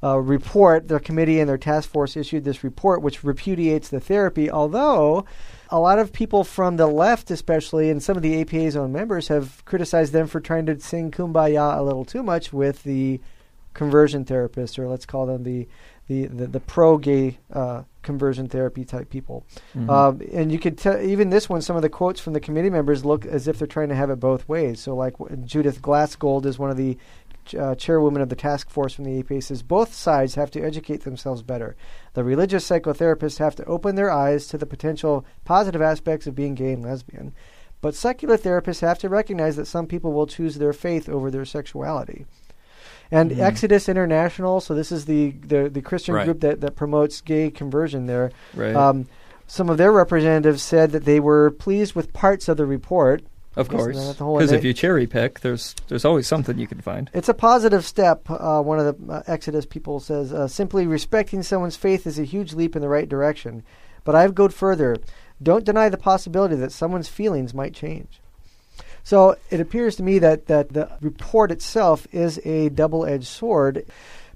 uh, 0.04 0.18
report, 0.18 0.88
their 0.88 0.98
committee 0.98 1.38
and 1.38 1.48
their 1.48 1.58
task 1.58 1.88
force 1.88 2.16
issued 2.16 2.42
this 2.44 2.64
report 2.64 3.02
which 3.02 3.22
repudiates 3.22 3.88
the 3.88 4.00
therapy, 4.00 4.50
although 4.50 5.24
a 5.70 5.78
lot 5.78 5.98
of 5.98 6.12
people 6.12 6.42
from 6.44 6.76
the 6.76 6.88
left, 6.88 7.30
especially, 7.30 7.88
and 7.88 8.02
some 8.02 8.16
of 8.16 8.22
the 8.22 8.40
APA's 8.40 8.74
own 8.74 8.90
members 8.90 9.28
have 9.28 9.64
criticized 9.64 10.12
them 10.12 10.26
for 10.26 10.40
trying 10.40 10.66
to 10.66 10.80
sing 10.80 11.10
kumbaya 11.12 11.78
a 11.78 11.82
little 11.82 12.04
too 12.04 12.22
much 12.22 12.52
with 12.52 12.82
the 12.82 13.20
conversion 13.74 14.24
therapists, 14.24 14.78
or 14.78 14.88
let's 14.88 15.06
call 15.06 15.26
them 15.26 15.42
the 15.44 15.68
the, 16.08 16.26
the, 16.26 16.46
the 16.48 16.60
pro 16.60 16.98
gay 16.98 17.38
uh, 17.52 17.82
conversion 18.02 18.48
therapy 18.48 18.84
type 18.84 19.08
people. 19.08 19.46
Mhm. 19.74 19.88
Um, 19.88 20.20
and 20.32 20.50
you 20.50 20.58
could 20.58 20.76
tell, 20.76 21.00
even 21.00 21.30
this 21.30 21.48
one, 21.48 21.62
some 21.62 21.76
of 21.76 21.82
the 21.82 21.88
quotes 21.88 22.20
from 22.20 22.32
the 22.32 22.40
committee 22.40 22.70
members 22.70 23.04
look 23.04 23.24
as 23.24 23.46
if 23.46 23.58
they're 23.58 23.68
trying 23.68 23.88
to 23.88 23.94
have 23.94 24.10
it 24.10 24.16
both 24.16 24.48
ways. 24.48 24.80
So, 24.80 24.96
like 24.96 25.16
w- 25.18 25.36
Judith 25.46 25.80
Glassgold 25.80 26.44
is 26.44 26.58
one 26.58 26.70
of 26.70 26.76
the 26.76 26.98
uh, 27.58 27.74
chairwoman 27.76 28.20
of 28.20 28.28
the 28.28 28.36
task 28.36 28.68
force 28.68 28.94
from 28.94 29.04
the 29.04 29.18
APA, 29.20 29.40
says 29.42 29.62
both 29.62 29.94
sides 29.94 30.34
have 30.34 30.50
to 30.50 30.60
educate 30.60 31.04
themselves 31.04 31.42
better. 31.42 31.76
The 32.14 32.24
religious 32.24 32.68
psychotherapists 32.68 33.38
have 33.38 33.54
to 33.56 33.64
open 33.64 33.94
their 33.94 34.10
eyes 34.10 34.48
to 34.48 34.58
the 34.58 34.66
potential 34.66 35.24
positive 35.44 35.82
aspects 35.82 36.26
of 36.26 36.34
being 36.34 36.54
gay 36.54 36.72
and 36.72 36.82
lesbian. 36.82 37.32
But 37.80 37.96
secular 37.96 38.38
therapists 38.38 38.80
have 38.80 38.98
to 39.00 39.08
recognize 39.08 39.56
that 39.56 39.66
some 39.66 39.86
people 39.86 40.12
will 40.12 40.28
choose 40.28 40.56
their 40.56 40.72
faith 40.72 41.08
over 41.08 41.30
their 41.32 41.44
sexuality. 41.44 42.26
And 43.12 43.30
Mhm. 43.30 43.38
Exodus 43.40 43.88
International, 43.88 44.60
so 44.60 44.74
this 44.74 44.90
is 44.90 45.04
the, 45.04 45.32
the, 45.46 45.68
the 45.68 45.82
Christian 45.82 46.14
Right. 46.14 46.24
group 46.24 46.40
that, 46.40 46.60
that 46.62 46.74
promotes 46.74 47.20
gay 47.20 47.50
conversion 47.50 48.06
there. 48.06 48.32
right. 48.56 48.74
Um, 48.74 49.06
some 49.46 49.68
of 49.68 49.76
their 49.76 49.92
representatives 49.92 50.62
said 50.62 50.92
that 50.92 51.04
they 51.04 51.20
were 51.20 51.50
pleased 51.50 51.94
with 51.94 52.12
parts 52.14 52.48
of 52.48 52.56
the 52.56 52.64
report. 52.66 53.22
of 53.54 53.68
course. 53.68 53.94
not 53.98 54.16
the 54.16 54.24
whole- 54.24 54.38
Because 54.38 54.50
if 54.50 54.64
you 54.64 54.72
cherry 54.72 55.06
pick, 55.06 55.40
there's 55.40 55.74
there's 55.88 56.06
always 56.06 56.26
something 56.26 56.58
you 56.58 56.66
can 56.66 56.80
find. 56.80 57.10
It's 57.12 57.28
a 57.28 57.34
positive 57.34 57.84
step. 57.84 58.22
Uh, 58.30 58.62
one 58.62 58.78
of 58.78 58.86
the 59.06 59.12
uh, 59.12 59.22
Exodus 59.26 59.66
people 59.66 60.00
says 60.00 60.32
uh, 60.32 60.48
simply 60.48 60.86
respecting 60.86 61.42
someone's 61.42 61.76
faith 61.76 62.06
is 62.06 62.18
a 62.18 62.24
huge 62.24 62.54
leap 62.54 62.74
in 62.74 62.80
the 62.80 62.88
right 62.88 63.06
direction. 63.06 63.62
But 64.04 64.14
I've 64.14 64.34
gone 64.34 64.48
further. 64.52 64.96
Don't 65.42 65.66
deny 65.66 65.90
the 65.90 65.98
possibility 65.98 66.54
that 66.56 66.72
someone's 66.72 67.08
feelings 67.08 67.52
might 67.52 67.74
change. 67.74 68.22
So 69.04 69.36
it 69.50 69.60
appears 69.60 69.96
to 69.96 70.02
me 70.02 70.18
that, 70.20 70.46
that 70.46 70.72
the 70.72 70.90
report 71.00 71.50
itself 71.50 72.06
is 72.12 72.38
a 72.44 72.68
double-edged 72.68 73.26
sword. 73.26 73.84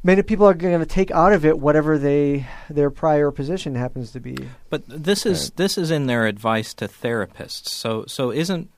Many 0.03 0.23
people 0.23 0.47
are 0.47 0.55
going 0.55 0.79
to 0.81 0.87
take 0.87 1.11
out 1.11 1.33
of 1.33 1.45
it 1.45 1.59
whatever 1.59 1.99
they 1.99 2.47
their 2.71 2.91
prior 2.91 3.31
position 3.31 3.75
happens 3.75 4.13
to 4.13 4.21
be. 4.21 4.37
But 4.71 4.85
this 4.87 5.27
is 5.27 5.51
this 5.53 5.77
is 5.77 5.91
in 5.91 6.07
their 6.07 6.27
advice 6.27 6.75
to 6.75 6.87
therapists. 6.87 7.69
So 7.69 8.05
so 8.07 8.31
isn't 8.31 8.71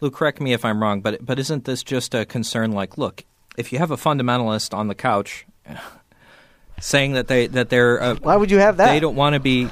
Lou? 0.00 0.10
Correct 0.10 0.40
me 0.40 0.52
if 0.54 0.64
I'm 0.64 0.82
wrong, 0.82 1.00
but 1.02 1.24
but 1.24 1.38
isn't 1.38 1.64
this 1.64 1.82
just 1.82 2.14
a 2.14 2.24
concern? 2.24 2.72
Like, 2.72 2.96
look, 2.96 3.24
if 3.58 3.72
you 3.72 3.78
have 3.78 3.90
a 3.90 3.96
fundamentalist 3.96 4.72
on 4.72 4.88
the 4.88 4.94
couch 4.94 5.44
saying 6.80 7.12
that 7.12 7.28
they 7.28 7.46
that 7.48 7.68
they're 7.68 8.00
uh, 8.00 8.14
Why 8.14 8.36
would 8.36 8.50
you 8.50 8.58
have 8.58 8.78
that? 8.78 8.92
they 8.92 9.00
don't 9.00 9.16
want 9.16 9.34
to 9.34 9.40
be 9.40 9.68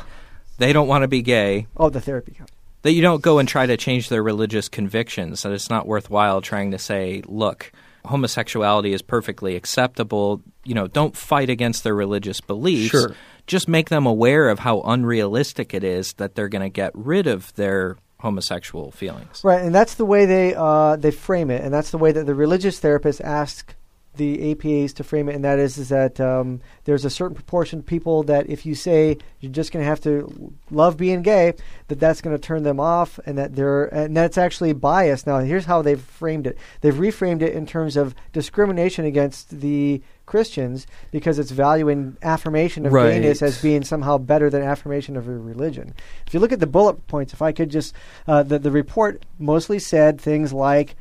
they 0.58 0.72
don't 0.74 0.88
want 0.88 1.02
to 1.02 1.08
be 1.08 1.22
gay, 1.22 1.68
Oh, 1.76 1.88
the 1.88 2.00
therapy 2.00 2.32
couch. 2.32 2.50
That 2.82 2.92
you 2.92 3.02
don't 3.02 3.22
go 3.22 3.38
and 3.38 3.48
try 3.48 3.66
to 3.66 3.76
change 3.76 4.08
their 4.08 4.22
religious 4.22 4.68
convictions. 4.68 5.42
That 5.42 5.52
it's 5.52 5.70
not 5.70 5.86
worthwhile 5.86 6.40
trying 6.40 6.70
to 6.70 6.78
say, 6.78 7.22
look, 7.26 7.72
homosexuality 8.04 8.92
is 8.92 9.02
perfectly 9.02 9.56
acceptable. 9.56 10.42
You 10.64 10.74
know, 10.74 10.86
don't 10.86 11.16
fight 11.16 11.50
against 11.50 11.84
their 11.84 11.94
religious 11.94 12.40
beliefs. 12.40 12.90
Sure. 12.90 13.14
Just 13.46 13.68
make 13.68 13.90
them 13.90 14.06
aware 14.06 14.48
of 14.48 14.60
how 14.60 14.80
unrealistic 14.82 15.72
it 15.72 15.84
is 15.84 16.14
that 16.14 16.34
they're 16.34 16.48
going 16.48 16.62
to 16.62 16.68
get 16.68 16.90
rid 16.94 17.26
of 17.26 17.54
their 17.54 17.96
homosexual 18.20 18.90
feelings. 18.90 19.42
Right, 19.44 19.62
and 19.62 19.74
that's 19.74 19.94
the 19.94 20.04
way 20.04 20.26
they 20.26 20.54
uh, 20.54 20.96
they 20.96 21.10
frame 21.10 21.50
it, 21.50 21.62
and 21.62 21.72
that's 21.72 21.90
the 21.90 21.98
way 21.98 22.12
that 22.12 22.26
the 22.26 22.34
religious 22.34 22.80
therapists 22.80 23.20
ask 23.20 23.74
the 24.16 24.54
APAs 24.54 24.94
to 24.94 25.04
frame 25.04 25.28
it, 25.28 25.34
and 25.34 25.44
that 25.44 25.58
is 25.58 25.78
is 25.78 25.88
that 25.90 26.20
um, 26.20 26.60
there's 26.84 27.04
a 27.04 27.10
certain 27.10 27.34
proportion 27.34 27.80
of 27.80 27.86
people 27.86 28.22
that 28.24 28.48
if 28.48 28.66
you 28.66 28.74
say 28.74 29.18
you're 29.40 29.52
just 29.52 29.72
going 29.72 29.82
to 29.82 29.88
have 29.88 30.00
to 30.02 30.52
love 30.70 30.96
being 30.96 31.22
gay, 31.22 31.54
that 31.88 32.00
that's 32.00 32.20
going 32.20 32.36
to 32.36 32.42
turn 32.42 32.62
them 32.62 32.80
off, 32.80 33.18
and 33.26 33.36
that 33.38 33.54
they're 33.54 33.84
and 33.86 34.16
that's 34.16 34.38
actually 34.38 34.72
biased. 34.72 35.26
Now, 35.26 35.38
here's 35.40 35.66
how 35.66 35.82
they've 35.82 36.00
framed 36.00 36.46
it: 36.46 36.58
they've 36.80 36.94
reframed 36.94 37.42
it 37.42 37.52
in 37.54 37.66
terms 37.66 37.96
of 37.96 38.14
discrimination 38.32 39.04
against 39.04 39.60
the 39.60 40.02
Christians 40.26 40.86
because 41.12 41.38
it's 41.38 41.52
valuing 41.52 42.16
affirmation 42.22 42.84
of 42.84 42.92
Right. 42.92 43.12
gayness 43.12 43.42
as 43.42 43.62
being 43.62 43.84
somehow 43.84 44.18
better 44.18 44.50
than 44.50 44.62
affirmation 44.62 45.16
of 45.16 45.28
a 45.28 45.32
religion. 45.32 45.94
If 46.26 46.34
you 46.34 46.40
look 46.40 46.50
at 46.52 46.58
the 46.58 46.66
bullet 46.66 47.06
points, 47.06 47.32
if 47.32 47.40
I 47.40 47.52
could 47.52 47.70
just, 47.70 47.94
uh, 48.26 48.42
the, 48.42 48.58
the 48.58 48.72
report 48.72 49.24
mostly 49.38 49.78
said 49.78 50.20
things 50.20 50.52
like 50.52 50.96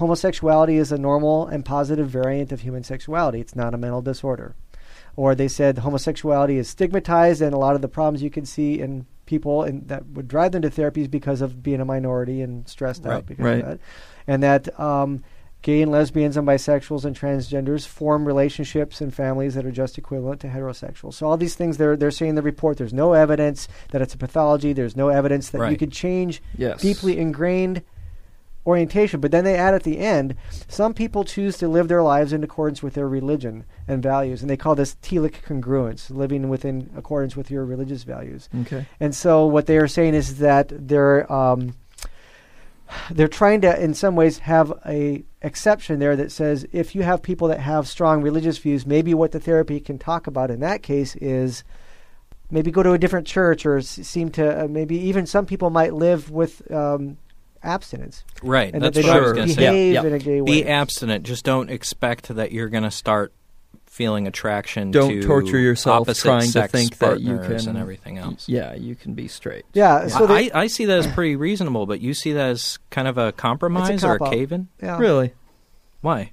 homosexuality 0.00 0.76
is 0.76 0.90
a 0.90 0.98
normal 0.98 1.46
and 1.46 1.64
positive 1.64 2.08
variant 2.08 2.50
of 2.52 2.60
human 2.62 2.82
sexuality. 2.82 3.40
It's 3.40 3.54
not 3.54 3.74
a 3.74 3.78
mental 3.78 4.02
disorder. 4.02 4.56
Or 5.14 5.34
they 5.34 5.48
said 5.48 5.78
homosexuality 5.78 6.56
is 6.56 6.68
stigmatized, 6.68 7.42
and 7.42 7.52
a 7.54 7.58
lot 7.58 7.74
of 7.76 7.82
the 7.82 7.88
problems 7.88 8.22
you 8.22 8.30
can 8.30 8.46
see 8.46 8.80
in 8.80 9.06
people 9.26 9.62
and 9.62 9.86
that 9.88 10.06
would 10.08 10.26
drive 10.26 10.50
them 10.52 10.62
to 10.62 10.70
therapies 10.70 11.08
because 11.08 11.40
of 11.40 11.62
being 11.62 11.80
a 11.80 11.84
minority 11.84 12.40
and 12.42 12.66
stressed 12.68 13.04
Right. 13.04 13.14
out 13.16 13.26
because 13.26 13.44
Right. 13.44 13.60
of 13.62 13.66
that. 13.68 13.80
And 14.26 14.42
that 14.42 14.80
um, 14.80 15.22
gay 15.62 15.82
and 15.82 15.92
lesbians 15.92 16.36
and 16.36 16.48
bisexuals 16.48 17.04
and 17.04 17.14
transgenders 17.14 17.86
form 17.86 18.24
relationships 18.26 19.00
and 19.00 19.12
families 19.14 19.54
that 19.54 19.66
are 19.66 19.70
just 19.70 19.98
equivalent 19.98 20.40
to 20.40 20.48
heterosexuals. 20.48 21.14
So 21.14 21.28
all 21.28 21.36
these 21.36 21.54
things 21.54 21.76
they're 21.76 21.96
they're 21.96 22.10
saying 22.10 22.30
in 22.30 22.34
the 22.34 22.42
report. 22.42 22.78
There's 22.78 22.94
no 22.94 23.12
evidence 23.12 23.68
that 23.92 24.00
it's 24.02 24.14
a 24.14 24.18
pathology. 24.18 24.72
There's 24.72 24.96
no 24.96 25.08
evidence 25.10 25.50
that 25.50 25.70
you 25.70 25.76
could 25.76 25.92
change 25.92 26.42
Yes. 26.56 26.80
deeply 26.80 27.18
ingrained 27.18 27.82
orientation. 28.70 29.20
But 29.20 29.30
then 29.30 29.44
they 29.44 29.56
add 29.56 29.74
at 29.74 29.82
the 29.82 29.98
end, 29.98 30.34
some 30.68 30.94
people 30.94 31.24
choose 31.24 31.58
to 31.58 31.68
live 31.68 31.88
their 31.88 32.02
lives 32.02 32.32
in 32.32 32.42
accordance 32.42 32.82
with 32.82 32.94
their 32.94 33.08
religion 33.08 33.64
and 33.86 34.02
values, 34.02 34.40
and 34.40 34.48
they 34.48 34.56
call 34.56 34.74
this 34.74 34.96
telic 35.02 35.42
congruence, 35.42 36.10
living 36.10 36.48
within 36.48 36.90
accordance 36.96 37.36
with 37.36 37.50
your 37.50 37.64
religious 37.64 38.04
values. 38.04 38.48
Okay. 38.62 38.86
And 38.98 39.14
so 39.14 39.44
what 39.46 39.66
they 39.66 39.76
are 39.76 39.88
saying 39.88 40.14
is 40.14 40.38
that 40.38 40.66
they're 40.70 41.30
um, 41.30 41.74
they're 43.10 43.28
trying 43.28 43.60
to, 43.60 43.82
in 43.82 43.94
some 43.94 44.16
ways, 44.16 44.38
have 44.38 44.72
a 44.86 45.24
exception 45.42 45.98
there 45.98 46.16
that 46.16 46.32
says 46.32 46.66
if 46.72 46.94
you 46.94 47.02
have 47.02 47.22
people 47.22 47.48
that 47.48 47.60
have 47.60 47.88
strong 47.88 48.22
religious 48.22 48.58
views, 48.58 48.86
maybe 48.86 49.14
what 49.14 49.32
the 49.32 49.40
therapy 49.40 49.80
can 49.80 49.98
talk 49.98 50.26
about 50.26 50.50
in 50.50 50.60
that 50.60 50.82
case 50.82 51.16
is 51.16 51.64
maybe 52.50 52.70
go 52.70 52.82
to 52.82 52.92
a 52.92 52.98
different 52.98 53.26
church 53.26 53.64
or 53.64 53.78
s- 53.78 53.86
seem 53.86 54.28
to 54.30 54.64
uh, 54.64 54.68
maybe 54.68 54.96
even 54.96 55.26
some 55.26 55.46
people 55.46 55.70
might 55.70 55.94
live 55.94 56.30
with 56.30 56.70
um, 56.72 57.16
abstinence 57.62 58.24
Right. 58.42 58.72
and 58.72 58.82
That's 58.82 58.96
that 58.96 59.02
they 59.02 59.08
what 59.08 59.16
I 59.18 59.20
was 59.20 59.32
going 59.32 59.48
to 59.48 59.54
say. 59.54 59.60
behave 59.60 59.94
Yeah, 59.94 60.02
yeah. 60.02 60.08
in 60.08 60.14
a 60.14 60.18
gay 60.18 60.40
way. 60.40 60.46
Be 60.62 60.66
abstinent. 60.66 61.24
Just 61.24 61.44
don't 61.44 61.70
expect 61.70 62.28
that 62.28 62.52
you're 62.52 62.68
going 62.68 62.84
to 62.84 62.90
start 62.90 63.32
feeling 63.86 64.26
attraction 64.26 64.92
Don't 64.92 65.10
to 65.10 65.22
torture 65.22 65.58
yourself 65.58 66.02
opposite 66.02 66.22
trying 66.22 66.50
to 66.52 66.68
think 66.68 66.96
that 66.98 67.20
you 67.20 67.36
partners 67.36 67.62
can 67.64 67.70
and 67.70 67.78
everything 67.78 68.18
else. 68.18 68.48
Yeah, 68.48 68.74
you 68.74 68.94
can 68.94 69.14
be 69.14 69.26
straight. 69.28 69.64
yeah, 69.72 70.06
so 70.06 70.26
they, 70.26 70.50
I, 70.52 70.60
I 70.62 70.66
see 70.68 70.84
that 70.86 70.98
as 71.00 71.06
pretty 71.08 71.34
reasonable, 71.36 71.86
but 71.86 72.00
you 72.00 72.14
see 72.14 72.32
that 72.32 72.50
as 72.50 72.78
kind 72.90 73.08
of 73.08 73.18
a 73.18 73.32
compromise 73.32 74.02
or 74.04 74.14
a 74.14 74.18
cop-out. 74.18 74.32
cave 74.32 74.52
in? 74.52 74.68
yeah. 74.82 74.96
Really? 74.98 75.34
Why? 76.02 76.30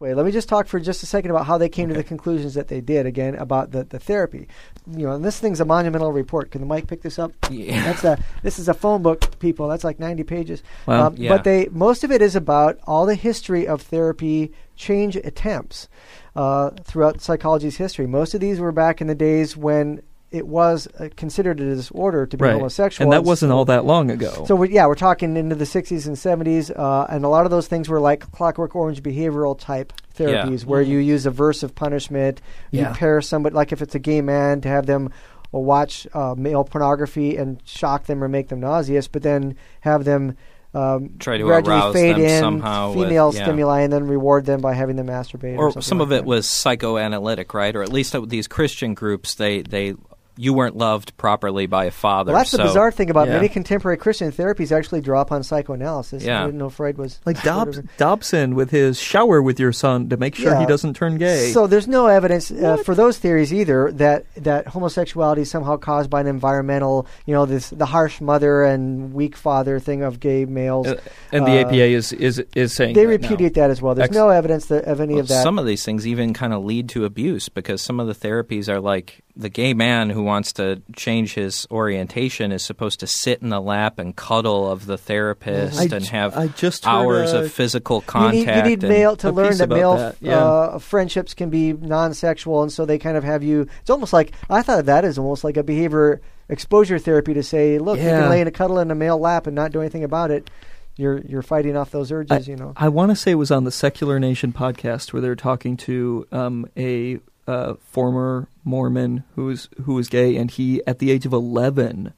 Wait, 0.00 0.14
let 0.14 0.24
me 0.24 0.30
just 0.30 0.48
talk 0.48 0.68
for 0.68 0.78
just 0.78 1.02
a 1.02 1.06
second 1.06 1.32
about 1.32 1.44
how 1.44 1.58
they 1.58 1.68
came 1.68 1.88
to 1.88 1.94
the 1.94 2.04
conclusions 2.04 2.54
that 2.54 2.68
they 2.68 2.80
did 2.80 3.04
again 3.04 3.34
about 3.34 3.72
the, 3.72 3.82
the 3.82 3.98
therapy. 3.98 4.46
You 4.86 5.06
know, 5.06 5.12
and 5.12 5.24
this 5.24 5.40
thing's 5.40 5.58
a 5.60 5.64
monumental 5.64 6.12
report. 6.12 6.52
Can 6.52 6.60
the 6.60 6.66
mic 6.72 6.86
pick 6.86 7.02
this 7.02 7.18
up? 7.18 7.32
Yeah. 7.50 7.82
That's 7.84 8.04
a 8.04 8.22
this 8.42 8.60
is 8.60 8.68
a 8.68 8.74
phone 8.74 9.02
book, 9.02 9.38
people. 9.40 9.66
That's 9.68 9.82
like 9.82 9.98
90 9.98 10.22
pages. 10.22 10.62
Wow. 10.86 11.08
Um, 11.08 11.14
Yeah. 11.16 11.30
But 11.30 11.44
they 11.44 11.68
most 11.72 12.04
of 12.04 12.12
it 12.12 12.22
is 12.22 12.36
about 12.36 12.78
all 12.84 13.06
the 13.06 13.16
history 13.16 13.66
of 13.66 13.82
therapy 13.82 14.52
change 14.76 15.16
attempts 15.16 15.88
uh, 16.36 16.70
throughout 16.84 17.20
psychology's 17.20 17.76
history. 17.76 18.06
Most 18.06 18.34
of 18.34 18.40
these 18.40 18.60
were 18.60 18.70
back 18.72 19.00
in 19.00 19.08
the 19.08 19.14
days 19.16 19.56
when 19.56 20.00
it 20.30 20.46
was 20.46 20.86
uh, 20.98 21.08
considered 21.16 21.58
a 21.60 21.74
disorder 21.74 22.26
to 22.26 22.36
be 22.36 22.44
right. 22.44 22.52
homosexual, 22.54 23.06
and 23.06 23.12
that 23.12 23.26
wasn't 23.26 23.50
all 23.50 23.64
that 23.64 23.84
long 23.84 24.10
ago. 24.10 24.44
so 24.46 24.54
we, 24.54 24.70
yeah, 24.70 24.86
we're 24.86 24.94
talking 24.94 25.36
into 25.36 25.54
the 25.54 25.64
60s 25.64 26.06
and 26.06 26.16
70s, 26.16 26.70
uh, 26.78 27.06
and 27.08 27.24
a 27.24 27.28
lot 27.28 27.44
of 27.46 27.50
those 27.50 27.66
things 27.66 27.88
were 27.88 28.00
like 28.00 28.30
Clockwork 28.32 28.76
Orange 28.76 29.02
behavioral 29.02 29.58
type 29.58 29.92
Yeah. 30.18 30.26
therapies, 30.44 30.64
where 30.66 30.82
you 30.82 30.98
use 30.98 31.24
aversive 31.24 31.74
punishment. 31.74 32.42
You 32.70 32.80
Yeah. 32.80 32.92
pair 32.94 33.20
somebody, 33.22 33.54
like 33.54 33.72
if 33.72 33.80
it's 33.80 33.94
a 33.94 33.98
gay 33.98 34.20
man, 34.20 34.60
to 34.62 34.68
have 34.68 34.84
them 34.86 35.10
uh, 35.54 35.58
watch 35.58 36.06
uh, 36.12 36.34
male 36.36 36.62
pornography 36.64 37.36
and 37.38 37.62
shock 37.64 38.04
them 38.04 38.22
or 38.22 38.28
make 38.28 38.48
them 38.48 38.60
nauseous, 38.60 39.08
but 39.08 39.22
then 39.22 39.56
have 39.80 40.04
them. 40.04 40.36
Um, 40.74 41.14
Try 41.18 41.38
to 41.38 41.44
gradually 41.44 41.94
fade 41.94 42.16
them 42.16 42.24
in 42.24 42.40
somehow 42.40 42.92
with- 42.92 43.08
female 43.08 43.32
yeah. 43.34 43.44
stimuli 43.44 43.80
and 43.80 43.90
then 43.90 44.06
reward 44.06 44.44
them 44.44 44.60
by 44.60 44.74
having 44.74 44.96
them 44.96 45.06
masturbate. 45.06 45.56
Or, 45.56 45.70
or 45.74 45.80
some 45.80 45.98
like 45.98 46.08
of 46.08 46.12
it 46.12 46.24
was 46.26 46.46
psychoanalytic, 46.46 47.54
right? 47.54 47.74
Or 47.74 47.82
at 47.82 47.90
least 47.90 48.14
these 48.28 48.46
Christian 48.46 48.92
groups, 48.92 49.34
they 49.36 49.62
they 49.62 49.94
you 50.38 50.54
weren't 50.54 50.76
loved 50.76 51.16
properly 51.16 51.66
by 51.66 51.86
a 51.86 51.90
father. 51.90 52.32
Well, 52.32 52.40
that's 52.40 52.52
the 52.52 52.58
bizarre 52.58 52.90
thing 52.92 53.10
about 53.10 53.26
Yeah. 53.28 53.34
many 53.34 53.48
contemporary 53.48 53.96
Christian 53.98 54.30
therapies 54.32 54.70
actually 54.70 55.00
draw 55.00 55.20
upon 55.20 55.42
psychoanalysis. 55.42 56.24
Yeah. 56.24 56.42
I 56.42 56.46
didn't 56.46 56.58
know 56.58 56.70
Freud 56.70 56.96
was 56.96 57.18
like 57.26 57.42
Dob- 57.42 57.66
supportive 57.74 57.84
of- 57.84 57.96
Dobson 57.96 58.54
with 58.54 58.70
his 58.70 58.98
shower 59.00 59.42
with 59.42 59.58
your 59.58 59.72
son 59.72 60.08
to 60.10 60.16
make 60.16 60.34
sure 60.36 60.54
he 60.58 60.64
doesn't 60.66 60.94
turn 60.94 61.18
gay. 61.18 61.50
So 61.52 61.66
there's 61.66 61.88
no 61.88 62.06
evidence 62.06 62.50
uh, 62.50 62.76
for 62.78 62.94
those 62.94 63.18
theories 63.18 63.52
either 63.52 63.90
that 63.92 64.24
that 64.36 64.68
homosexuality 64.68 65.42
is 65.42 65.50
somehow 65.50 65.76
caused 65.76 66.08
by 66.08 66.20
an 66.20 66.26
environmental, 66.26 67.06
you 67.26 67.34
know, 67.34 67.44
this 67.44 67.70
the 67.70 67.86
harsh 67.86 68.20
mother 68.20 68.62
and 68.64 69.12
weak 69.12 69.36
father 69.36 69.78
thing 69.80 70.02
of 70.02 70.20
gay 70.20 70.44
males. 70.44 70.86
Uh, 70.86 71.00
and 71.32 71.46
the 71.46 71.50
uh, 71.58 71.62
APA 71.66 71.74
is 71.74 72.12
is 72.12 72.42
is 72.54 72.72
saying 72.72 72.94
they 72.94 73.04
that 73.06 73.20
now. 73.20 73.28
repudiate 73.28 73.54
that 73.54 73.70
as 73.70 73.82
well. 73.82 73.94
There's 73.94 74.06
Ex- 74.08 74.14
no 74.16 74.28
evidence 74.28 74.66
that, 74.66 74.84
of 74.84 75.00
any 75.00 75.14
Well, 75.14 75.22
of 75.22 75.28
that. 75.28 75.42
Some 75.42 75.58
of 75.58 75.66
these 75.66 75.84
things 75.84 76.06
even 76.06 76.32
kind 76.32 76.52
of 76.52 76.64
lead 76.64 76.88
to 76.90 77.04
abuse 77.04 77.48
because 77.48 77.82
some 77.82 77.98
of 78.00 78.06
the 78.06 78.14
therapies 78.14 78.68
are 78.68 78.80
like 78.80 79.22
the 79.36 79.48
gay 79.48 79.72
man 79.74 80.10
who 80.10 80.22
wants 80.28 80.52
to 80.52 80.80
change 80.94 81.34
his 81.34 81.66
orientation 81.70 82.52
is 82.52 82.62
supposed 82.62 83.00
to 83.00 83.06
sit 83.06 83.42
in 83.42 83.48
the 83.48 83.60
lap 83.60 83.98
and 83.98 84.14
cuddle 84.14 84.70
of 84.70 84.86
the 84.86 84.96
therapist 84.96 85.80
I 85.80 85.96
and 85.96 86.04
have 86.06 86.36
I 86.36 86.46
just 86.48 86.84
heard 86.84 86.90
hours 86.90 87.32
a- 87.32 87.40
of 87.40 87.52
physical 87.52 87.96
you 87.96 88.02
contact. 88.02 88.66
need, 88.66 88.82
you 88.82 88.88
need 88.88 88.88
male 88.88 89.16
to 89.16 89.32
learn 89.32 89.56
that 89.56 89.68
male 89.68 89.96
that, 89.96 90.16
yeah. 90.20 90.38
uh, 90.38 90.78
friendships 90.78 91.34
can 91.34 91.50
be 91.50 91.72
non-sexual, 91.72 92.62
and 92.62 92.72
so 92.72 92.86
they 92.86 92.98
kind 92.98 93.16
of 93.16 93.24
have 93.24 93.42
you. 93.42 93.66
It's 93.80 93.90
almost 93.90 94.12
like 94.12 94.32
I 94.48 94.62
thought 94.62 94.78
of 94.78 94.86
that 94.86 95.04
as 95.04 95.18
almost 95.18 95.42
like 95.42 95.56
a 95.56 95.64
behavior 95.64 96.20
exposure 96.48 96.98
therapy 96.98 97.34
to 97.34 97.42
say, 97.42 97.78
look, 97.78 97.98
you 97.98 98.04
can 98.04 98.30
lay 98.30 98.40
in 98.40 98.46
a 98.46 98.50
cuddle 98.50 98.78
in 98.78 98.90
a 98.90 98.94
male 98.94 99.18
lap 99.18 99.46
and 99.46 99.56
not 99.56 99.72
do 99.72 99.80
anything 99.80 100.04
about 100.04 100.30
it. 100.30 100.50
You're 100.96 101.18
you're 101.20 101.42
fighting 101.42 101.76
off 101.76 101.90
those 101.92 102.10
urges, 102.10 102.48
you 102.48 102.56
know. 102.56 102.72
I 102.76 102.88
want 102.88 103.10
to 103.10 103.16
say 103.16 103.30
it 103.30 103.36
was 103.36 103.50
on 103.52 103.64
the 103.64 103.70
Secular 103.70 104.18
Nation 104.18 104.52
podcast 104.52 105.12
where 105.12 105.22
they 105.22 105.28
were 105.28 105.36
talking 105.36 105.76
to 105.78 106.26
um, 106.32 106.66
a 106.76 107.20
uh, 107.48 107.74
former 107.80 108.46
Mormon 108.62 109.24
who 109.34 109.46
was 109.46 109.68
who 109.84 109.94
was 109.94 110.08
gay, 110.08 110.36
and 110.36 110.50
he 110.50 110.82
at 110.86 110.98
the 110.98 111.10
age 111.10 111.26
of 111.26 111.32
eleven 111.32 112.12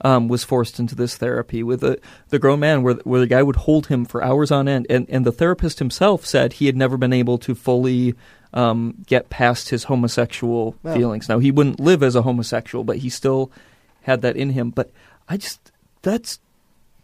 um, 0.00 0.28
was 0.28 0.44
forced 0.44 0.78
into 0.78 0.94
this 0.94 1.16
therapy 1.16 1.62
with 1.62 1.82
a, 1.82 1.98
the 2.28 2.38
grown 2.38 2.60
man, 2.60 2.82
where 2.82 2.94
where 3.04 3.20
the 3.20 3.26
guy 3.26 3.42
would 3.42 3.56
hold 3.56 3.88
him 3.88 4.04
for 4.04 4.22
hours 4.22 4.50
on 4.50 4.68
end, 4.68 4.86
and 4.88 5.06
and 5.10 5.26
the 5.26 5.32
therapist 5.32 5.80
himself 5.80 6.24
said 6.24 6.54
he 6.54 6.66
had 6.66 6.76
never 6.76 6.96
been 6.96 7.12
able 7.12 7.38
to 7.38 7.54
fully. 7.54 8.14
Um, 8.54 9.04
get 9.06 9.28
past 9.28 9.68
his 9.68 9.84
homosexual 9.84 10.76
feelings. 10.82 11.28
Now 11.28 11.40
he 11.40 11.50
wouldn't 11.50 11.78
live 11.78 12.02
as 12.02 12.16
a 12.16 12.22
homosexual, 12.22 12.84
but 12.84 12.98
he 12.98 13.10
still 13.10 13.50
had 14.02 14.22
that 14.22 14.34
in 14.34 14.50
him. 14.50 14.70
But 14.70 14.90
I 15.28 15.36
just 15.36 15.72
that's 16.00 16.38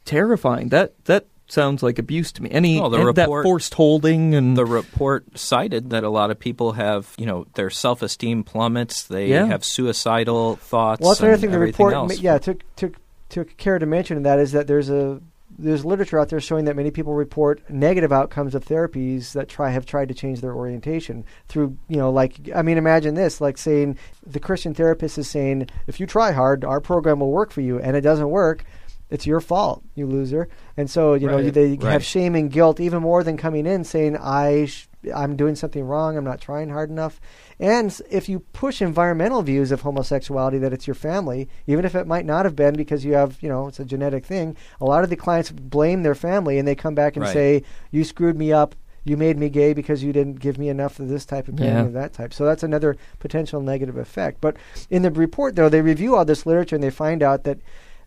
terrifying. 0.06 0.70
That 0.70 0.94
that 1.04 1.26
sounds 1.52 1.82
like 1.82 1.98
abuse 1.98 2.32
to 2.32 2.42
me. 2.42 2.50
Any 2.50 2.80
Well, 2.80 2.90
the 2.90 3.06
and 3.06 3.14
that 3.16 3.26
forced 3.26 3.74
holding 3.74 4.34
and 4.34 4.56
the 4.56 4.64
report 4.64 5.38
cited 5.38 5.90
that 5.90 6.04
a 6.04 6.10
lot 6.10 6.30
of 6.30 6.38
people 6.38 6.72
have, 6.72 7.12
you 7.18 7.26
know, 7.26 7.46
their 7.54 7.70
self-esteem 7.70 8.44
plummets. 8.44 9.04
They 9.04 9.28
Yeah. 9.28 9.46
have 9.46 9.64
suicidal 9.64 10.56
thoughts. 10.56 11.00
Well, 11.00 11.10
that's 11.10 11.20
another 11.20 11.36
thing 11.36 11.50
the 11.50 11.58
report, 11.58 11.94
else. 11.94 12.16
ma- 12.16 12.20
yeah, 12.22 12.38
took 12.38 12.62
took 12.76 12.96
took 13.28 13.56
care 13.56 13.78
to 13.78 13.86
mention 13.86 14.16
in 14.16 14.22
that 14.24 14.38
is 14.38 14.52
that 14.52 14.66
there's 14.66 14.90
a 14.90 15.20
there's 15.58 15.84
literature 15.84 16.18
out 16.18 16.30
there 16.30 16.40
showing 16.40 16.64
that 16.64 16.74
many 16.74 16.90
people 16.90 17.12
report 17.12 17.60
negative 17.68 18.10
outcomes 18.10 18.54
of 18.54 18.64
therapies 18.64 19.32
that 19.32 19.48
try 19.48 19.68
have 19.70 19.84
tried 19.84 20.08
to 20.08 20.14
change 20.14 20.40
their 20.40 20.54
orientation 20.54 21.24
through 21.46 21.76
you 21.88 21.96
know 21.98 22.10
like 22.10 22.50
I 22.54 22.62
mean 22.62 22.78
imagine 22.78 23.14
this 23.14 23.38
like 23.40 23.58
saying 23.58 23.98
the 24.26 24.40
Christian 24.40 24.72
therapist 24.72 25.18
is 25.18 25.28
saying 25.28 25.68
if 25.86 26.00
you 26.00 26.06
try 26.06 26.32
hard 26.32 26.64
our 26.64 26.80
program 26.80 27.20
will 27.20 27.30
work 27.30 27.50
for 27.52 27.60
you 27.60 27.78
and 27.78 27.94
it 27.96 28.00
doesn't 28.00 28.30
work 28.30 28.64
it's 29.12 29.26
your 29.26 29.40
fault 29.40 29.82
you 29.94 30.06
loser 30.06 30.48
and 30.76 30.90
so 30.90 31.14
you 31.14 31.26
know 31.28 31.36
Right, 31.36 31.52
they 31.54 31.70
right. 31.76 31.92
have 31.92 32.04
shame 32.04 32.34
and 32.34 32.50
guilt 32.50 32.80
even 32.80 33.00
more 33.02 33.22
than 33.22 33.36
coming 33.36 33.66
in 33.66 33.84
saying 33.84 34.16
I 34.16 34.66
sh- 34.66 34.88
I'm 35.14 35.36
doing 35.36 35.54
something 35.54 35.84
wrong 35.84 36.16
I'm 36.16 36.24
not 36.24 36.40
trying 36.40 36.70
hard 36.70 36.90
enough 36.90 37.20
and 37.60 37.96
if 38.10 38.28
you 38.28 38.40
push 38.40 38.80
environmental 38.82 39.42
views 39.42 39.70
of 39.70 39.82
homosexuality 39.82 40.58
that 40.58 40.72
it's 40.72 40.86
your 40.88 40.94
family, 40.94 41.48
even 41.68 41.84
if 41.84 41.94
it 41.94 42.06
might 42.08 42.24
not 42.26 42.44
have 42.44 42.56
been 42.56 42.74
because 42.74 43.04
you 43.04 43.12
have, 43.14 43.40
you 43.40 43.48
know, 43.48 43.68
it's 43.68 43.78
a 43.78 43.84
genetic 43.84 44.24
thing, 44.26 44.56
a 44.80 44.84
lot 44.84 45.04
of 45.04 45.10
the 45.10 45.16
clients 45.16 45.52
blame 45.52 46.02
their 46.02 46.14
family 46.16 46.58
and 46.58 46.66
they 46.66 46.74
come 46.74 46.94
back 46.96 47.14
and 47.16 47.24
Right. 47.24 47.32
say, 47.32 47.62
You 47.92 48.02
screwed 48.02 48.36
me 48.36 48.52
up. 48.52 48.74
You 49.04 49.16
made 49.16 49.36
me 49.36 49.48
gay 49.48 49.72
because 49.74 50.02
you 50.04 50.12
didn't 50.12 50.38
give 50.40 50.58
me 50.58 50.68
enough 50.68 50.98
of 51.00 51.08
this 51.08 51.24
type 51.26 51.46
of 51.48 51.54
parenting 51.56 51.64
Yeah. 51.66 51.84
or 51.86 51.90
that 51.90 52.12
type. 52.12 52.32
So 52.32 52.44
that's 52.44 52.62
another 52.62 52.96
potential 53.18 53.60
negative 53.60 53.96
effect. 53.96 54.40
But 54.40 54.56
in 54.90 55.02
the 55.02 55.10
report, 55.10 55.54
though, 55.56 55.68
they 55.68 55.82
review 55.82 56.14
all 56.16 56.24
this 56.24 56.46
literature 56.46 56.76
and 56.76 56.82
they 56.84 56.90
find 56.90 57.20
out 57.22 57.42
that 57.44 57.58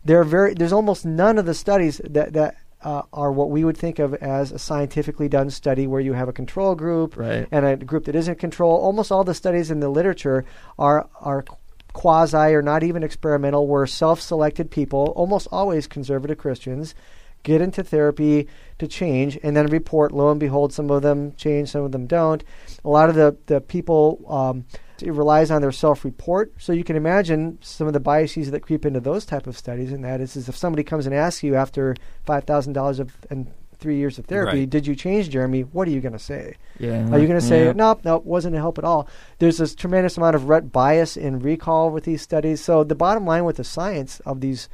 there 0.06 0.20
are 0.20 0.24
very 0.24 0.54
there's 0.54 0.72
almost 0.72 1.04
none 1.04 1.36
of 1.38 1.46
the 1.46 1.54
studies 1.54 2.00
that 2.08 2.32
that 2.32 2.56
uh, 2.82 3.02
are 3.12 3.32
what 3.32 3.50
we 3.50 3.64
would 3.64 3.76
think 3.76 3.98
of 3.98 4.14
as 4.14 4.52
a 4.52 4.58
scientifically 4.58 5.28
done 5.28 5.50
study 5.50 5.86
where 5.86 6.00
you 6.00 6.12
have 6.12 6.28
a 6.28 6.32
control 6.32 6.74
group 6.74 7.16
Right. 7.16 7.48
and 7.50 7.64
a 7.66 7.76
group 7.76 8.04
that 8.04 8.14
isn't 8.14 8.38
control. 8.38 8.72
Almost 8.78 9.10
all 9.10 9.24
the 9.24 9.34
studies 9.34 9.70
in 9.70 9.80
the 9.80 9.88
literature 9.88 10.44
are 10.78 11.08
are 11.20 11.44
quasi 11.92 12.54
or 12.54 12.62
not 12.62 12.82
even 12.82 13.02
experimental, 13.02 13.66
where 13.66 13.86
self-selected 13.86 14.70
people, 14.70 15.12
almost 15.16 15.48
always 15.50 15.86
conservative 15.86 16.36
Christians, 16.38 16.94
get 17.42 17.62
into 17.62 17.82
therapy 17.82 18.46
to 18.78 18.86
change 18.86 19.38
and 19.42 19.56
then 19.56 19.66
report. 19.68 20.12
Lo 20.12 20.30
and 20.30 20.38
behold, 20.38 20.72
some 20.72 20.90
of 20.90 21.00
them 21.02 21.34
change, 21.36 21.70
some 21.70 21.82
of 21.82 21.92
them 21.92 22.06
don't. 22.06 22.44
A 22.84 22.88
lot 22.88 23.08
of 23.08 23.14
the 23.16 23.36
the 23.46 23.60
people. 23.60 24.20
Um, 24.28 24.64
it 25.02 25.12
relies 25.12 25.50
on 25.50 25.60
their 25.62 25.72
self-report, 25.72 26.52
so 26.58 26.72
you 26.72 26.84
can 26.84 26.96
imagine 26.96 27.58
some 27.60 27.86
of 27.86 27.92
the 27.92 28.00
biases 28.00 28.50
that 28.50 28.60
creep 28.60 28.84
into 28.86 29.00
those 29.00 29.26
type 29.26 29.46
of 29.46 29.56
studies. 29.56 29.92
And 29.92 30.04
that 30.04 30.20
is, 30.20 30.36
is 30.36 30.48
if 30.48 30.56
somebody 30.56 30.82
comes 30.84 31.06
and 31.06 31.14
asks 31.14 31.42
you 31.42 31.54
after 31.54 31.94
five 32.24 32.44
thousand 32.44 32.72
dollars 32.72 32.98
of 32.98 33.14
and 33.30 33.52
three 33.78 33.96
years 33.98 34.18
of 34.18 34.24
therapy, 34.24 34.60
Right. 34.60 34.70
did 34.70 34.86
you 34.86 34.94
change, 34.96 35.28
Jeremy? 35.28 35.60
What 35.60 35.86
are 35.86 35.90
you 35.90 36.00
going 36.00 36.14
to 36.14 36.18
say? 36.18 36.54
yeah. 36.78 37.02
Are 37.10 37.18
you 37.18 37.26
going 37.26 37.38
to 37.38 37.46
say, 37.46 37.66
yeah. 37.66 37.72
nope, 37.72 38.00
nope, 38.04 38.24
wasn't 38.24 38.56
a 38.56 38.58
help 38.58 38.78
at 38.78 38.84
all? 38.84 39.06
There's 39.38 39.58
this 39.58 39.74
tremendous 39.74 40.16
amount 40.16 40.34
of 40.34 40.48
rut 40.48 40.72
bias 40.72 41.14
in 41.16 41.40
recall 41.40 41.90
with 41.90 42.04
these 42.04 42.22
studies. 42.22 42.62
So 42.64 42.84
the 42.84 42.94
bottom 42.94 43.26
line 43.26 43.44
with 43.44 43.56
the 43.56 43.64
science 43.64 44.20
of 44.20 44.40
these, 44.40 44.70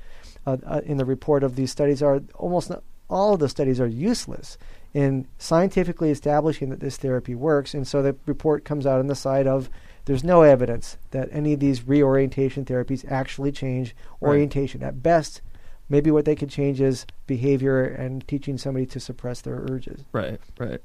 uh, 0.47 0.57
uh, 0.64 0.83
in 0.85 0.99
the 0.99 1.05
report 1.05 1.43
of 1.43 1.57
these 1.57 1.73
studies, 1.73 2.01
are 2.01 2.20
almost 2.37 2.70
not, 2.70 2.85
all 3.11 3.35
of 3.35 3.41
the 3.41 3.49
studies 3.49 3.81
are 3.81 3.89
useless 3.89 4.57
in 4.95 5.27
scientifically 5.37 6.11
establishing 6.11 6.70
that 6.70 6.79
this 6.81 6.97
therapy 6.97 7.35
works. 7.35 7.75
And 7.75 7.87
so 7.89 8.03
the 8.03 8.14
report 8.27 8.64
comes 8.64 8.87
out 8.87 9.01
on 9.01 9.09
the 9.09 9.16
side 9.16 9.49
of 9.49 9.68
there's 10.05 10.25
no 10.25 10.43
evidence 10.43 10.97
that 11.11 11.29
any 11.33 11.53
of 11.53 11.61
these 11.61 11.87
reorientation 11.87 12.65
therapies 12.65 13.11
actually 13.11 13.53
change 13.53 13.95
Right. 14.21 14.29
orientation. 14.31 14.83
At 14.83 15.03
best, 15.03 15.41
maybe 15.89 16.11
what 16.11 16.25
they 16.25 16.35
could 16.35 16.51
change 16.51 16.81
is 16.81 17.07
behavior 17.27 17.85
and 17.85 18.27
teaching 18.27 18.59
somebody 18.59 18.87
to 18.87 19.01
suppress 19.01 19.41
their 19.41 19.65
urges. 19.71 20.05
Right, 20.13 20.41
right. 20.59 20.81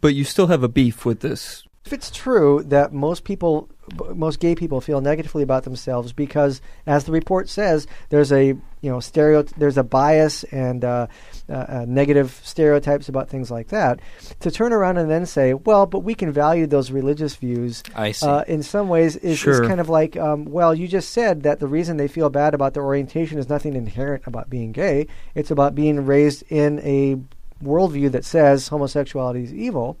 But 0.00 0.14
you 0.14 0.24
still 0.24 0.46
have 0.46 0.62
a 0.62 0.68
beef 0.68 1.04
with 1.04 1.20
this. 1.20 1.64
If 1.84 1.92
it's 1.92 2.10
true 2.10 2.62
that 2.68 2.94
most 2.94 3.24
people, 3.24 3.68
most 4.14 4.40
gay 4.40 4.54
people 4.54 4.80
feel 4.80 5.02
negatively 5.02 5.42
about 5.42 5.64
themselves 5.64 6.14
because, 6.14 6.62
as 6.86 7.04
the 7.04 7.12
report 7.12 7.50
says, 7.50 7.86
there's 8.08 8.32
a 8.32 8.46
you 8.46 8.90
know 8.90 9.00
stereo, 9.00 9.42
there's 9.42 9.76
a 9.76 9.82
bias 9.82 10.44
and 10.44 10.82
uh, 10.82 11.08
uh, 11.50 11.52
uh, 11.52 11.84
negative 11.86 12.40
stereotypes 12.42 13.10
about 13.10 13.28
things 13.28 13.50
like 13.50 13.68
that. 13.68 14.00
To 14.40 14.50
turn 14.50 14.72
around 14.72 14.96
and 14.96 15.10
then 15.10 15.26
say, 15.26 15.52
well, 15.52 15.84
but 15.84 15.98
we 15.98 16.14
can 16.14 16.32
value 16.32 16.66
those 16.66 16.90
religious 16.90 17.36
views. 17.36 17.82
I 17.94 18.12
see. 18.12 18.26
Uh, 18.26 18.44
in 18.44 18.62
some 18.62 18.88
ways, 18.88 19.16
is, 19.16 19.44
is 19.44 19.60
kind 19.60 19.80
of 19.80 19.90
like, 19.90 20.16
um, 20.16 20.46
well, 20.46 20.74
you 20.74 20.88
just 20.88 21.10
said 21.10 21.42
that 21.42 21.60
the 21.60 21.66
reason 21.66 21.98
they 21.98 22.08
feel 22.08 22.30
bad 22.30 22.54
about 22.54 22.72
their 22.72 22.84
orientation 22.84 23.38
is 23.38 23.50
nothing 23.50 23.74
inherent 23.74 24.26
about 24.26 24.48
being 24.48 24.72
gay. 24.72 25.06
It's 25.34 25.50
about 25.50 25.74
being 25.74 26.06
raised 26.06 26.44
in 26.48 26.80
a 26.80 27.18
worldview 27.62 28.10
that 28.12 28.24
says 28.24 28.68
homosexuality 28.68 29.44
is 29.44 29.52
evil. 29.52 29.98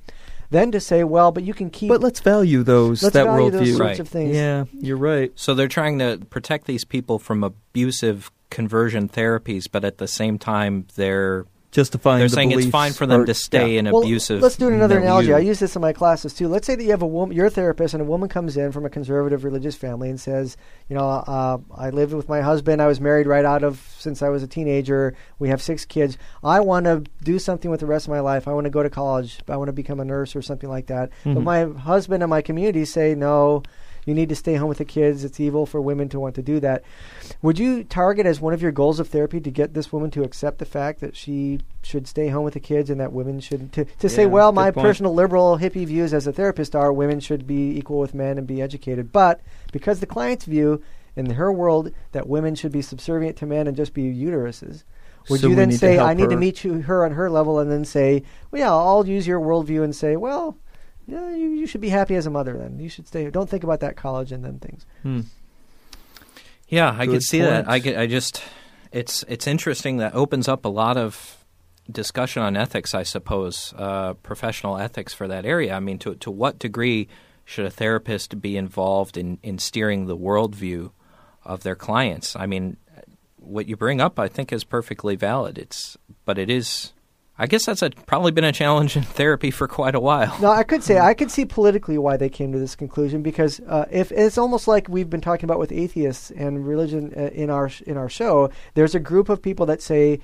Then 0.50 0.70
to 0.72 0.80
say, 0.80 1.04
well, 1.04 1.32
but 1.32 1.42
you 1.42 1.54
can 1.54 1.70
keep. 1.70 1.88
But 1.88 2.00
let's 2.00 2.20
value 2.20 2.62
those 2.62 3.02
let's 3.02 3.14
that 3.14 3.24
value 3.24 3.50
those 3.50 3.68
sorts 3.76 3.80
Right. 3.80 4.00
of 4.00 4.08
things. 4.08 4.36
Yeah, 4.36 4.64
you're 4.72 4.96
right. 4.96 5.32
So 5.34 5.54
they're 5.54 5.68
trying 5.68 5.98
to 5.98 6.20
protect 6.30 6.66
these 6.66 6.84
people 6.84 7.18
from 7.18 7.42
abusive 7.42 8.30
conversion 8.50 9.08
therapies, 9.08 9.66
but 9.70 9.84
at 9.84 9.98
the 9.98 10.06
same 10.06 10.38
time, 10.38 10.86
they're 10.94 11.46
justifying. 11.74 12.20
They're 12.20 12.28
the 12.28 12.34
saying 12.34 12.52
it's 12.52 12.66
fine 12.66 12.92
for 12.92 13.04
them 13.06 13.20
or- 13.22 13.26
to 13.26 13.34
stay 13.34 13.74
yeah. 13.74 13.80
in 13.80 13.90
Well, 13.90 14.02
abusive. 14.02 14.40
Let's 14.40 14.56
do 14.56 14.68
another 14.68 14.98
analogy. 14.98 15.28
milieu. 15.28 15.42
I 15.42 15.46
use 15.46 15.58
this 15.58 15.76
in 15.76 15.82
my 15.82 15.92
classes 15.92 16.32
too. 16.32 16.48
Let's 16.48 16.66
say 16.66 16.74
that 16.76 16.82
you 16.82 16.90
have 16.92 17.02
a 17.02 17.06
woman, 17.06 17.36
you're 17.36 17.46
a 17.46 17.50
therapist, 17.50 17.92
and 17.94 18.00
a 18.00 18.04
woman 18.06 18.28
comes 18.28 18.56
in 18.56 18.72
from 18.72 18.86
a 18.86 18.90
conservative 18.90 19.44
religious 19.44 19.74
family 19.76 20.08
and 20.08 20.18
says, 20.20 20.56
you 20.88 20.96
know, 20.96 21.06
uh, 21.06 21.58
I 21.76 21.90
lived 21.90 22.14
with 22.14 22.28
my 22.28 22.40
husband. 22.40 22.80
I 22.80 22.86
was 22.86 23.00
married 23.00 23.26
right 23.26 23.44
out 23.44 23.62
of 23.64 23.80
since 23.98 24.22
I 24.22 24.28
was 24.30 24.42
a 24.42 24.46
teenager. 24.46 25.14
We 25.38 25.48
have 25.50 25.60
six 25.60 25.84
kids. 25.84 26.16
I 26.42 26.60
want 26.60 26.86
to 26.86 27.02
do 27.22 27.38
something 27.38 27.70
with 27.70 27.80
the 27.80 27.86
rest 27.86 28.06
of 28.06 28.10
my 28.10 28.20
life. 28.20 28.46
I 28.48 28.52
want 28.52 28.64
to 28.64 28.70
go 28.70 28.82
to 28.82 28.90
college. 28.90 29.40
I 29.48 29.56
want 29.56 29.68
to 29.68 29.72
become 29.72 30.00
a 30.00 30.04
nurse 30.04 30.36
or 30.36 30.42
something 30.42 30.70
like 30.70 30.86
that. 30.86 31.10
But 31.24 31.34
Mhm. 31.34 31.42
my 31.42 31.64
husband 31.80 32.22
and 32.22 32.30
my 32.30 32.40
community 32.42 32.84
say 32.84 33.14
no. 33.14 33.62
You 34.06 34.14
need 34.14 34.28
to 34.28 34.36
stay 34.36 34.54
home 34.54 34.68
with 34.68 34.78
the 34.78 34.84
kids. 34.84 35.24
It's 35.24 35.40
evil 35.40 35.66
for 35.66 35.80
women 35.80 36.08
to 36.10 36.20
want 36.20 36.34
to 36.36 36.42
do 36.42 36.60
that. 36.60 36.82
Would 37.42 37.58
you 37.58 37.84
target 37.84 38.26
as 38.26 38.40
one 38.40 38.52
of 38.52 38.62
your 38.62 38.72
goals 38.72 39.00
of 39.00 39.08
therapy 39.08 39.40
to 39.40 39.50
get 39.50 39.74
this 39.74 39.92
woman 39.92 40.10
to 40.12 40.22
accept 40.22 40.58
the 40.58 40.64
fact 40.64 41.00
that 41.00 41.16
she 41.16 41.60
should 41.82 42.06
stay 42.06 42.28
home 42.28 42.44
with 42.44 42.54
the 42.54 42.60
kids 42.60 42.90
and 42.90 43.00
that 43.00 43.12
women 43.12 43.40
should 43.40 43.72
to, 43.72 43.84
to 43.84 44.08
say, 44.08 44.26
well, 44.26 44.52
my 44.52 44.70
point. 44.70 44.84
personal 44.84 45.14
liberal 45.14 45.58
hippie 45.58 45.86
views 45.86 46.12
as 46.12 46.26
a 46.26 46.32
therapist 46.32 46.74
are 46.74 46.92
women 46.92 47.20
should 47.20 47.46
be 47.46 47.76
equal 47.76 47.98
with 47.98 48.14
men 48.14 48.38
and 48.38 48.46
be 48.46 48.60
educated, 48.62 49.12
but 49.12 49.40
because 49.72 50.00
the 50.00 50.06
client's 50.06 50.44
view 50.44 50.82
in 51.16 51.30
her 51.30 51.52
world 51.52 51.92
that 52.12 52.28
women 52.28 52.54
should 52.54 52.72
be 52.72 52.82
subservient 52.82 53.36
to 53.36 53.46
men 53.46 53.66
and 53.66 53.76
just 53.76 53.94
be 53.94 54.02
uteruses. 54.02 54.84
Would 55.28 55.40
So 55.40 55.48
you 55.48 55.54
then 55.54 55.72
say, 55.72 55.98
I 55.98 56.12
need 56.12 56.28
to 56.30 56.36
meet 56.36 56.64
you, 56.64 56.82
her 56.82 57.04
on 57.04 57.12
her 57.12 57.30
level, 57.30 57.58
and 57.58 57.70
then 57.70 57.84
say, 57.84 58.24
well, 58.50 58.60
yeah, 58.60 58.72
I'll 58.72 59.06
use 59.06 59.26
your 59.26 59.40
worldview 59.40 59.82
and 59.82 59.96
say, 59.96 60.16
well, 60.16 60.58
yeah, 61.06 61.30
you, 61.34 61.50
you 61.50 61.66
should 61.66 61.80
be 61.80 61.90
happy 61.90 62.14
as 62.14 62.26
a 62.26 62.30
mother 62.30 62.56
then. 62.56 62.78
You 62.78 62.88
should 62.88 63.06
stay. 63.06 63.28
Don't 63.30 63.48
think 63.48 63.64
about 63.64 63.80
that 63.80 63.96
college 63.96 64.32
and 64.32 64.44
then 64.44 64.58
things. 64.58 64.86
Hmm. 65.02 65.20
Yeah, 66.68 66.94
I 66.98 67.06
Good 67.06 67.12
can 67.12 67.20
see 67.20 67.40
that. 67.40 67.68
I 67.68 67.78
points. 67.78 67.84
get, 67.84 67.98
I 67.98 68.06
just 68.06 68.42
it's 68.90 69.22
it's 69.28 69.46
interesting 69.46 69.98
that 69.98 70.14
opens 70.14 70.48
up 70.48 70.64
a 70.64 70.68
lot 70.68 70.96
of 70.96 71.44
discussion 71.90 72.42
on 72.42 72.56
ethics, 72.56 72.94
I 72.94 73.02
suppose, 73.02 73.74
uh, 73.76 74.14
professional 74.14 74.78
ethics 74.78 75.12
for 75.12 75.28
that 75.28 75.44
area. 75.44 75.74
I 75.74 75.80
mean, 75.80 75.98
to 76.00 76.14
to 76.14 76.30
what 76.30 76.58
degree 76.58 77.08
should 77.44 77.66
a 77.66 77.70
therapist 77.70 78.40
be 78.40 78.56
involved 78.56 79.18
in 79.18 79.38
in 79.42 79.58
steering 79.58 80.06
the 80.06 80.16
worldview 80.16 80.90
of 81.44 81.62
their 81.64 81.76
clients? 81.76 82.34
I 82.34 82.46
mean, 82.46 82.78
what 83.36 83.68
you 83.68 83.76
bring 83.76 84.00
up, 84.00 84.18
I 84.18 84.28
think, 84.28 84.50
is 84.52 84.64
perfectly 84.64 85.16
valid. 85.16 85.58
It's 85.58 85.98
but 86.24 86.38
it 86.38 86.48
is. 86.48 86.93
I 87.36 87.46
guess 87.48 87.66
that's 87.66 87.82
a, 87.82 87.90
probably 87.90 88.30
been 88.30 88.44
a 88.44 88.52
challenge 88.52 88.96
in 88.96 89.02
therapy 89.02 89.50
for 89.50 89.66
quite 89.66 89.96
a 89.96 90.00
while. 90.00 90.38
No, 90.40 90.50
I 90.50 90.62
could 90.62 90.84
say 90.84 91.00
I 91.00 91.14
could 91.14 91.32
see 91.32 91.44
politically 91.44 91.98
why 91.98 92.16
they 92.16 92.28
came 92.28 92.52
to 92.52 92.58
this 92.60 92.76
conclusion 92.76 93.22
because 93.22 93.58
uh, 93.60 93.86
if 93.90 94.12
it's 94.12 94.38
almost 94.38 94.68
like 94.68 94.88
we've 94.88 95.10
been 95.10 95.20
talking 95.20 95.44
about 95.44 95.58
with 95.58 95.72
atheists 95.72 96.30
and 96.30 96.66
religion 96.66 97.12
uh, 97.16 97.30
in 97.32 97.50
our 97.50 97.70
in 97.86 97.96
our 97.96 98.08
show, 98.08 98.50
there's 98.74 98.94
a 98.94 99.00
group 99.00 99.28
of 99.28 99.42
people 99.42 99.66
that 99.66 99.82
say, 99.82 100.20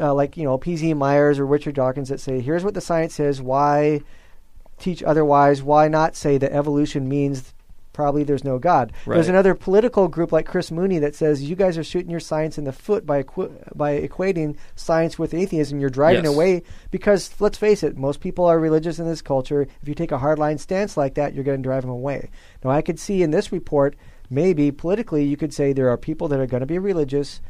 uh, 0.00 0.14
like 0.14 0.36
you 0.36 0.44
know 0.44 0.56
P.Z. 0.56 0.94
Myers 0.94 1.40
or 1.40 1.46
Richard 1.46 1.74
Dawkins 1.74 2.10
that 2.10 2.20
say, 2.20 2.40
here's 2.40 2.62
what 2.62 2.74
the 2.74 2.80
science 2.80 3.14
says. 3.14 3.42
Why 3.42 4.00
teach 4.78 5.02
otherwise? 5.02 5.64
Why 5.64 5.88
not 5.88 6.14
say 6.14 6.38
that 6.38 6.52
evolution 6.52 7.08
means 7.08 7.54
probably 8.00 8.24
there's 8.24 8.44
no 8.44 8.58
God? 8.58 8.92
There's 9.06 9.28
another 9.28 9.54
political 9.54 10.08
group 10.08 10.32
like 10.32 10.46
Chris 10.46 10.70
Mooney 10.70 10.98
that 11.00 11.14
says 11.14 11.42
you 11.42 11.54
guys 11.54 11.76
are 11.76 11.84
shooting 11.84 12.10
your 12.10 12.18
science 12.18 12.56
in 12.56 12.64
the 12.64 12.72
foot 12.72 13.04
by 13.04 13.18
equi- 13.18 13.50
by 13.74 14.00
equating 14.00 14.56
science 14.74 15.18
with 15.18 15.34
atheism. 15.34 15.78
You're 15.80 15.90
driving 15.90 16.24
Yes. 16.24 16.32
away 16.34 16.62
because 16.90 17.30
let's 17.40 17.58
face 17.58 17.82
it, 17.82 17.98
most 17.98 18.20
people 18.20 18.46
are 18.46 18.58
religious 18.58 18.98
in 18.98 19.06
this 19.06 19.20
culture. 19.20 19.62
If 19.82 19.86
you 19.88 19.94
take 19.94 20.12
a 20.12 20.18
hardline 20.18 20.58
stance 20.58 20.96
like 20.96 21.12
that, 21.14 21.34
you're 21.34 21.44
going 21.44 21.58
to 21.62 21.62
drive 21.62 21.82
them 21.82 21.90
away. 21.90 22.30
Now, 22.64 22.70
I 22.70 22.80
could 22.80 22.98
see 22.98 23.22
in 23.22 23.32
this 23.32 23.52
report, 23.52 23.96
maybe 24.30 24.70
politically, 24.70 25.24
you 25.24 25.36
could 25.36 25.52
say 25.52 25.72
there 25.74 25.90
are 25.90 25.98
people 25.98 26.26
that 26.28 26.40
are 26.40 26.46
going 26.46 26.60
to 26.62 26.66
be 26.66 26.78
religious. 26.78 27.42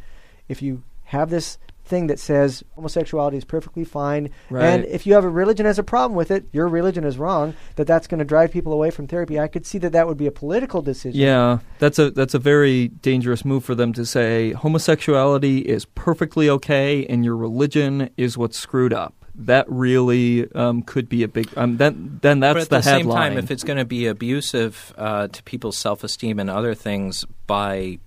If 0.48 0.62
you 0.62 0.82
have 1.10 1.28
this 1.28 1.58
thing 1.84 2.06
that 2.06 2.20
says 2.20 2.62
homosexuality 2.76 3.36
is 3.36 3.44
perfectly 3.44 3.84
fine, 3.84 4.30
Right. 4.48 4.64
and 4.64 4.84
if 4.84 5.06
you 5.08 5.14
have 5.14 5.24
a 5.24 5.28
religion 5.28 5.66
has 5.66 5.76
a 5.76 5.82
problem 5.82 6.16
with 6.16 6.30
it, 6.30 6.44
your 6.52 6.68
religion 6.68 7.02
is 7.02 7.18
wrong. 7.18 7.54
That 7.74 7.88
that's 7.88 8.06
going 8.06 8.20
to 8.20 8.24
drive 8.24 8.52
people 8.52 8.72
away 8.72 8.90
from 8.92 9.08
therapy. 9.08 9.40
I 9.40 9.48
could 9.48 9.66
see 9.66 9.78
that 9.78 9.90
that 9.90 10.06
would 10.06 10.16
be 10.16 10.28
a 10.28 10.30
political 10.30 10.82
decision. 10.82 11.20
Yeah, 11.20 11.58
that's 11.80 11.98
a 11.98 12.12
that's 12.12 12.32
a 12.34 12.38
very 12.38 12.88
dangerous 12.88 13.44
move 13.44 13.64
for 13.64 13.74
them 13.74 13.92
to 13.94 14.06
say 14.06 14.52
homosexuality 14.52 15.58
is 15.58 15.84
perfectly 15.84 16.48
okay 16.48 17.04
and 17.06 17.24
your 17.24 17.36
religion 17.36 18.08
is 18.16 18.38
what's 18.38 18.56
screwed 18.56 18.92
up. 18.92 19.14
That 19.34 19.66
really 19.68 20.50
um, 20.52 20.82
could 20.82 21.08
be 21.08 21.24
a 21.24 21.28
big. 21.28 21.48
Um, 21.56 21.76
then 21.78 22.20
then 22.22 22.38
that's 22.38 22.54
but 22.54 22.62
at 22.62 22.68
the, 22.70 22.76
the, 22.76 22.82
same 22.82 23.06
headline. 23.06 23.30
time, 23.30 23.38
if 23.38 23.50
it's 23.50 23.64
going 23.64 23.78
to 23.78 23.84
be 23.84 24.06
abusive 24.06 24.94
uh, 24.96 25.26
to 25.26 25.42
people's 25.42 25.76
self-esteem 25.78 26.38
and 26.38 26.48
other 26.48 26.74
things 26.74 27.24
by 27.48 27.98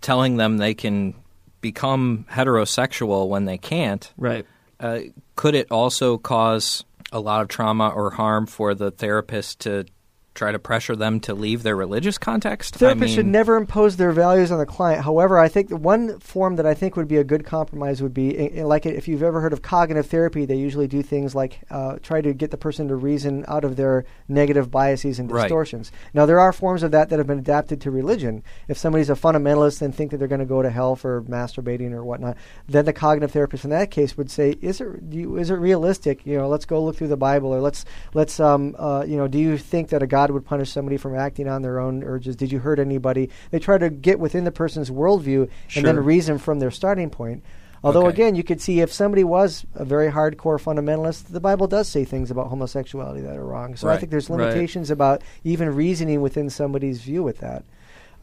telling 0.00 0.36
them 0.36 0.58
they 0.58 0.74
can 0.74 1.14
become 1.60 2.26
heterosexual 2.30 3.28
when 3.28 3.44
they 3.44 3.58
can't, 3.58 4.12
right. 4.16 4.46
uh, 4.80 5.00
could 5.34 5.54
it 5.54 5.70
also 5.70 6.18
cause 6.18 6.84
a 7.12 7.20
lot 7.20 7.42
of 7.42 7.48
trauma 7.48 7.88
or 7.88 8.10
harm 8.10 8.46
for 8.46 8.74
the 8.74 8.90
therapist 8.90 9.60
to 9.60 9.84
try 10.36 10.52
to 10.52 10.58
pressure 10.58 10.94
them 10.94 11.18
to 11.20 11.34
leave 11.34 11.62
their 11.62 11.74
religious 11.74 12.18
context? 12.18 12.80
I 12.82 12.94
Therapists 12.94 13.14
should 13.14 13.26
never 13.26 13.56
impose 13.56 13.96
their 13.96 14.12
values 14.12 14.52
on 14.52 14.58
the 14.58 14.66
client. 14.66 15.04
However, 15.04 15.38
I 15.38 15.48
think 15.48 15.68
the 15.68 15.76
one 15.76 16.18
form 16.20 16.56
that 16.56 16.66
I 16.66 16.74
think 16.74 16.94
would 16.96 17.08
be 17.08 17.16
a 17.16 17.24
good 17.24 17.44
compromise 17.44 18.02
would 18.02 18.14
be 18.14 18.48
like 18.62 18.86
if 18.86 19.08
you've 19.08 19.22
ever 19.22 19.40
heard 19.40 19.52
of 19.52 19.62
cognitive 19.62 20.06
therapy, 20.06 20.44
they 20.44 20.56
usually 20.56 20.86
do 20.86 21.02
things 21.02 21.34
like 21.34 21.60
uh, 21.70 21.96
try 22.02 22.20
to 22.20 22.32
get 22.32 22.50
the 22.50 22.56
person 22.56 22.88
to 22.88 22.96
reason 22.96 23.44
out 23.48 23.64
of 23.64 23.76
their 23.76 24.04
negative 24.28 24.70
biases 24.70 25.18
and 25.18 25.30
Right. 25.30 25.42
distortions. 25.42 25.90
Now, 26.14 26.26
there 26.26 26.38
are 26.38 26.52
forms 26.52 26.82
of 26.82 26.90
that 26.92 27.08
that 27.08 27.18
have 27.18 27.26
been 27.26 27.38
adapted 27.38 27.80
to 27.82 27.90
religion. 27.90 28.42
If 28.68 28.78
somebody's 28.78 29.10
a 29.10 29.14
fundamentalist 29.14 29.82
and 29.82 29.94
think 29.94 30.10
that 30.10 30.18
they're 30.18 30.28
going 30.28 30.40
to 30.40 30.44
go 30.46 30.62
to 30.62 30.70
hell 30.70 30.96
for 30.96 31.22
masturbating 31.22 31.92
or 31.92 32.04
whatnot, 32.04 32.36
then 32.68 32.84
the 32.84 32.92
cognitive 32.92 33.32
therapist 33.32 33.64
in 33.64 33.70
that 33.70 33.90
case 33.90 34.16
would 34.16 34.30
say, 34.30 34.56
"Is 34.60 34.80
it 34.80 35.10
do 35.10 35.16
you, 35.18 35.36
is 35.36 35.50
it 35.50 35.54
realistic? 35.54 36.24
You 36.26 36.38
know, 36.38 36.48
let's 36.48 36.64
go 36.64 36.82
look 36.82 36.96
through 36.96 37.08
the 37.08 37.16
Bible, 37.16 37.54
or 37.54 37.60
let's 37.60 37.84
let's 38.14 38.38
um 38.40 38.74
uh, 38.78 39.04
you 39.06 39.16
know, 39.16 39.28
do 39.28 39.38
you 39.38 39.56
think 39.58 39.88
that 39.90 40.02
a 40.02 40.06
God 40.06 40.25
would 40.30 40.44
punish 40.44 40.70
somebody 40.70 40.96
from 40.96 41.16
acting 41.16 41.48
on 41.48 41.62
their 41.62 41.78
own 41.78 42.02
urges? 42.04 42.36
Did 42.36 42.52
you 42.52 42.58
hurt 42.60 42.78
anybody? 42.78 43.30
They 43.50 43.58
try 43.58 43.78
to 43.78 43.90
get 43.90 44.18
within 44.18 44.44
the 44.44 44.52
person's 44.52 44.90
worldview 44.90 45.48
and 45.74 45.84
then 45.86 45.98
reason 45.98 46.38
from 46.38 46.58
their 46.58 46.70
starting 46.70 47.10
point. 47.10 47.42
Although 47.84 48.06
Okay. 48.06 48.14
again, 48.14 48.34
you 48.34 48.42
could 48.42 48.60
see 48.60 48.80
if 48.80 48.92
somebody 48.92 49.22
was 49.22 49.64
a 49.74 49.84
very 49.84 50.10
hardcore 50.10 50.60
fundamentalist, 50.60 51.26
the 51.28 51.40
Bible 51.40 51.66
does 51.68 51.88
say 51.88 52.04
things 52.04 52.30
about 52.30 52.48
homosexuality 52.48 53.20
that 53.20 53.36
are 53.36 53.44
wrong. 53.44 53.76
So 53.76 53.88
I 53.88 53.96
think 53.96 54.10
there's 54.10 54.28
Right. 54.28 54.40
limitations 54.40 54.90
about 54.90 55.22
even 55.44 55.74
reasoning 55.74 56.20
within 56.20 56.50
somebody's 56.50 57.02
view 57.02 57.22
with 57.22 57.38
that. 57.38 57.64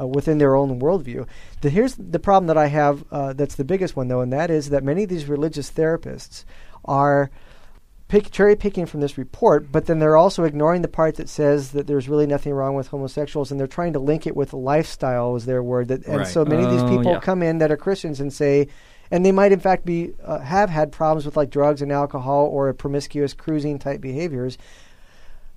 Uh, 0.01 0.08
within 0.08 0.39
their 0.39 0.56
own 0.56 0.80
worldview. 0.80 1.24
The, 1.62 1.70
here's 1.70 1.93
the 1.93 2.18
problem 2.18 2.47
that 2.47 2.58
I 2.58 2.66
have 2.66 3.06
uh, 3.12 3.34
that's 3.34 3.54
the 3.54 3.64
biggest 3.64 3.95
one, 3.95 4.08
though, 4.08 4.22
and 4.22 4.34
that 4.34 4.49
is 4.49 4.72
that 4.72 4.84
many 4.84 5.04
of 5.04 5.10
these 5.10 5.28
religious 5.28 5.70
therapists 5.70 6.45
are 6.84 7.30
pick, 8.14 8.30
cherry 8.32 8.55
picking 8.55 8.86
from 8.86 9.01
this 9.01 9.18
report, 9.18 9.72
but 9.72 9.88
then 9.88 9.97
they're 9.97 10.16
also 10.16 10.43
ignoring 10.43 10.84
the 10.84 10.88
part 10.88 11.16
that 11.16 11.28
says 11.28 11.72
that 11.72 11.88
there's 11.88 12.07
really 12.07 12.28
nothing 12.28 12.53
wrong 12.53 12.76
with 12.76 12.88
homosexuals, 12.89 13.49
and 13.49 13.59
they're 13.59 13.66
trying 13.66 13.91
to 13.93 13.99
link 13.99 14.28
it 14.28 14.36
with 14.36 14.53
lifestyle, 14.53 15.34
was 15.34 15.45
their 15.45 15.64
word. 15.64 15.88
That, 15.88 16.05
and 16.05 16.18
Right. 16.18 16.28
so 16.28 16.45
many 16.45 16.64
of 16.64 16.70
these 16.70 16.84
Oh, 16.84 16.89
people 16.97 17.14
yeah. 17.14 17.20
come 17.20 17.41
in 17.41 17.57
that 17.57 17.72
are 17.72 17.78
Christians 17.78 18.20
and 18.20 18.32
say, 18.32 18.68
and 19.09 19.26
they 19.26 19.32
might 19.32 19.51
in 19.51 19.59
fact 19.59 19.84
be 19.84 20.14
uh, 20.24 20.39
have 20.39 20.70
had 20.70 20.91
problems 20.91 21.26
with 21.26 21.36
like 21.36 21.49
drugs 21.49 21.82
and 21.82 21.91
alcohol 21.91 22.45
or 22.45 22.72
promiscuous 22.74 23.34
cruising 23.34 23.80
type 23.80 23.99
behaviors. 23.99 24.57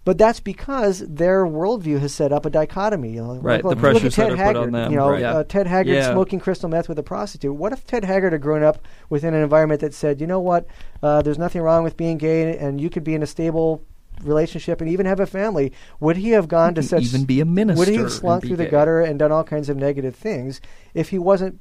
But 0.06 0.18
that's 0.18 0.38
because 0.38 1.00
their 1.00 1.44
worldview 1.44 1.98
has 1.98 2.14
set 2.14 2.32
up 2.32 2.46
a 2.46 2.50
dichotomy. 2.50 3.10
You 3.10 3.22
know, 3.24 3.34
Right, 3.34 3.62
Look, 3.64 3.76
the 3.76 3.82
look 3.82 3.92
pressures 3.92 4.16
at 4.16 4.22
Ted 4.22 4.26
that 4.26 4.32
are 4.34 4.36
put 4.36 4.44
Haggard. 4.56 4.62
on 4.62 4.72
them, 4.72 4.92
You 4.92 4.98
know, 4.98 5.10
right. 5.10 5.22
uh, 5.24 5.42
Ted 5.42 5.66
Haggard 5.66 5.92
Yeah. 5.92 6.12
smoking 6.12 6.38
crystal 6.38 6.68
meth 6.68 6.88
with 6.88 6.96
a 7.00 7.02
prostitute. 7.02 7.54
What 7.56 7.72
if 7.72 7.84
Ted 7.84 8.04
Haggard 8.04 8.32
had 8.32 8.40
grown 8.40 8.62
up 8.62 8.78
within 9.10 9.34
an 9.34 9.42
environment 9.42 9.80
that 9.80 9.92
said, 9.92 10.20
you 10.20 10.28
know 10.28 10.38
what, 10.38 10.64
uh, 11.02 11.22
there's 11.22 11.38
nothing 11.38 11.60
wrong 11.60 11.82
with 11.82 11.96
being 11.96 12.18
gay, 12.18 12.56
and 12.56 12.80
you 12.80 12.88
could 12.88 13.02
be 13.02 13.14
in 13.16 13.22
a 13.24 13.26
stable 13.26 13.82
relationship 14.22 14.80
and 14.80 14.88
even 14.88 15.06
have 15.06 15.18
a 15.18 15.26
family? 15.26 15.72
Would 15.98 16.18
he 16.18 16.30
have 16.30 16.46
gone 16.46 16.74
to 16.76 16.82
He 16.82 16.86
such? 16.86 16.98
could 17.00 17.08
even 17.08 17.24
be 17.24 17.40
a 17.40 17.44
minister. 17.44 17.78
would 17.80 17.88
he 17.88 17.96
have 17.96 18.12
slunk 18.12 18.46
through 18.46 18.56
the 18.56 18.66
gutter 18.66 19.00
and 19.00 19.18
done 19.18 19.32
all 19.32 19.42
kinds 19.44 19.68
of 19.68 19.76
negative 19.76 20.14
things 20.14 20.60
if 20.94 21.08
he 21.10 21.18
wasn't 21.18 21.58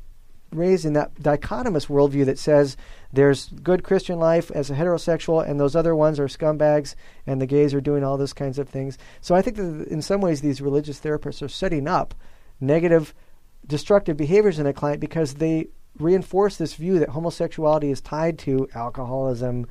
raised 0.55 0.85
in 0.85 0.93
that 0.93 1.15
dichotomous 1.15 1.87
worldview 1.87 2.25
that 2.25 2.39
says 2.39 2.77
there's 3.13 3.49
good 3.63 3.83
Christian 3.83 4.19
life 4.19 4.51
as 4.51 4.69
a 4.69 4.75
heterosexual, 4.75 5.47
and 5.47 5.59
those 5.59 5.75
other 5.75 5.95
ones 5.95 6.19
are 6.19 6.27
scumbags, 6.27 6.95
and 7.25 7.41
the 7.41 7.45
gays 7.45 7.73
are 7.73 7.81
doing 7.81 8.03
all 8.03 8.17
those 8.17 8.33
kinds 8.33 8.59
of 8.59 8.69
things. 8.69 8.97
So 9.21 9.35
I 9.35 9.41
think 9.41 9.57
that 9.57 9.87
in 9.87 10.01
some 10.01 10.21
ways 10.21 10.41
these 10.41 10.61
religious 10.61 10.99
therapists 10.99 11.41
are 11.41 11.49
setting 11.49 11.87
up 11.87 12.13
negative, 12.59 13.13
destructive 13.65 14.17
behaviors 14.17 14.59
in 14.59 14.67
a 14.67 14.73
client 14.73 14.99
because 14.99 15.35
they 15.35 15.67
reinforce 15.97 16.57
this 16.57 16.73
view 16.73 16.99
that 16.99 17.09
homosexuality 17.09 17.89
is 17.89 18.01
tied 18.01 18.37
to 18.39 18.67
alcoholism, 18.75 19.65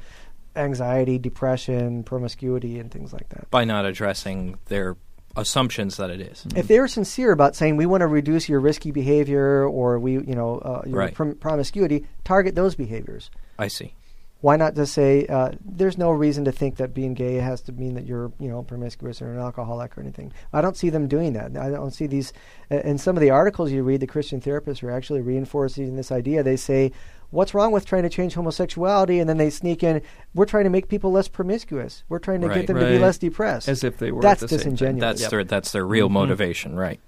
anxiety, 0.57 1.19
depression, 1.19 2.03
promiscuity, 2.03 2.79
and 2.79 2.91
things 2.91 3.13
like 3.13 3.29
that. 3.31 3.51
by 3.51 3.65
not 3.65 3.85
addressing 3.85 4.59
their 4.67 4.97
assumptions 5.37 5.97
that 5.97 6.11
it 6.11 6.21
is. 6.21 6.47
If 6.55 6.69
they're 6.69 6.89
sincere 6.89 7.33
about 7.33 7.57
saying 7.57 7.77
we 7.77 7.87
want 7.87 8.03
to 8.03 8.07
reduce 8.07 8.49
your 8.49 8.61
risky 8.61 8.91
behavior 8.91 9.65
or 9.67 9.99
we, 9.99 10.13
you 10.13 10.35
know, 10.35 10.59
uh, 10.59 10.83
your 10.87 10.99
Right. 10.99 11.15
prom- 11.15 11.35
promiscuity, 11.35 12.07
target 12.25 12.55
those 12.55 12.75
behaviors. 12.75 13.31
I 13.59 13.69
see. 13.69 13.95
Why 14.41 14.57
not 14.57 14.75
just 14.75 14.93
say 14.93 15.27
uh, 15.27 15.53
there's 15.65 15.97
no 15.97 16.11
reason 16.11 16.45
to 16.45 16.53
think 16.53 16.77
that 16.77 16.93
being 16.93 17.15
gay 17.15 17.37
has 17.37 17.63
to 17.63 17.73
mean 17.73 17.95
that 17.95 18.05
you're, 18.05 18.31
you 18.39 18.49
know, 18.51 18.63
promiscuous 18.63 19.23
or 19.23 19.33
an 19.33 19.39
alcoholic 19.39 19.97
or 19.97 20.03
anything. 20.03 20.33
I 20.53 20.61
don't 20.61 20.77
see 20.77 20.91
them 20.91 21.09
doing 21.09 21.33
that. 21.33 21.57
I 21.57 21.71
don't 21.71 21.93
see 21.95 22.07
these. 22.07 22.35
uh, 22.71 22.77
In 22.81 22.99
some 22.99 23.17
of 23.17 23.23
the 23.23 23.31
articles 23.31 23.73
you 23.73 23.83
read, 23.83 24.01
the 24.01 24.07
Christian 24.07 24.43
therapists 24.43 24.83
are 24.83 24.91
actually 24.91 25.23
reinforcing 25.23 25.97
this 25.97 26.13
idea. 26.13 26.43
They 26.43 26.57
say, 26.57 26.93
what's 27.35 27.53
wrong 27.55 27.73
with 27.73 27.85
trying 27.85 28.05
to 28.05 28.09
change 28.09 28.35
homosexuality? 28.35 29.19
And 29.19 29.29
then 29.29 29.37
they 29.37 29.51
sneak 29.51 29.83
in, 29.83 30.01
we're 30.35 30.47
trying 30.47 30.65
to 30.65 30.71
make 30.71 30.89
people 30.89 31.13
less 31.13 31.29
promiscuous. 31.29 32.05
We're 32.09 32.19
trying 32.21 32.41
to 32.43 32.49
Right. 32.49 32.55
get 32.55 32.67
them 32.69 32.79
to 32.79 32.87
be 32.87 32.99
less 32.99 33.19
depressed. 33.19 33.69
As 33.69 33.85
if 33.85 33.99
they 33.99 34.11
were 34.13 34.23
That's 34.23 34.41
the 34.41 34.47
disingenuous. 34.49 35.01
That's 35.01 35.21
Yep. 35.23 35.31
their 35.31 35.45
that's 35.45 35.73
their 35.73 35.87
real 35.87 36.09
Mhm. 36.09 36.13
motivation, 36.13 36.77
right? 36.77 37.01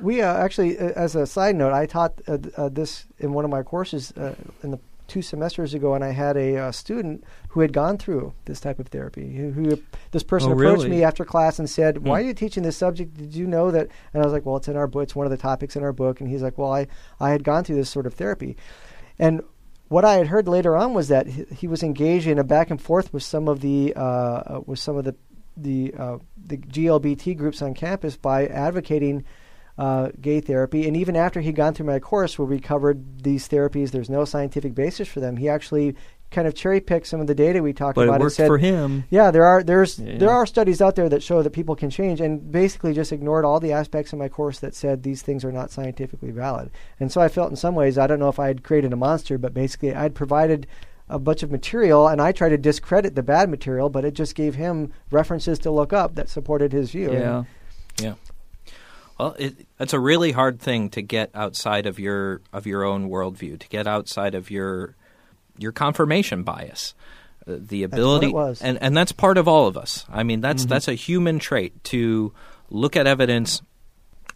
We 0.00 0.22
uh, 0.22 0.32
actually, 0.34 0.78
uh, 0.78 0.92
as 0.96 1.14
a 1.14 1.26
side 1.26 1.56
note, 1.56 1.72
I 1.72 1.86
taught 1.86 2.20
uh, 2.28 2.38
uh, 2.56 2.68
this 2.68 3.06
in 3.18 3.32
one 3.32 3.44
of 3.44 3.50
my 3.50 3.62
courses 3.62 4.12
uh, 4.16 4.34
in 4.62 4.70
the 4.70 4.78
two 5.06 5.22
semesters 5.22 5.74
ago, 5.74 5.94
and 5.94 6.04
I 6.04 6.10
had 6.12 6.36
a 6.36 6.56
uh, 6.56 6.72
student 6.72 7.24
who 7.48 7.60
had 7.60 7.72
gone 7.72 7.98
through 7.98 8.32
this 8.44 8.60
type 8.60 8.78
of 8.78 8.86
therapy. 8.88 9.34
Who, 9.36 9.50
who 9.50 9.82
this 10.12 10.22
person 10.22 10.50
Oh, 10.50 10.52
approached 10.52 10.84
really? 10.84 10.90
me 10.98 11.02
after 11.02 11.24
class 11.24 11.58
and 11.58 11.68
said, 11.68 11.98
"Why 12.06 12.20
Hmm. 12.20 12.24
are 12.24 12.28
you 12.28 12.34
teaching 12.34 12.62
this 12.62 12.76
subject? 12.76 13.16
Did 13.16 13.34
you 13.34 13.46
know 13.46 13.70
that?" 13.72 13.88
And 14.14 14.22
I 14.22 14.24
was 14.26 14.32
like, 14.32 14.46
"Well, 14.46 14.56
it's 14.56 14.68
in 14.68 14.76
our 14.76 14.86
book. 14.86 15.02
It's 15.02 15.16
one 15.16 15.26
of 15.26 15.30
the 15.30 15.36
topics 15.36 15.74
in 15.76 15.82
our 15.82 15.92
book." 15.92 16.20
And 16.20 16.30
he's 16.30 16.42
like, 16.42 16.56
"Well, 16.56 16.72
I 16.72 16.86
I 17.18 17.30
had 17.30 17.42
gone 17.44 17.64
through 17.64 17.76
this 17.76 17.90
sort 17.90 18.06
of 18.06 18.14
therapy," 18.14 18.56
and 19.20 19.42
what 19.88 20.04
I 20.04 20.14
had 20.14 20.28
heard 20.28 20.48
later 20.48 20.76
on 20.76 20.94
was 20.94 21.08
that 21.08 21.26
he, 21.26 21.68
was 21.68 21.82
engaged 21.82 22.26
in 22.26 22.38
a 22.38 22.44
back 22.44 22.70
and 22.70 22.80
forth 22.80 23.12
with 23.12 23.22
some 23.22 23.48
of 23.48 23.60
the 23.60 23.92
uh, 23.94 24.00
uh, 24.00 24.60
with 24.64 24.78
some 24.78 24.96
of 24.96 25.04
the 25.04 25.14
the 25.56 25.92
uh, 25.98 26.18
the 26.46 26.56
GLBT 26.56 27.36
groups 27.36 27.60
on 27.60 27.74
campus 27.74 28.16
by 28.16 28.46
advocating 28.46 29.24
uh, 29.76 30.08
gay 30.20 30.40
therapy. 30.40 30.88
And 30.88 30.96
even 30.96 31.16
after 31.16 31.40
he'd 31.40 31.54
gone 31.54 31.74
through 31.74 31.86
my 31.86 31.98
course 31.98 32.38
where 32.38 32.46
we 32.46 32.60
covered 32.60 33.22
these 33.22 33.46
therapies, 33.46 33.90
there's 33.90 34.08
no 34.08 34.24
scientific 34.24 34.74
basis 34.74 35.06
for 35.06 35.20
them. 35.20 35.36
He 35.36 35.50
actually 35.50 35.96
kind 36.30 36.46
of 36.46 36.54
cherry 36.54 36.80
picked 36.80 37.06
some 37.08 37.20
of 37.20 37.26
the 37.26 37.34
data 37.34 37.62
we 37.62 37.72
talked 37.72 37.96
But 37.96 38.02
it 38.02 38.04
about 38.04 38.14
and 38.16 38.22
worked 38.22 38.36
said, 38.36 38.46
for 38.46 38.58
him. 38.58 39.04
yeah, 39.10 39.30
there 39.30 39.44
are 39.44 39.62
there's 39.62 39.98
Yeah. 39.98 40.18
there 40.18 40.30
are 40.30 40.46
studies 40.46 40.80
out 40.80 40.94
there 40.96 41.08
that 41.08 41.22
show 41.22 41.42
that 41.42 41.50
people 41.50 41.74
can 41.76 41.90
change, 41.90 42.20
and 42.20 42.50
basically 42.52 42.92
just 42.94 43.12
ignored 43.12 43.44
all 43.44 43.58
the 43.60 43.72
aspects 43.72 44.12
of 44.12 44.18
my 44.18 44.28
course 44.28 44.58
that 44.60 44.74
said 44.74 45.02
these 45.02 45.22
things 45.22 45.44
are 45.44 45.52
not 45.52 45.70
scientifically 45.70 46.30
valid. 46.30 46.70
And 47.00 47.10
so 47.10 47.20
I 47.20 47.28
felt 47.28 47.50
in 47.50 47.56
some 47.56 47.74
ways 47.74 47.98
I 47.98 48.06
don't 48.06 48.20
know 48.20 48.28
if 48.28 48.38
I 48.38 48.46
had 48.46 48.62
created 48.62 48.92
a 48.92 48.96
monster, 48.96 49.38
but 49.38 49.52
basically 49.54 49.94
I'd 49.94 50.14
provided 50.14 50.66
a 51.08 51.18
bunch 51.18 51.42
of 51.42 51.50
material, 51.50 52.06
and 52.06 52.22
I 52.22 52.30
tried 52.30 52.50
to 52.50 52.58
discredit 52.58 53.16
the 53.16 53.22
bad 53.24 53.50
material, 53.50 53.88
but 53.88 54.04
it 54.04 54.14
just 54.14 54.36
gave 54.36 54.54
him 54.54 54.92
references 55.10 55.58
to 55.60 55.70
look 55.72 55.92
up 55.92 56.14
that 56.14 56.28
supported 56.28 56.72
his 56.72 56.92
view. 56.92 57.12
Yeah. 57.12 57.44
Yeah. 58.00 58.14
Well, 59.18 59.34
it, 59.38 59.66
it's 59.78 59.92
a 59.92 59.98
really 60.00 60.32
hard 60.32 60.60
thing 60.60 60.88
to 60.90 61.02
get 61.02 61.30
outside 61.34 61.84
of 61.86 61.98
your 61.98 62.40
of 62.52 62.66
your 62.66 62.84
own 62.84 63.10
worldview, 63.10 63.58
to 63.58 63.68
get 63.68 63.86
outside 63.86 64.34
of 64.36 64.50
your 64.50 64.94
your 65.60 65.72
confirmation 65.72 66.42
bias, 66.42 66.94
uh, 67.46 67.56
the 67.58 67.82
ability, 67.84 68.26
and 68.62 68.78
and 68.82 68.96
that's 68.96 69.12
part 69.12 69.38
of 69.38 69.46
all 69.46 69.66
of 69.66 69.76
us. 69.76 70.04
I 70.10 70.22
mean, 70.22 70.40
that's 70.40 70.62
Mm-hmm. 70.62 70.70
that's 70.70 70.88
a 70.88 70.94
human 70.94 71.38
trait 71.38 71.82
to 71.84 72.32
look 72.70 72.96
at 72.96 73.06
evidence 73.06 73.62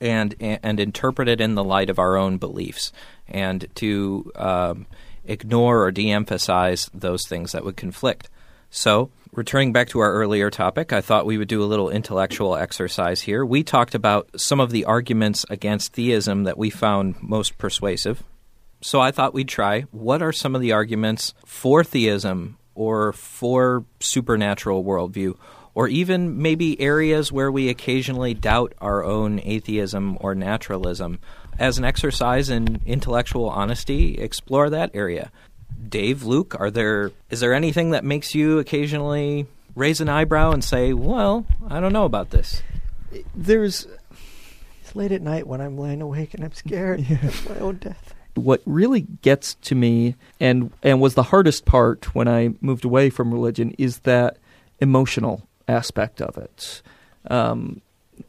and 0.00 0.34
and 0.40 0.80
interpret 0.80 1.28
it 1.28 1.40
in 1.40 1.54
the 1.54 1.64
light 1.64 1.90
of 1.90 1.98
our 1.98 2.16
own 2.16 2.38
beliefs, 2.38 2.92
and 3.28 3.66
to 3.76 4.30
um, 4.36 4.86
ignore 5.24 5.82
or 5.84 5.90
de-emphasize 5.90 6.90
those 6.92 7.26
things 7.26 7.52
that 7.52 7.64
would 7.64 7.76
conflict. 7.76 8.28
So, 8.70 9.10
returning 9.32 9.72
back 9.72 9.88
to 9.90 10.00
our 10.00 10.12
earlier 10.12 10.50
topic, 10.50 10.92
I 10.92 11.00
thought 11.00 11.26
we 11.26 11.38
would 11.38 11.46
do 11.48 11.62
a 11.62 11.64
little 11.64 11.88
intellectual 11.90 12.56
exercise 12.56 13.20
here. 13.20 13.46
We 13.46 13.62
talked 13.62 13.94
about 13.94 14.28
some 14.36 14.58
of 14.58 14.70
the 14.72 14.84
arguments 14.84 15.46
against 15.48 15.92
theism 15.92 16.42
that 16.44 16.58
we 16.58 16.70
found 16.70 17.22
most 17.22 17.56
persuasive. 17.56 18.24
So, 18.84 19.00
I 19.00 19.12
thought 19.12 19.32
we'd 19.32 19.48
try 19.48 19.86
what 19.92 20.20
are 20.20 20.30
some 20.30 20.54
of 20.54 20.60
the 20.60 20.72
arguments 20.72 21.32
for 21.46 21.82
theism 21.82 22.58
or 22.74 23.14
for 23.14 23.86
supernatural 23.98 24.84
worldview, 24.84 25.38
or 25.74 25.88
even 25.88 26.42
maybe 26.42 26.78
areas 26.78 27.32
where 27.32 27.50
we 27.50 27.70
occasionally 27.70 28.34
doubt 28.34 28.74
our 28.82 29.02
own 29.02 29.40
atheism 29.42 30.18
or 30.20 30.34
naturalism. 30.34 31.18
As 31.58 31.78
an 31.78 31.86
exercise 31.86 32.50
in 32.50 32.82
intellectual 32.84 33.48
honesty, 33.48 34.18
explore 34.18 34.68
that 34.68 34.90
area. 34.92 35.32
Dave, 35.88 36.24
Luke, 36.24 36.54
are 36.60 36.70
there 36.70 37.10
is 37.30 37.40
there 37.40 37.54
anything 37.54 37.92
that 37.92 38.04
makes 38.04 38.34
you 38.34 38.58
occasionally 38.58 39.46
raise 39.74 40.02
an 40.02 40.10
eyebrow 40.10 40.52
and 40.52 40.62
say, 40.62 40.92
"Well, 40.92 41.46
I 41.70 41.80
don't 41.80 41.94
know 41.94 42.04
about 42.04 42.32
this"? 42.32 42.62
There's 43.34 43.86
It's 44.82 44.94
late 44.94 45.10
at 45.10 45.22
night 45.22 45.46
when 45.46 45.62
I'm 45.62 45.78
laying 45.78 46.02
awake 46.02 46.34
and 46.34 46.44
I'm 46.44 46.52
scared 46.52 47.00
of 47.22 47.48
my 47.48 47.58
own 47.60 47.76
death. 47.76 48.13
What 48.34 48.60
really 48.66 49.02
gets 49.22 49.54
to 49.54 49.74
me 49.74 50.16
and 50.40 50.72
and 50.82 51.00
was 51.00 51.14
the 51.14 51.24
hardest 51.24 51.64
part 51.64 52.14
when 52.14 52.28
I 52.28 52.54
moved 52.60 52.84
away 52.84 53.10
from 53.10 53.32
religion 53.32 53.74
is 53.78 54.00
that 54.00 54.38
emotional 54.80 55.46
aspect 55.68 56.20
of 56.20 56.36
it. 56.36 56.82
Um, 57.30 57.80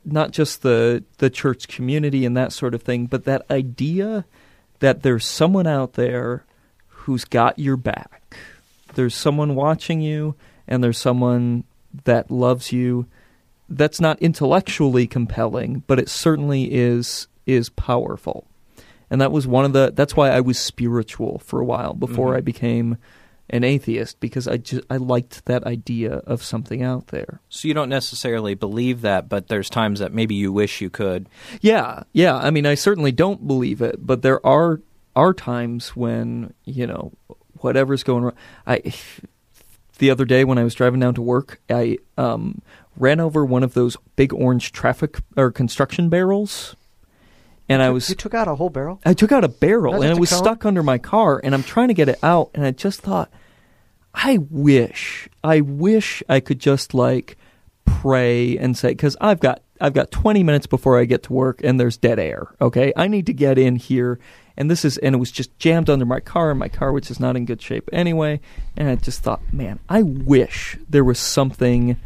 not 0.04 0.32
just 0.32 0.62
the 0.62 1.04
the 1.18 1.30
church 1.30 1.68
community 1.68 2.26
and 2.26 2.38
that 2.38 2.54
sort 2.54 2.74
of 2.74 2.82
thing, 2.82 3.08
but 3.08 3.26
that 3.26 3.50
idea 3.50 4.26
that 4.80 5.04
there's 5.04 5.26
someone 5.26 5.68
out 5.68 5.94
there 5.94 6.46
who's 6.88 7.26
got 7.26 7.58
your 7.60 7.78
back. 7.78 8.38
There's 8.94 9.16
someone 9.16 9.56
watching 9.56 10.02
you 10.02 10.36
and 10.68 10.84
there's 10.84 10.98
someone 10.98 11.64
that 12.06 12.30
loves 12.30 12.72
you. 12.72 13.08
That's 13.68 14.00
not 14.00 14.22
intellectually 14.22 15.08
compelling, 15.08 15.84
but 15.88 16.00
it 16.00 16.10
certainly 16.10 16.74
is 16.74 17.28
is 17.46 17.70
powerful 17.70 18.48
and 19.10 19.22
that 19.22 19.32
was 19.32 19.46
one 19.48 19.66
of 19.66 19.74
the 19.74 19.92
that's 19.94 20.16
why 20.16 20.30
I 20.30 20.42
was 20.42 20.58
spiritual 20.60 21.40
for 21.40 21.60
a 21.60 21.66
while 21.66 21.94
before 21.94 22.34
Mhm. 22.34 22.38
I 22.38 22.42
became 22.42 22.98
an 23.50 23.64
atheist 23.64 24.20
because 24.20 24.48
I 24.48 24.58
just 24.58 24.84
I 24.90 24.98
liked 24.98 25.46
that 25.46 25.64
idea 25.66 26.16
of 26.26 26.42
something 26.44 26.82
out 26.82 27.08
there. 27.08 27.42
So 27.50 27.68
you 27.68 27.74
don't 27.76 27.90
necessarily 27.90 28.56
believe 28.56 29.02
that, 29.02 29.30
but 29.30 29.48
there's 29.50 29.70
times 29.70 30.00
that 30.00 30.12
maybe 30.14 30.34
you 30.34 30.52
wish 30.52 30.82
you 30.82 30.90
could. 30.90 31.30
Yeah, 31.62 32.04
yeah. 32.12 32.36
I 32.36 32.50
mean, 32.50 32.66
I 32.66 32.74
certainly 32.76 33.12
don't 33.12 33.46
believe 33.46 33.82
it, 33.82 34.06
but 34.06 34.22
there 34.24 34.44
are 34.46 34.82
are 35.16 35.34
times 35.34 35.90
when 35.96 36.54
you 36.66 36.88
know 36.88 37.12
whatever's 37.62 38.04
going 38.04 38.24
wrong. 38.24 38.34
I 38.66 38.82
the 40.00 40.10
other 40.10 40.26
day 40.26 40.44
when 40.44 40.58
I 40.58 40.64
was 40.64 40.74
driving 40.74 41.00
down 41.00 41.14
to 41.14 41.22
work, 41.22 41.62
I 41.70 42.00
um, 42.18 42.62
ran 42.98 43.20
over 43.20 43.46
one 43.46 43.64
of 43.64 43.76
those 43.76 43.96
big 44.16 44.34
orange 44.34 44.72
traffic 44.72 45.20
or 45.38 45.52
construction 45.52 46.10
barrels, 46.10 46.76
and 47.70 47.82
I 47.82 47.90
was 47.90 48.10
You 48.10 48.16
took 48.16 48.34
out 48.34 48.48
a 48.48 48.56
whole 48.56 48.70
barrel. 48.70 49.00
I 49.06 49.14
took 49.14 49.32
out 49.32 49.44
a 49.44 49.50
barrel 49.50 49.94
Not 49.94 50.04
and 50.04 50.12
it 50.12 50.20
was 50.20 50.30
cone? 50.30 50.40
stuck 50.40 50.66
under 50.66 50.84
my 50.84 50.98
car 50.98 51.42
and 51.44 51.54
I'm 51.54 51.64
trying 51.64 51.88
to 51.90 51.94
get 51.94 52.10
it 52.10 52.20
out 52.24 52.52
and 52.54 52.66
I 52.66 52.72
just 52.72 53.02
thought 53.02 53.30
I 54.14 54.38
wish 54.50 55.28
I 55.44 55.62
wish 55.62 56.24
I 56.30 56.40
could 56.40 56.60
just 56.60 56.94
like 56.94 57.38
pray 57.86 58.58
and 58.58 58.78
say 58.78 58.96
cuz 58.96 59.16
I've 59.20 59.40
got 59.40 59.62
I've 59.82 59.94
got 59.94 60.10
20 60.10 60.42
minutes 60.42 60.68
before 60.68 60.98
I 61.00 61.04
get 61.04 61.24
to 61.24 61.34
work 61.34 61.60
and 61.62 61.78
there's 61.78 61.98
dead 61.98 62.18
air, 62.18 62.48
okay? 62.62 62.94
I 62.96 63.08
need 63.08 63.26
to 63.26 63.34
get 63.34 63.58
in 63.58 63.76
here 63.76 64.20
and 64.56 64.72
this 64.72 64.86
is 64.86 64.98
and 65.00 65.14
it 65.14 65.18
was 65.18 65.32
just 65.32 65.58
jammed 65.60 65.90
under 65.90 66.06
my 66.06 66.22
car 66.22 66.50
and 66.52 66.60
my 66.60 66.70
car 66.70 66.94
which 66.94 67.12
is 67.12 67.20
not 67.20 67.36
in 67.36 67.46
good 67.46 67.62
shape 67.62 67.90
anyway 67.92 68.40
and 68.78 68.88
I 68.88 68.96
just 68.96 69.22
thought, 69.22 69.42
man, 69.52 69.80
I 69.90 70.02
wish 70.02 70.78
there 70.90 71.04
was 71.04 71.20
something 71.20 71.98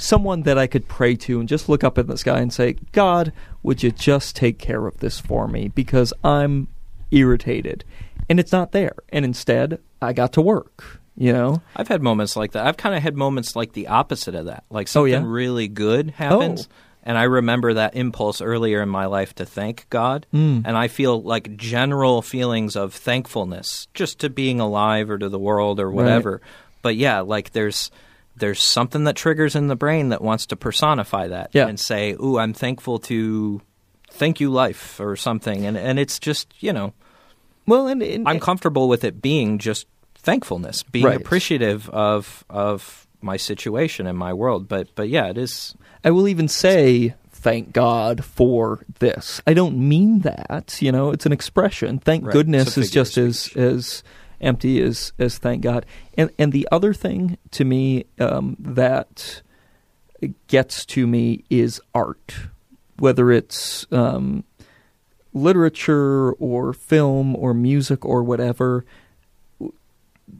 someone 0.00 0.42
that 0.42 0.58
I 0.58 0.66
could 0.66 0.88
pray 0.88 1.14
to 1.16 1.40
and 1.40 1.48
just 1.48 1.68
look 1.68 1.84
up 1.84 1.98
in 1.98 2.06
the 2.06 2.18
sky 2.18 2.38
and 2.40 2.52
say, 2.52 2.76
God, 2.92 3.32
would 3.62 3.82
you 3.82 3.90
just 3.90 4.34
take 4.34 4.58
care 4.58 4.86
of 4.86 4.98
this 4.98 5.20
for 5.20 5.46
me? 5.46 5.68
Because 5.68 6.12
I'm 6.24 6.68
irritated. 7.10 7.84
And 8.28 8.38
it's 8.40 8.52
not 8.52 8.72
there. 8.72 8.94
And 9.10 9.24
instead, 9.24 9.80
I 10.00 10.12
got 10.12 10.32
to 10.34 10.40
work, 10.40 11.00
you 11.16 11.32
know? 11.32 11.62
I've 11.76 11.88
had 11.88 12.02
moments 12.02 12.36
like 12.36 12.52
that. 12.52 12.66
I've 12.66 12.76
kind 12.76 12.94
of 12.94 13.02
had 13.02 13.16
moments 13.16 13.56
like 13.56 13.72
the 13.72 13.88
opposite 13.88 14.34
of 14.34 14.46
that. 14.46 14.64
Like 14.70 14.86
Oh, 14.88 14.90
something 14.90 15.12
yeah? 15.12 15.22
really 15.24 15.68
good 15.68 16.10
happens. 16.10 16.68
Oh. 16.70 16.74
And 17.02 17.16
I 17.16 17.24
remember 17.24 17.74
that 17.74 17.96
impulse 17.96 18.40
earlier 18.42 18.82
in 18.82 18.88
my 18.88 19.06
life 19.06 19.34
to 19.36 19.46
thank 19.46 19.86
God. 19.88 20.26
Mm. 20.34 20.62
And 20.66 20.76
I 20.76 20.88
feel 20.88 21.20
like 21.20 21.56
general 21.56 22.20
feelings 22.20 22.76
of 22.76 22.94
thankfulness 22.94 23.88
just 23.94 24.18
to 24.20 24.28
being 24.30 24.60
alive 24.60 25.10
or 25.10 25.18
to 25.18 25.28
the 25.28 25.38
world 25.38 25.80
or 25.80 25.90
whatever. 25.90 26.40
But 26.82 26.96
yeah, 26.96 27.20
like 27.20 27.52
there's 27.52 27.90
there's 28.40 28.62
something 28.62 29.04
that 29.04 29.14
triggers 29.16 29.54
in 29.54 29.68
the 29.68 29.76
brain 29.76 30.08
that 30.08 30.20
wants 30.22 30.46
to 30.46 30.56
personify 30.56 31.28
that 31.28 31.50
Yeah. 31.52 31.68
and 31.68 31.78
say, 31.78 32.12
"Ooh, 32.14 32.38
I'm 32.38 32.52
thankful 32.52 32.98
to 33.00 33.60
thank 34.10 34.40
you 34.40 34.50
life" 34.50 34.98
or 34.98 35.14
something. 35.16 35.64
And 35.64 35.76
and 35.78 35.98
it's 35.98 36.18
just, 36.18 36.52
you 36.60 36.72
know, 36.72 36.92
Well, 37.66 37.86
and, 37.86 38.02
and 38.02 38.28
I'm 38.28 38.40
comfortable 38.40 38.88
with 38.88 39.04
it 39.04 39.22
being 39.22 39.58
just 39.58 39.86
thankfulness, 40.16 40.82
being 40.82 41.06
Right. 41.06 41.16
appreciative 41.16 41.88
of 41.90 42.44
of 42.50 43.06
my 43.22 43.36
situation 43.36 44.06
and 44.06 44.18
my 44.18 44.32
world. 44.32 44.66
But 44.68 44.88
but 44.96 45.08
yeah, 45.08 45.26
it 45.28 45.38
is. 45.38 45.74
I 46.04 46.10
will 46.10 46.26
even 46.26 46.48
say, 46.48 47.14
thank 47.32 47.72
God 47.72 48.24
for 48.24 48.80
this. 48.98 49.40
I 49.46 49.54
don't 49.54 49.76
mean 49.78 50.20
that, 50.20 50.78
you 50.80 50.90
know, 50.90 51.10
it's 51.10 51.26
an 51.26 51.32
expression. 51.32 51.98
Thank 51.98 52.24
Right. 52.24 52.32
goodness 52.32 52.76
is 52.78 52.90
just 52.90 53.16
as 53.18 53.50
as 53.56 54.02
empty 54.40 54.80
as 54.80 55.12
as 55.18 55.38
thank 55.38 55.62
God. 55.62 55.86
And 56.16 56.30
and 56.38 56.52
the 56.52 56.68
other 56.70 56.92
thing 56.94 57.38
to 57.52 57.64
me 57.64 58.04
um, 58.18 58.56
that 58.58 59.42
gets 60.48 60.84
to 60.86 61.06
me 61.06 61.44
is 61.48 61.80
art, 61.94 62.34
whether 62.98 63.30
it's 63.30 63.86
um, 63.92 64.44
literature 65.32 66.32
or 66.32 66.72
film 66.72 67.36
or 67.36 67.54
music 67.54 68.04
or 68.04 68.22
whatever. 68.22 68.84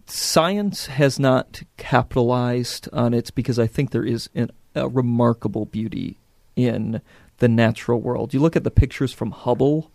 Science 0.07 0.87
has 0.87 1.19
not 1.19 1.63
capitalized 1.77 2.89
on 2.93 3.13
it 3.13 3.35
because 3.35 3.59
I 3.59 3.67
think 3.67 3.91
there 3.91 4.05
is 4.05 4.31
an, 4.35 4.51
a 4.75 4.89
remarkable 4.89 5.67
beauty 5.67 6.17
in 6.55 7.01
the 7.39 7.49
natural 7.49 8.01
world. 8.01 8.33
You 8.33 8.41
look 8.41 8.57
at 8.57 8.65
the 8.65 8.71
pictures 8.71 9.13
from 9.13 9.33
Hubble, 9.33 9.91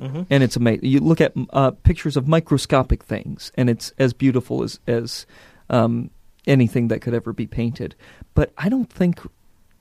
Mhm. 0.00 0.26
and 0.28 0.42
it's 0.42 0.56
amazing. 0.56 0.86
You 0.88 1.00
look 1.00 1.20
at 1.20 1.34
uh, 1.50 1.70
pictures 1.70 2.16
of 2.16 2.26
microscopic 2.26 3.02
things, 3.04 3.52
and 3.56 3.70
it's 3.70 3.92
as 3.98 4.12
beautiful 4.12 4.62
as 4.62 4.80
as 4.86 5.26
um, 5.70 6.10
anything 6.46 6.88
that 6.88 7.00
could 7.00 7.14
ever 7.14 7.32
be 7.32 7.46
painted. 7.46 7.94
But 8.34 8.52
I 8.58 8.68
don't 8.68 8.90
think 8.92 9.20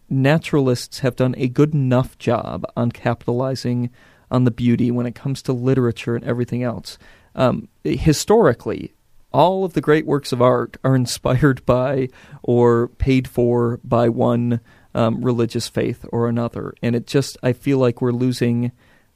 naturalists 0.10 1.00
have 1.00 1.16
done 1.16 1.36
a 1.38 1.48
good 1.48 1.74
enough 1.74 2.18
job 2.18 2.66
on 2.76 2.92
capitalizing 2.92 3.90
on 4.30 4.44
the 4.44 4.52
beauty 4.52 4.92
when 4.92 5.06
it 5.06 5.16
comes 5.16 5.42
to 5.44 5.54
literature 5.54 6.16
and 6.16 6.24
everything 6.26 6.64
else. 6.64 6.98
Um, 7.36 7.68
historically, 7.84 8.94
all 9.32 9.66
of 9.66 9.74
the 9.74 9.82
great 9.82 10.06
works 10.06 10.32
of 10.32 10.42
art 10.42 10.78
are 10.84 10.96
inspired 11.04 11.66
by 11.66 12.10
or 12.44 12.88
paid 12.88 13.28
for 13.28 13.80
by 13.84 14.10
one 14.10 14.60
um, 14.96 15.24
religious 15.24 15.68
faith 15.68 16.06
or 16.12 16.28
another, 16.28 16.74
and 16.84 16.96
it 16.96 17.08
just 17.08 17.38
I 17.42 17.54
feel 17.54 17.80
like 17.80 18.02
we're 18.02 18.12
losing 18.12 18.72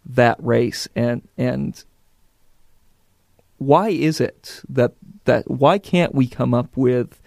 that 0.10 0.38
race 0.42 0.88
and 0.96 1.28
and 1.38 1.84
why 3.58 3.90
is 3.90 4.22
it 4.22 4.62
that 4.70 4.94
that 5.26 5.50
why 5.50 5.78
can't 5.78 6.14
we 6.14 6.28
come 6.28 6.54
up 6.54 6.76
with 6.78 7.20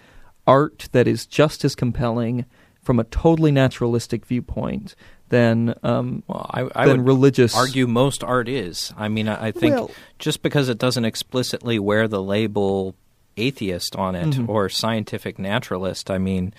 art 0.47 0.89
that 0.93 1.07
is 1.07 1.27
just 1.27 1.65
as 1.65 1.75
compelling 1.75 2.45
from 2.83 2.99
a 2.99 3.05
totally 3.05 3.51
naturalistic 3.53 4.25
viewpoint 4.25 4.95
than 5.29 5.75
um, 5.83 6.23
Well, 6.27 6.47
I, 6.51 6.69
I 6.75 6.87
than 6.87 6.99
would 6.99 7.07
religious 7.07 7.55
argue 7.57 7.87
most 7.87 8.25
art 8.25 8.49
is. 8.49 8.93
I 8.97 9.09
mean, 9.09 9.29
I, 9.29 9.49
I 9.49 9.53
think 9.53 9.75
Well- 9.77 9.91
just 10.19 10.43
because 10.43 10.69
it 10.69 10.79
doesn't 10.79 11.05
explicitly 11.05 11.79
wear 11.79 12.09
the 12.09 12.23
label 12.23 12.97
atheist 13.37 13.95
on 13.97 14.17
it 14.17 14.31
Mhm. 14.35 14.49
or 14.49 14.69
scientific 14.69 15.39
naturalist, 15.39 16.11
I 16.11 16.19
mean, 16.19 16.53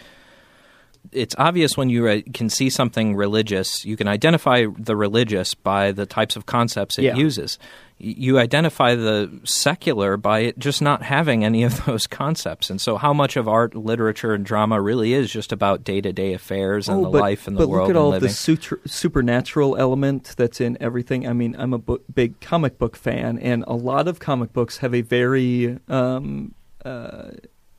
it's 1.12 1.36
obvious 1.38 1.76
when 1.76 1.90
you 1.90 2.08
uh, 2.08 2.22
can 2.34 2.50
see 2.50 2.70
something 2.70 3.16
religious, 3.16 3.84
you 3.86 3.98
can 3.98 4.08
identify 4.08 4.66
the 4.78 4.96
religious 4.96 5.54
by 5.54 5.92
the 5.92 6.06
types 6.06 6.36
of 6.36 6.46
concepts 6.46 6.98
it 6.98 7.04
Yeah. 7.04 7.16
uses. 7.16 7.58
You 8.04 8.40
identify 8.40 8.96
the 8.96 9.30
secular 9.44 10.18
by 10.18 10.40
it 10.40 10.58
just 10.58 10.82
not 10.82 11.04
having 11.04 11.44
any 11.46 11.64
of 11.64 11.86
those 11.86 12.08
concepts. 12.08 12.70
And 12.72 12.82
so, 12.82 12.98
how 12.98 13.14
much 13.14 13.36
of 13.38 13.48
art, 13.48 13.76
literature, 13.76 14.34
and 14.34 14.44
drama 14.46 14.82
really 14.82 15.14
is 15.14 15.32
just 15.32 15.52
about 15.52 15.84
day 15.84 16.02
to 16.02 16.12
day 16.12 16.34
affairs 16.34 16.88
and 16.90 17.00
Oh, 17.00 17.04
the 17.04 17.10
but, 17.12 17.22
life 17.22 17.48
and 17.48 17.58
the 17.58 17.68
world? 17.68 17.90
but 17.90 17.96
look 17.96 17.96
at 17.96 18.00
all 18.00 18.20
the 18.20 18.30
sutra- 18.30 18.80
supernatural 18.88 19.78
element 19.78 20.34
that's 20.36 20.60
in 20.62 20.78
everything. 20.82 21.28
I 21.28 21.34
mean, 21.34 21.56
I'm 21.60 21.74
a 21.74 21.78
bo- 21.78 22.02
big 22.12 22.40
comic 22.42 22.80
book 22.80 22.96
fan, 22.96 23.38
and 23.38 23.64
a 23.68 23.76
lot 23.76 24.08
of 24.08 24.20
comic 24.20 24.52
books 24.54 24.78
have 24.78 24.96
a 24.96 25.02
very 25.02 25.78
um, 25.88 26.56
uh, 26.84 27.32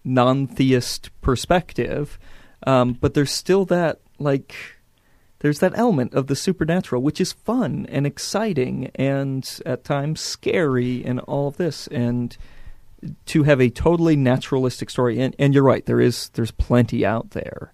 non-theist 0.04 1.10
perspective, 1.20 2.18
um, 2.66 2.94
but 2.94 3.14
there's 3.14 3.32
still 3.32 3.64
that 3.66 4.00
like 4.18 4.54
there's 5.40 5.58
that 5.58 5.76
element 5.76 6.14
of 6.14 6.28
the 6.28 6.36
supernatural, 6.36 7.02
which 7.02 7.20
is 7.20 7.32
fun 7.32 7.86
and 7.88 8.06
exciting, 8.06 8.90
and 8.94 9.60
at 9.66 9.82
times 9.84 10.20
scary, 10.20 11.04
and 11.04 11.18
all 11.20 11.48
of 11.48 11.56
this, 11.56 11.88
and 11.88 12.36
to 13.26 13.42
have 13.42 13.60
a 13.60 13.68
totally 13.68 14.14
naturalistic 14.14 14.88
story. 14.88 15.20
And, 15.20 15.34
and 15.40 15.52
you're 15.52 15.64
right, 15.64 15.84
there 15.84 16.00
is 16.00 16.28
there's 16.30 16.52
plenty 16.52 17.04
out 17.04 17.30
there. 17.30 17.72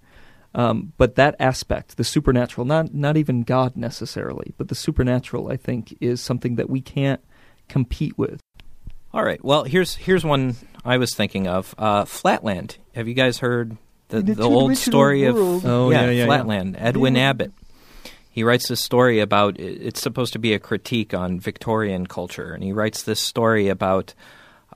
Um, 0.54 0.94
but 0.96 1.16
that 1.16 1.36
aspect, 1.38 1.98
the 1.98 2.04
supernatural, 2.04 2.64
not 2.64 2.94
not 2.94 3.18
even 3.18 3.42
God 3.42 3.76
necessarily, 3.76 4.54
but 4.56 4.68
the 4.68 4.74
supernatural, 4.74 5.52
I 5.52 5.56
think, 5.58 5.96
is 6.00 6.22
something 6.22 6.56
that 6.56 6.70
we 6.70 6.80
can't 6.80 7.20
compete 7.68 8.16
with. 8.16 8.40
All 9.12 9.24
right. 9.24 9.44
Well, 9.44 9.64
here's 9.64 9.96
here's 9.96 10.24
one 10.24 10.56
I 10.84 10.96
was 10.96 11.14
thinking 11.14 11.46
of. 11.46 11.74
Uh, 11.76 12.06
Flatland. 12.06 12.78
Have 12.94 13.06
you 13.06 13.14
guys 13.14 13.38
heard 13.38 13.76
the, 14.08 14.18
In 14.18 14.24
the 14.26 14.42
old 14.42 14.70
two-dimensional 14.70 14.76
story 14.76 15.24
of. 15.24 15.36
Oh, 15.66 15.90
yeah, 15.90 16.04
yeah, 16.06 16.10
yeah. 16.10 16.24
Flatland? 16.26 16.76
Edwin 16.78 17.14
Yeah. 17.16 17.30
Abbott. 17.30 17.52
He 18.30 18.44
writes 18.44 18.68
this 18.68 18.80
story 18.82 19.18
about 19.20 19.58
it's 19.58 20.00
supposed 20.00 20.32
to 20.34 20.38
be 20.38 20.54
a 20.54 20.58
critique 20.60 21.12
on 21.12 21.40
Victorian 21.40 22.06
culture, 22.06 22.52
and 22.52 22.62
he 22.62 22.72
writes 22.72 23.02
this 23.02 23.20
story 23.20 23.68
about 23.68 24.14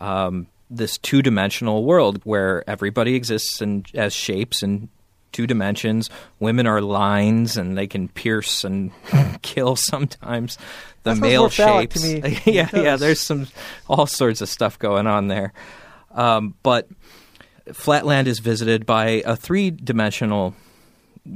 um, 0.00 0.48
this 0.68 0.98
two-dimensional 0.98 1.84
world 1.84 2.20
where 2.24 2.64
everybody 2.68 3.14
exists 3.14 3.62
in, 3.62 3.84
as 3.94 4.12
shapes 4.12 4.62
in 4.64 4.88
two 5.30 5.46
dimensions. 5.46 6.10
Women 6.40 6.66
are 6.66 6.80
lines, 6.80 7.56
and 7.56 7.78
they 7.78 7.86
can 7.86 8.08
pierce 8.08 8.64
and 8.64 8.90
kill 9.42 9.76
sometimes. 9.76 10.58
The 11.04 11.14
That 11.14 11.20
male 11.20 11.42
more 11.42 11.50
to 11.50 11.54
shapes, 11.54 12.02
me. 12.04 12.40
yeah, 12.52 12.68
yeah. 12.72 12.96
There's 12.96 13.20
some 13.20 13.46
all 13.88 14.06
sorts 14.06 14.40
of 14.40 14.48
stuff 14.48 14.78
going 14.78 15.06
on 15.06 15.28
there, 15.28 15.52
um, 16.12 16.54
but 16.64 16.88
Flatland 17.72 18.28
is 18.28 18.38
visited 18.40 18.86
by 18.86 19.22
a 19.24 19.36
three-dimensional 19.36 20.54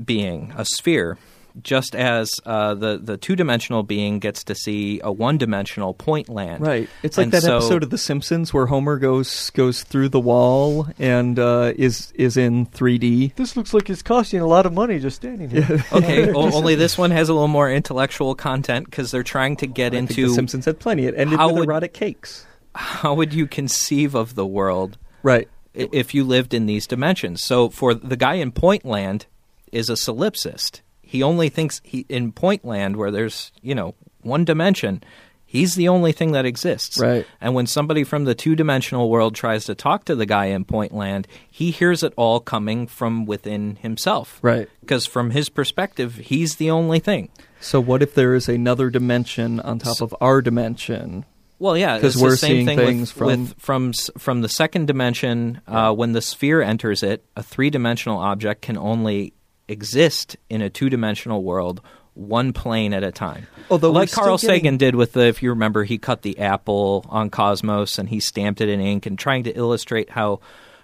being, 0.05 0.53
a 0.57 0.65
sphere, 0.65 1.19
just 1.63 1.95
as 1.97 2.31
uh, 2.45 2.75
the 2.75 2.99
the 2.99 3.17
two-dimensional 3.17 3.83
being 3.83 4.19
gets 4.19 4.45
to 4.45 4.55
see 4.55 5.01
a 5.03 5.11
one-dimensional 5.11 5.95
point 5.95 6.29
land. 6.29 6.61
Right. 6.61 6.87
It's 7.03 7.17
like 7.17 7.25
And 7.27 7.33
that 7.33 7.43
so- 7.45 7.57
episode 7.57 7.83
of 7.83 7.89
The 7.91 7.97
Simpsons 7.97 8.53
where 8.53 8.67
Homer 8.67 8.99
goes 8.99 9.49
goes 9.51 9.83
through 9.83 10.11
the 10.11 10.21
wall 10.21 10.87
and 10.99 11.39
uh, 11.39 11.73
is 11.77 12.13
is 12.17 12.37
in 12.37 12.67
3D. 12.67 13.37
This 13.37 13.57
looks 13.57 13.73
like 13.73 13.89
it's 13.89 14.03
costing 14.03 14.41
a 14.41 14.47
lot 14.47 14.67
of 14.67 14.75
money 14.75 14.99
just 14.99 15.17
standing 15.17 15.49
here. 15.49 15.83
Okay, 15.93 16.31
o- 16.35 16.53
only 16.53 16.75
this 16.75 16.99
one 16.99 17.11
has 17.13 17.29
a 17.31 17.33
little 17.33 17.49
more 17.49 17.71
intellectual 17.71 18.35
content 18.35 18.85
because 18.85 19.11
they're 19.11 19.23
trying 19.23 19.57
to 19.57 19.67
get 19.67 19.95
I 19.95 19.99
think 19.99 20.11
into 20.11 20.29
The 20.29 20.35
Simpsons 20.35 20.65
had 20.67 20.79
plenty. 20.79 21.07
It 21.07 21.15
ended 21.17 21.39
How 21.39 21.47
with 21.49 21.59
would- 21.61 21.69
erotic 21.69 21.95
cakes. 21.95 22.45
how 22.75 23.15
would 23.15 23.33
you 23.33 23.47
conceive 23.47 24.15
of 24.15 24.35
the 24.35 24.45
world 24.47 24.99
Right. 25.23 25.49
If 25.77 26.15
you 26.15 26.25
lived 26.25 26.55
in 26.55 26.67
these 26.67 26.87
dimensions. 26.87 27.45
So 27.45 27.69
for 27.69 27.95
the 27.95 28.17
guy 28.17 28.35
in 28.35 28.51
Pointland 28.53 29.27
is 29.71 29.91
a 29.91 29.95
solipsist. 29.95 30.81
He 31.03 31.23
only 31.23 31.49
thinks 31.49 31.81
he 31.85 32.07
in 32.09 32.33
Pointland 32.33 32.97
where 32.97 33.11
there's, 33.11 33.53
you 33.63 33.75
know, 33.75 33.95
one 34.23 34.45
dimension, 34.45 35.05
he's 35.45 35.77
the 35.77 35.89
only 35.89 36.11
thing 36.11 36.33
that 36.33 36.45
exists. 36.45 36.99
Right. 36.99 37.25
And 37.41 37.55
when 37.55 37.67
somebody 37.67 38.03
from 38.03 38.25
the 38.25 38.35
two-dimensional 38.35 39.09
world 39.09 39.35
tries 39.35 39.65
to 39.67 39.75
talk 39.77 40.05
to 40.07 40.17
the 40.17 40.27
guy 40.27 40.47
in 40.47 40.65
Pointland, 40.65 41.27
he 41.49 41.71
hears 41.71 42.03
it 42.03 42.13
all 42.17 42.41
coming 42.41 42.89
from 42.89 43.25
within 43.25 43.77
himself. 43.77 44.41
Right. 44.43 44.69
Because 44.81 45.07
from 45.07 45.31
his 45.31 45.49
perspective, 45.49 46.17
he's 46.17 46.57
the 46.57 46.71
only 46.71 46.99
thing. 46.99 47.29
So 47.61 47.81
what 47.81 48.03
if 48.03 48.15
there 48.15 48.35
is 48.35 48.49
another 48.49 48.91
dimension 48.91 49.61
on 49.61 49.79
top 49.79 50.01
of 50.01 50.15
our 50.21 50.43
dimension? 50.43 51.25
Well, 51.59 51.77
yeah, 51.77 51.99
'Cause 52.01 52.15
it's 52.17 52.23
we're 52.23 52.31
the 52.31 52.37
same 52.37 52.51
seeing 52.51 52.67
thing 52.67 52.79
things 52.79 53.15
with, 53.15 53.19
from- 53.19 53.27
with 53.27 53.55
from 53.59 53.93
from 54.19 54.41
the 54.43 54.49
second 54.49 54.87
dimension. 54.87 55.61
Uh, 55.67 55.93
when 55.95 56.13
the 56.13 56.21
sphere 56.21 56.61
enters 56.63 57.03
it, 57.03 57.25
a 57.37 57.43
three-dimensional 57.43 58.19
object 58.19 58.63
can 58.63 58.77
only 58.77 59.33
exist 59.69 60.37
in 60.51 60.63
a 60.63 60.71
two-dimensional 60.71 61.43
world, 61.43 61.81
one 62.15 62.53
plane 62.53 62.93
at 62.95 63.03
a 63.03 63.11
time. 63.11 63.47
Although 63.71 63.91
like 63.91 64.13
Carl 64.13 64.37
getting- 64.37 64.49
Sagan 64.49 64.77
did 64.77 64.95
with 64.95 65.13
the, 65.15 65.23
if 65.27 65.43
you 65.43 65.51
remember, 65.51 65.85
he 65.85 65.99
cut 65.99 66.23
the 66.23 66.39
apple 66.39 67.05
on 67.09 67.31
Cosmos 67.31 67.99
and 67.99 68.09
he 68.09 68.21
stamped 68.21 68.61
it 68.61 68.69
in 68.69 68.81
ink, 68.81 69.07
and 69.07 69.19
trying 69.19 69.43
to 69.45 69.51
illustrate 69.57 70.11
how, 70.11 70.41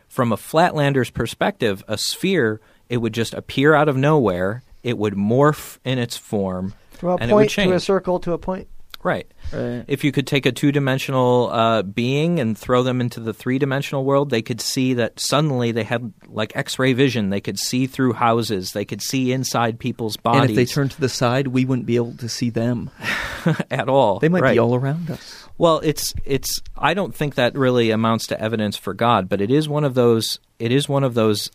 from 0.09 0.33
a 0.33 0.37
flatlander's 0.37 1.11
perspective, 1.11 1.85
a 1.87 1.97
sphere 1.97 2.61
it 2.89 2.97
would 2.97 3.13
just 3.15 3.35
appear 3.35 3.75
out 3.75 3.89
of 3.89 3.97
nowhere. 3.97 4.63
It 4.83 4.99
would 4.99 5.15
morph 5.15 5.79
in 5.85 5.99
its 5.99 6.17
form, 6.17 6.75
From 6.93 7.11
a 7.11 7.15
and 7.17 7.31
it 7.31 7.35
would 7.35 7.41
point 7.43 7.51
to 7.69 7.73
a 7.75 7.81
circle 7.81 8.19
to 8.21 8.33
a 8.33 8.39
point. 8.39 8.67
Right. 9.03 9.27
Right. 9.53 9.85
If 9.89 10.05
you 10.05 10.13
could 10.13 10.27
take 10.27 10.47
a 10.47 10.53
two 10.53 10.73
dimensional 10.73 11.51
uh, 11.53 11.83
being 11.83 12.41
and 12.41 12.57
throw 12.57 12.83
them 12.83 13.01
into 13.01 13.21
the 13.21 13.35
three 13.35 13.59
dimensional 13.59 14.05
world, 14.05 14.31
they 14.31 14.43
could 14.43 14.61
see 14.61 14.95
that 14.95 15.21
suddenly 15.21 15.73
they 15.73 15.83
had 15.85 16.13
like 16.27 16.57
X 16.57 16.79
ray 16.79 16.93
vision. 16.93 17.31
They 17.31 17.41
could 17.41 17.59
see 17.59 17.87
through 17.87 18.15
houses. 18.15 18.73
They 18.73 18.85
could 18.85 19.03
see 19.03 19.33
inside 19.33 19.79
people's 19.79 20.17
bodies 20.17 20.41
And 20.43 20.51
if 20.51 20.57
they 20.57 20.65
turned 20.65 20.93
to 20.93 21.01
the 21.01 21.09
side, 21.09 21.49
we 21.49 21.65
wouldn't 21.65 21.87
be 21.87 21.97
able 21.97 22.17
to 22.17 22.29
see 22.29 22.51
them. 22.51 22.91
at 23.71 23.89
all. 23.89 24.19
They 24.21 24.29
might 24.29 24.43
Right. 24.43 24.53
be 24.55 24.59
all 24.59 24.75
around 24.75 25.11
us. 25.11 25.47
Well, 25.59 25.81
it's 25.85 26.15
it's. 26.25 26.61
I 26.79 26.95
don't 26.95 27.15
think 27.15 27.35
that 27.35 27.55
really 27.57 27.91
amounts 27.91 28.27
to 28.29 28.41
evidence 28.41 28.77
for 28.77 28.95
God, 28.95 29.29
but 29.29 29.41
it 29.41 29.51
is 29.51 29.69
one 29.69 29.85
of 29.85 29.95
those. 29.95 30.39
It 30.59 30.73
is 30.73 30.89
one 30.89 31.05
of 31.05 31.15
those 31.15 31.51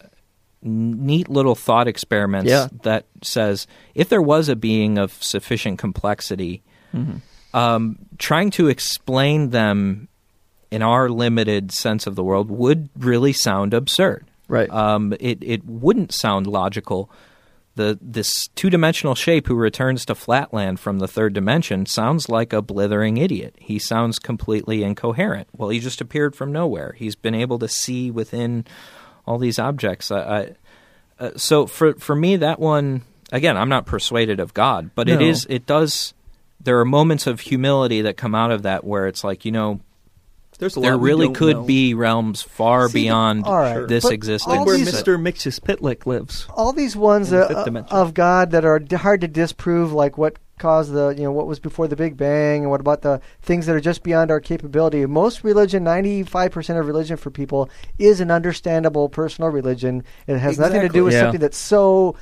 neat 0.62 1.30
little 1.30 1.56
thought 1.56 1.88
experiments 1.88 2.50
Yeah. 2.50 2.68
that 2.84 3.06
says 3.24 3.68
if 3.96 4.10
there 4.10 4.22
was 4.22 4.50
a 4.50 4.56
being 4.56 4.98
of 4.98 5.12
sufficient 5.24 5.78
complexity, 5.80 6.62
um, 7.58 7.98
trying 8.18 8.52
to 8.52 8.68
explain 8.68 9.50
them 9.50 10.08
in 10.70 10.82
our 10.82 11.10
limited 11.10 11.72
sense 11.72 12.08
of 12.08 12.16
the 12.16 12.24
world 12.24 12.52
would 12.52 12.90
really 12.98 13.34
sound 13.34 13.74
absurd. 13.74 14.26
Right. 14.48 14.70
Um, 14.70 15.14
it 15.20 15.40
it 15.42 15.66
wouldn't 15.66 16.14
sound 16.14 16.48
logical. 16.48 17.10
The 17.76 17.98
this 18.02 18.48
two 18.56 18.70
dimensional 18.70 19.14
shape 19.14 19.48
who 19.48 19.56
returns 19.56 20.06
to 20.06 20.16
flatland 20.16 20.80
from 20.80 21.00
the 21.00 21.08
third 21.08 21.34
dimension 21.34 21.86
sounds 21.86 22.28
like 22.28 22.52
a 22.54 22.62
blithering 22.62 23.18
idiot. 23.18 23.56
He 23.60 23.78
sounds 23.80 24.20
completely 24.20 24.84
incoherent. 24.84 25.48
Well, 25.56 25.70
he 25.70 25.80
just 25.80 26.02
appeared 26.02 26.36
from 26.36 26.52
nowhere. 26.52 26.96
He's 26.98 27.16
been 27.16 27.36
able 27.36 27.60
to 27.60 27.68
see 27.68 28.10
within 28.10 28.66
all 29.28 29.38
these 29.38 29.60
objects. 29.60 30.10
I, 30.12 30.20
I, 30.20 30.56
uh, 31.20 31.32
so 31.36 31.68
for 31.68 31.94
for 31.96 32.16
me, 32.16 32.38
that 32.38 32.60
one 32.60 33.04
again, 33.32 33.58
I'm 33.58 33.70
not 33.70 33.86
persuaded 33.86 34.40
of 34.40 34.54
God, 34.54 34.90
but 34.96 35.08
it 35.10 35.20
No. 35.20 35.26
is 35.28 35.46
it 35.50 35.66
does. 35.66 36.14
There 36.60 36.80
are 36.80 36.86
moments 36.86 37.28
of 37.28 37.40
humility 37.42 38.02
that 38.02 38.18
come 38.18 38.36
out 38.36 38.52
of 38.52 38.64
that 38.64 38.84
where 38.84 39.08
it's 39.08 39.24
like 39.24 39.46
you 39.46 39.52
know 39.52 39.80
There's 40.60 40.76
a 40.76 40.80
there 40.80 40.94
lot 40.96 41.02
really 41.02 41.30
could 41.30 41.58
know. 41.58 41.64
be 41.64 41.94
realms 41.94 42.42
far 42.42 42.90
See, 42.90 43.04
beyond 43.04 43.46
all 43.46 43.58
right, 43.58 43.88
this 43.88 44.04
but 44.04 44.14
existence. 44.14 44.58
like 44.58 44.66
where 44.66 44.78
Mr. 44.78 45.18
Mxyzptlk 45.22 46.06
lives. 46.06 46.48
All 46.50 46.74
these 46.74 46.96
ones 46.96 47.30
the 47.30 47.46
uh, 47.58 47.64
uh, 47.70 47.86
of 47.92 48.14
God 48.14 48.52
that 48.52 48.66
are 48.66 48.82
hard 48.98 49.22
to 49.22 49.28
disprove, 49.28 49.94
like 49.94 50.18
what 50.18 50.38
caused 50.60 50.92
the 50.92 51.10
you 51.16 51.22
know 51.24 51.32
what 51.32 51.46
was 51.46 51.60
before 51.60 51.88
the 51.88 51.96
Big 51.96 52.18
Bang, 52.18 52.64
and 52.64 52.72
what 52.72 52.82
about 52.82 53.04
the 53.04 53.22
things 53.44 53.68
that 53.68 53.76
are 53.76 53.80
just 53.80 54.02
beyond 54.02 54.32
our 54.32 54.40
capability? 54.40 55.06
Most 55.06 55.44
religion, 55.44 55.84
ninety 55.84 56.24
five 56.24 56.52
percent 56.52 56.80
of 56.80 56.88
religion 56.88 57.16
for 57.18 57.30
people, 57.30 57.70
is 58.00 58.20
an 58.20 58.32
understandable 58.32 59.08
personal 59.10 59.52
religion. 59.52 60.04
It 60.26 60.40
has 60.40 60.58
nothing 60.58 60.82
to 60.82 60.90
do 60.90 61.04
with 61.04 61.14
Yeah. 61.14 61.22
something 61.22 61.40
that's 61.42 61.58
so 61.58 62.16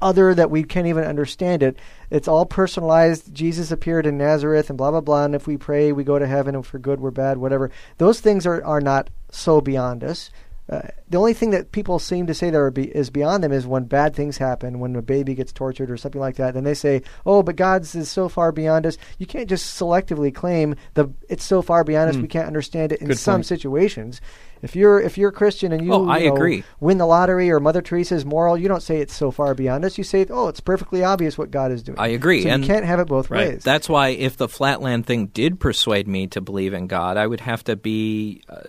other 0.00 0.34
that 0.34 0.50
we 0.50 0.62
can't 0.62 0.86
even 0.86 1.04
understand 1.04 1.62
it. 1.62 1.78
It's 2.10 2.28
all 2.28 2.46
personalized. 2.46 3.34
Jesus 3.34 3.70
appeared 3.70 4.06
in 4.06 4.18
Nazareth 4.18 4.68
and 4.68 4.76
blah 4.76 4.90
blah 4.90 5.00
blah. 5.00 5.24
And 5.24 5.34
if 5.34 5.46
we 5.46 5.56
pray, 5.56 5.92
we 5.92 6.04
go 6.04 6.18
to 6.18 6.26
heaven. 6.26 6.54
And 6.54 6.66
we're 6.72 6.78
good, 6.78 7.00
we're 7.00 7.10
bad. 7.10 7.38
Whatever. 7.38 7.70
Those 7.98 8.20
things 8.20 8.46
are 8.46 8.64
are 8.64 8.80
not 8.80 9.10
so 9.30 9.60
beyond 9.60 10.04
us. 10.04 10.30
Uh, 10.68 10.82
the 11.08 11.16
only 11.16 11.32
thing 11.32 11.50
that 11.50 11.70
people 11.70 11.98
seem 12.00 12.26
to 12.26 12.34
say 12.34 12.50
that 12.50 12.58
are 12.58 12.72
be, 12.72 12.84
is 12.88 13.08
beyond 13.08 13.44
them 13.44 13.52
is 13.52 13.68
when 13.68 13.84
bad 13.84 14.16
things 14.16 14.36
happen, 14.38 14.80
when 14.80 14.96
a 14.96 15.02
baby 15.02 15.32
gets 15.32 15.52
tortured 15.52 15.90
or 15.92 15.96
something 15.96 16.20
like 16.20 16.34
that. 16.36 16.54
Then 16.54 16.64
they 16.64 16.74
say, 16.74 17.02
"Oh, 17.24 17.44
but 17.44 17.54
God's 17.54 17.94
is 17.94 18.10
so 18.10 18.28
far 18.28 18.50
beyond 18.50 18.84
us." 18.84 18.98
You 19.18 19.26
can't 19.26 19.48
just 19.48 19.78
selectively 19.80 20.34
claim 20.34 20.74
the 20.94 21.12
it's 21.28 21.44
so 21.44 21.62
far 21.62 21.84
beyond 21.84 22.10
us 22.10 22.16
we 22.16 22.26
can't 22.26 22.48
understand 22.48 22.90
it 22.90 23.00
in 23.00 23.06
Good 23.06 23.18
some 23.18 23.36
point. 23.36 23.46
situations. 23.46 24.20
If 24.62 24.74
you're 24.74 25.00
if 25.00 25.16
you're 25.16 25.28
a 25.28 25.32
Christian 25.32 25.70
and 25.70 25.84
you, 25.84 25.92
Oh, 25.92 26.08
I 26.08 26.18
you 26.18 26.30
know, 26.30 26.34
agree. 26.34 26.64
win 26.80 26.98
the 26.98 27.06
lottery 27.06 27.48
or 27.50 27.60
Mother 27.60 27.80
Teresa's 27.82 28.24
moral, 28.24 28.58
you 28.58 28.66
don't 28.66 28.82
say 28.82 28.98
it's 28.98 29.14
so 29.14 29.30
far 29.30 29.54
beyond 29.54 29.84
us. 29.84 29.96
You 29.98 30.02
say, 30.02 30.26
"Oh, 30.30 30.48
it's 30.48 30.58
perfectly 30.60 31.04
obvious 31.04 31.38
what 31.38 31.52
God 31.52 31.70
is 31.70 31.84
doing." 31.84 31.98
I 32.00 32.08
agree, 32.08 32.42
So 32.42 32.48
and- 32.48 32.64
you 32.64 32.68
can't 32.68 32.84
have 32.86 32.98
it 32.98 33.06
both 33.06 33.30
Right. 33.30 33.50
ways. 33.50 33.62
That's 33.62 33.88
why 33.88 34.08
if 34.08 34.36
the 34.36 34.48
flatland 34.48 35.06
thing 35.06 35.26
did 35.26 35.60
persuade 35.60 36.08
me 36.08 36.26
to 36.28 36.40
believe 36.40 36.74
in 36.74 36.88
God, 36.88 37.16
I 37.16 37.28
would 37.28 37.40
have 37.42 37.62
to 37.64 37.76
be 37.76 38.42
uh, 38.48 38.62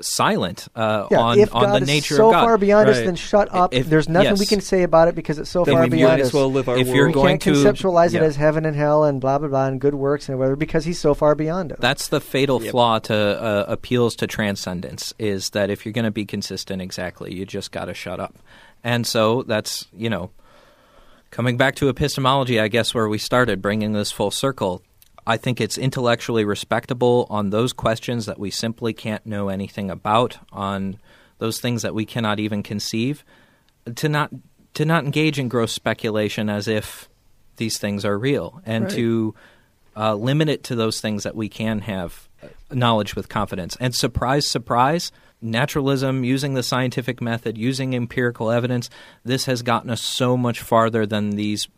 silent 0.00 0.66
uh, 0.74 1.06
yeah, 1.10 1.18
on 1.20 1.38
if 1.38 1.54
on 1.54 1.70
the 1.72 1.86
nature 1.86 2.16
so 2.16 2.26
of 2.28 2.32
God. 2.32 2.40
So 2.40 2.46
far 2.46 2.58
beyond 2.58 2.88
us, 2.88 2.98
then 2.98 3.14
shut 3.16 3.48
up. 3.54 3.72
If- 3.72 3.86
There's 3.88 4.08
nothing 4.08 4.36
we 4.38 4.46
can 4.46 4.60
say 4.60 4.82
about 4.82 5.08
it 5.08 5.14
because 5.14 5.38
it's 5.38 5.50
so 5.50 5.64
Then 5.64 5.74
far 5.74 5.82
we 5.84 5.90
beyond 5.90 6.12
might 6.14 6.20
as 6.20 6.28
us. 6.28 6.32
well 6.34 6.50
live 6.50 6.68
our 6.68 6.76
If 6.76 6.86
world. 6.88 6.96
you're 6.96 7.06
we 7.08 7.12
going 7.12 7.38
can't 7.38 7.42
to- 7.42 7.52
conceptualize 7.64 8.14
it 8.14 8.22
as 8.22 8.36
heaven 8.36 8.64
and 8.66 8.76
hell 8.76 9.04
and 9.04 9.20
blah 9.20 9.38
blah 9.38 9.48
blah 9.48 9.66
and 9.66 9.80
good 9.80 9.94
works 9.94 10.28
and 10.28 10.38
whatever 10.38 10.56
because 10.56 10.84
He's 10.84 10.98
so 10.98 11.14
far 11.14 11.34
beyond 11.34 11.72
us. 11.72 11.78
That's 11.80 12.08
the 12.08 12.20
fatal 12.20 12.58
flaw 12.60 12.98
to 13.00 13.14
uh, 13.16 13.64
appeals 13.68 14.16
to 14.16 14.26
transcendence 14.26 15.14
is 15.18 15.50
that 15.50 15.70
if 15.70 15.86
you're 15.86 15.92
going 15.92 16.04
to 16.04 16.10
be 16.10 16.24
consistent, 16.26 16.82
exactly, 16.82 17.32
you 17.34 17.46
just 17.46 17.70
got 17.72 17.84
to 17.86 17.94
shut 17.94 18.18
up. 18.20 18.34
And 18.82 19.06
so 19.06 19.42
that's 19.44 19.86
you 19.96 20.10
know, 20.10 20.30
coming 21.30 21.56
back 21.56 21.76
to 21.76 21.88
epistemology, 21.88 22.58
I 22.60 22.68
guess 22.68 22.94
where 22.94 23.08
we 23.08 23.18
started, 23.18 23.62
bringing 23.62 23.92
this 23.92 24.10
full 24.12 24.30
circle. 24.30 24.82
I 25.26 25.36
think 25.36 25.60
it's 25.60 25.78
intellectually 25.78 26.44
respectable 26.44 27.26
on 27.30 27.50
those 27.50 27.72
questions 27.72 28.26
that 28.26 28.38
we 28.38 28.50
simply 28.50 28.92
can't 28.92 29.24
know 29.24 29.48
anything 29.48 29.90
about, 29.90 30.38
on 30.52 30.98
those 31.38 31.60
things 31.60 31.82
that 31.82 31.94
we 31.94 32.04
cannot 32.04 32.38
even 32.38 32.62
conceive, 32.62 33.24
to 33.94 34.08
not 34.08 34.30
to 34.74 34.84
not 34.84 35.04
engage 35.04 35.38
in 35.38 35.48
gross 35.48 35.72
speculation 35.72 36.50
as 36.50 36.66
if 36.66 37.08
these 37.56 37.78
things 37.78 38.04
are 38.04 38.18
real, 38.18 38.60
and 38.66 38.84
Right. 38.84 38.94
to 38.94 39.34
uh, 39.96 40.14
limit 40.14 40.48
it 40.48 40.64
to 40.64 40.74
those 40.74 41.00
things 41.00 41.22
that 41.22 41.36
we 41.36 41.48
can 41.48 41.80
have 41.80 42.28
uh, 42.42 42.48
knowledge 42.72 43.14
with 43.14 43.28
confidence. 43.28 43.76
And 43.78 43.94
surprise, 43.94 44.48
surprise, 44.48 45.12
naturalism, 45.40 46.24
using 46.24 46.54
the 46.54 46.64
scientific 46.64 47.20
method, 47.20 47.56
using 47.56 47.94
empirical 47.94 48.50
evidence, 48.50 48.90
this 49.24 49.44
has 49.44 49.62
gotten 49.62 49.90
us 49.90 50.02
so 50.02 50.36
much 50.36 50.60
farther 50.60 51.06
than 51.06 51.30
these 51.30 51.68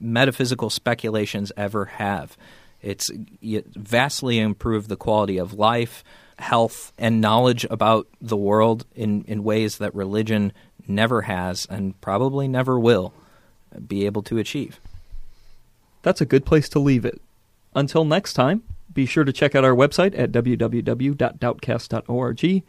metaphysical 0.00 0.70
speculations 0.70 1.52
ever 1.56 1.84
have. 1.84 2.36
It's 2.82 3.10
vastly 3.14 4.38
improved 4.38 4.88
the 4.88 4.96
quality 4.96 5.38
of 5.38 5.54
life, 5.54 6.02
health, 6.38 6.92
and 6.98 7.20
knowledge 7.20 7.66
about 7.70 8.08
the 8.20 8.36
world 8.36 8.86
in, 8.94 9.24
in 9.24 9.44
ways 9.44 9.78
that 9.78 9.94
religion 9.94 10.52
never 10.88 11.22
has 11.22 11.66
and 11.68 12.00
probably 12.00 12.48
never 12.48 12.80
will 12.80 13.12
be 13.86 14.06
able 14.06 14.22
to 14.22 14.38
achieve. 14.38 14.80
That's 16.02 16.20
a 16.20 16.26
good 16.26 16.44
place 16.44 16.68
to 16.70 16.78
leave 16.78 17.04
it. 17.04 17.20
Until 17.74 18.04
next 18.04 18.34
time, 18.34 18.62
be 18.92 19.06
sure 19.06 19.24
to 19.24 19.32
check 19.32 19.54
out 19.54 19.64
our 19.64 19.74
website 19.74 20.18
at 20.18 20.32
www.doubtcast.org, 20.32 22.62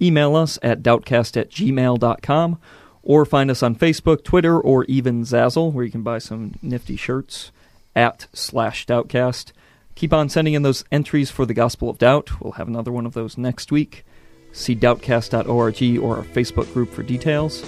email 0.00 0.36
us 0.36 0.58
at 0.62 0.82
doubtcast 0.82 1.36
at 1.36 1.50
gmail.com, 1.50 2.58
or 3.02 3.26
find 3.26 3.50
us 3.50 3.62
on 3.62 3.76
Facebook, 3.76 4.24
Twitter, 4.24 4.58
or 4.58 4.84
even 4.84 5.24
Zazzle, 5.24 5.70
where 5.72 5.84
you 5.84 5.90
can 5.90 6.02
buy 6.02 6.18
some 6.18 6.54
nifty 6.62 6.96
shirts 6.96 7.50
at 7.96 8.28
slash 8.32 8.86
doubtcast. 8.86 9.50
Keep 9.96 10.12
on 10.12 10.28
sending 10.28 10.54
in 10.54 10.62
those 10.62 10.84
entries 10.92 11.30
for 11.30 11.46
the 11.46 11.54
Gospel 11.54 11.88
of 11.88 11.98
Doubt. 11.98 12.40
We'll 12.40 12.52
have 12.52 12.68
another 12.68 12.92
one 12.92 13.06
of 13.06 13.14
those 13.14 13.38
next 13.38 13.72
week. 13.72 14.04
See 14.52 14.76
doubtcast.org 14.76 15.98
or 16.02 16.16
our 16.18 16.24
Facebook 16.24 16.72
group 16.72 16.92
for 16.92 17.02
details. 17.02 17.62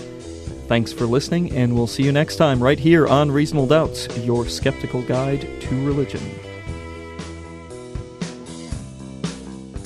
Thanks 0.68 0.92
for 0.92 1.06
listening, 1.06 1.50
and 1.52 1.74
we'll 1.74 1.86
see 1.86 2.02
you 2.02 2.12
next 2.12 2.36
time 2.36 2.62
right 2.62 2.78
here 2.78 3.06
on 3.06 3.30
Reasonable 3.30 3.66
Doubts, 3.66 4.06
your 4.18 4.46
skeptical 4.46 5.00
guide 5.02 5.48
to 5.62 5.86
religion. 5.86 6.37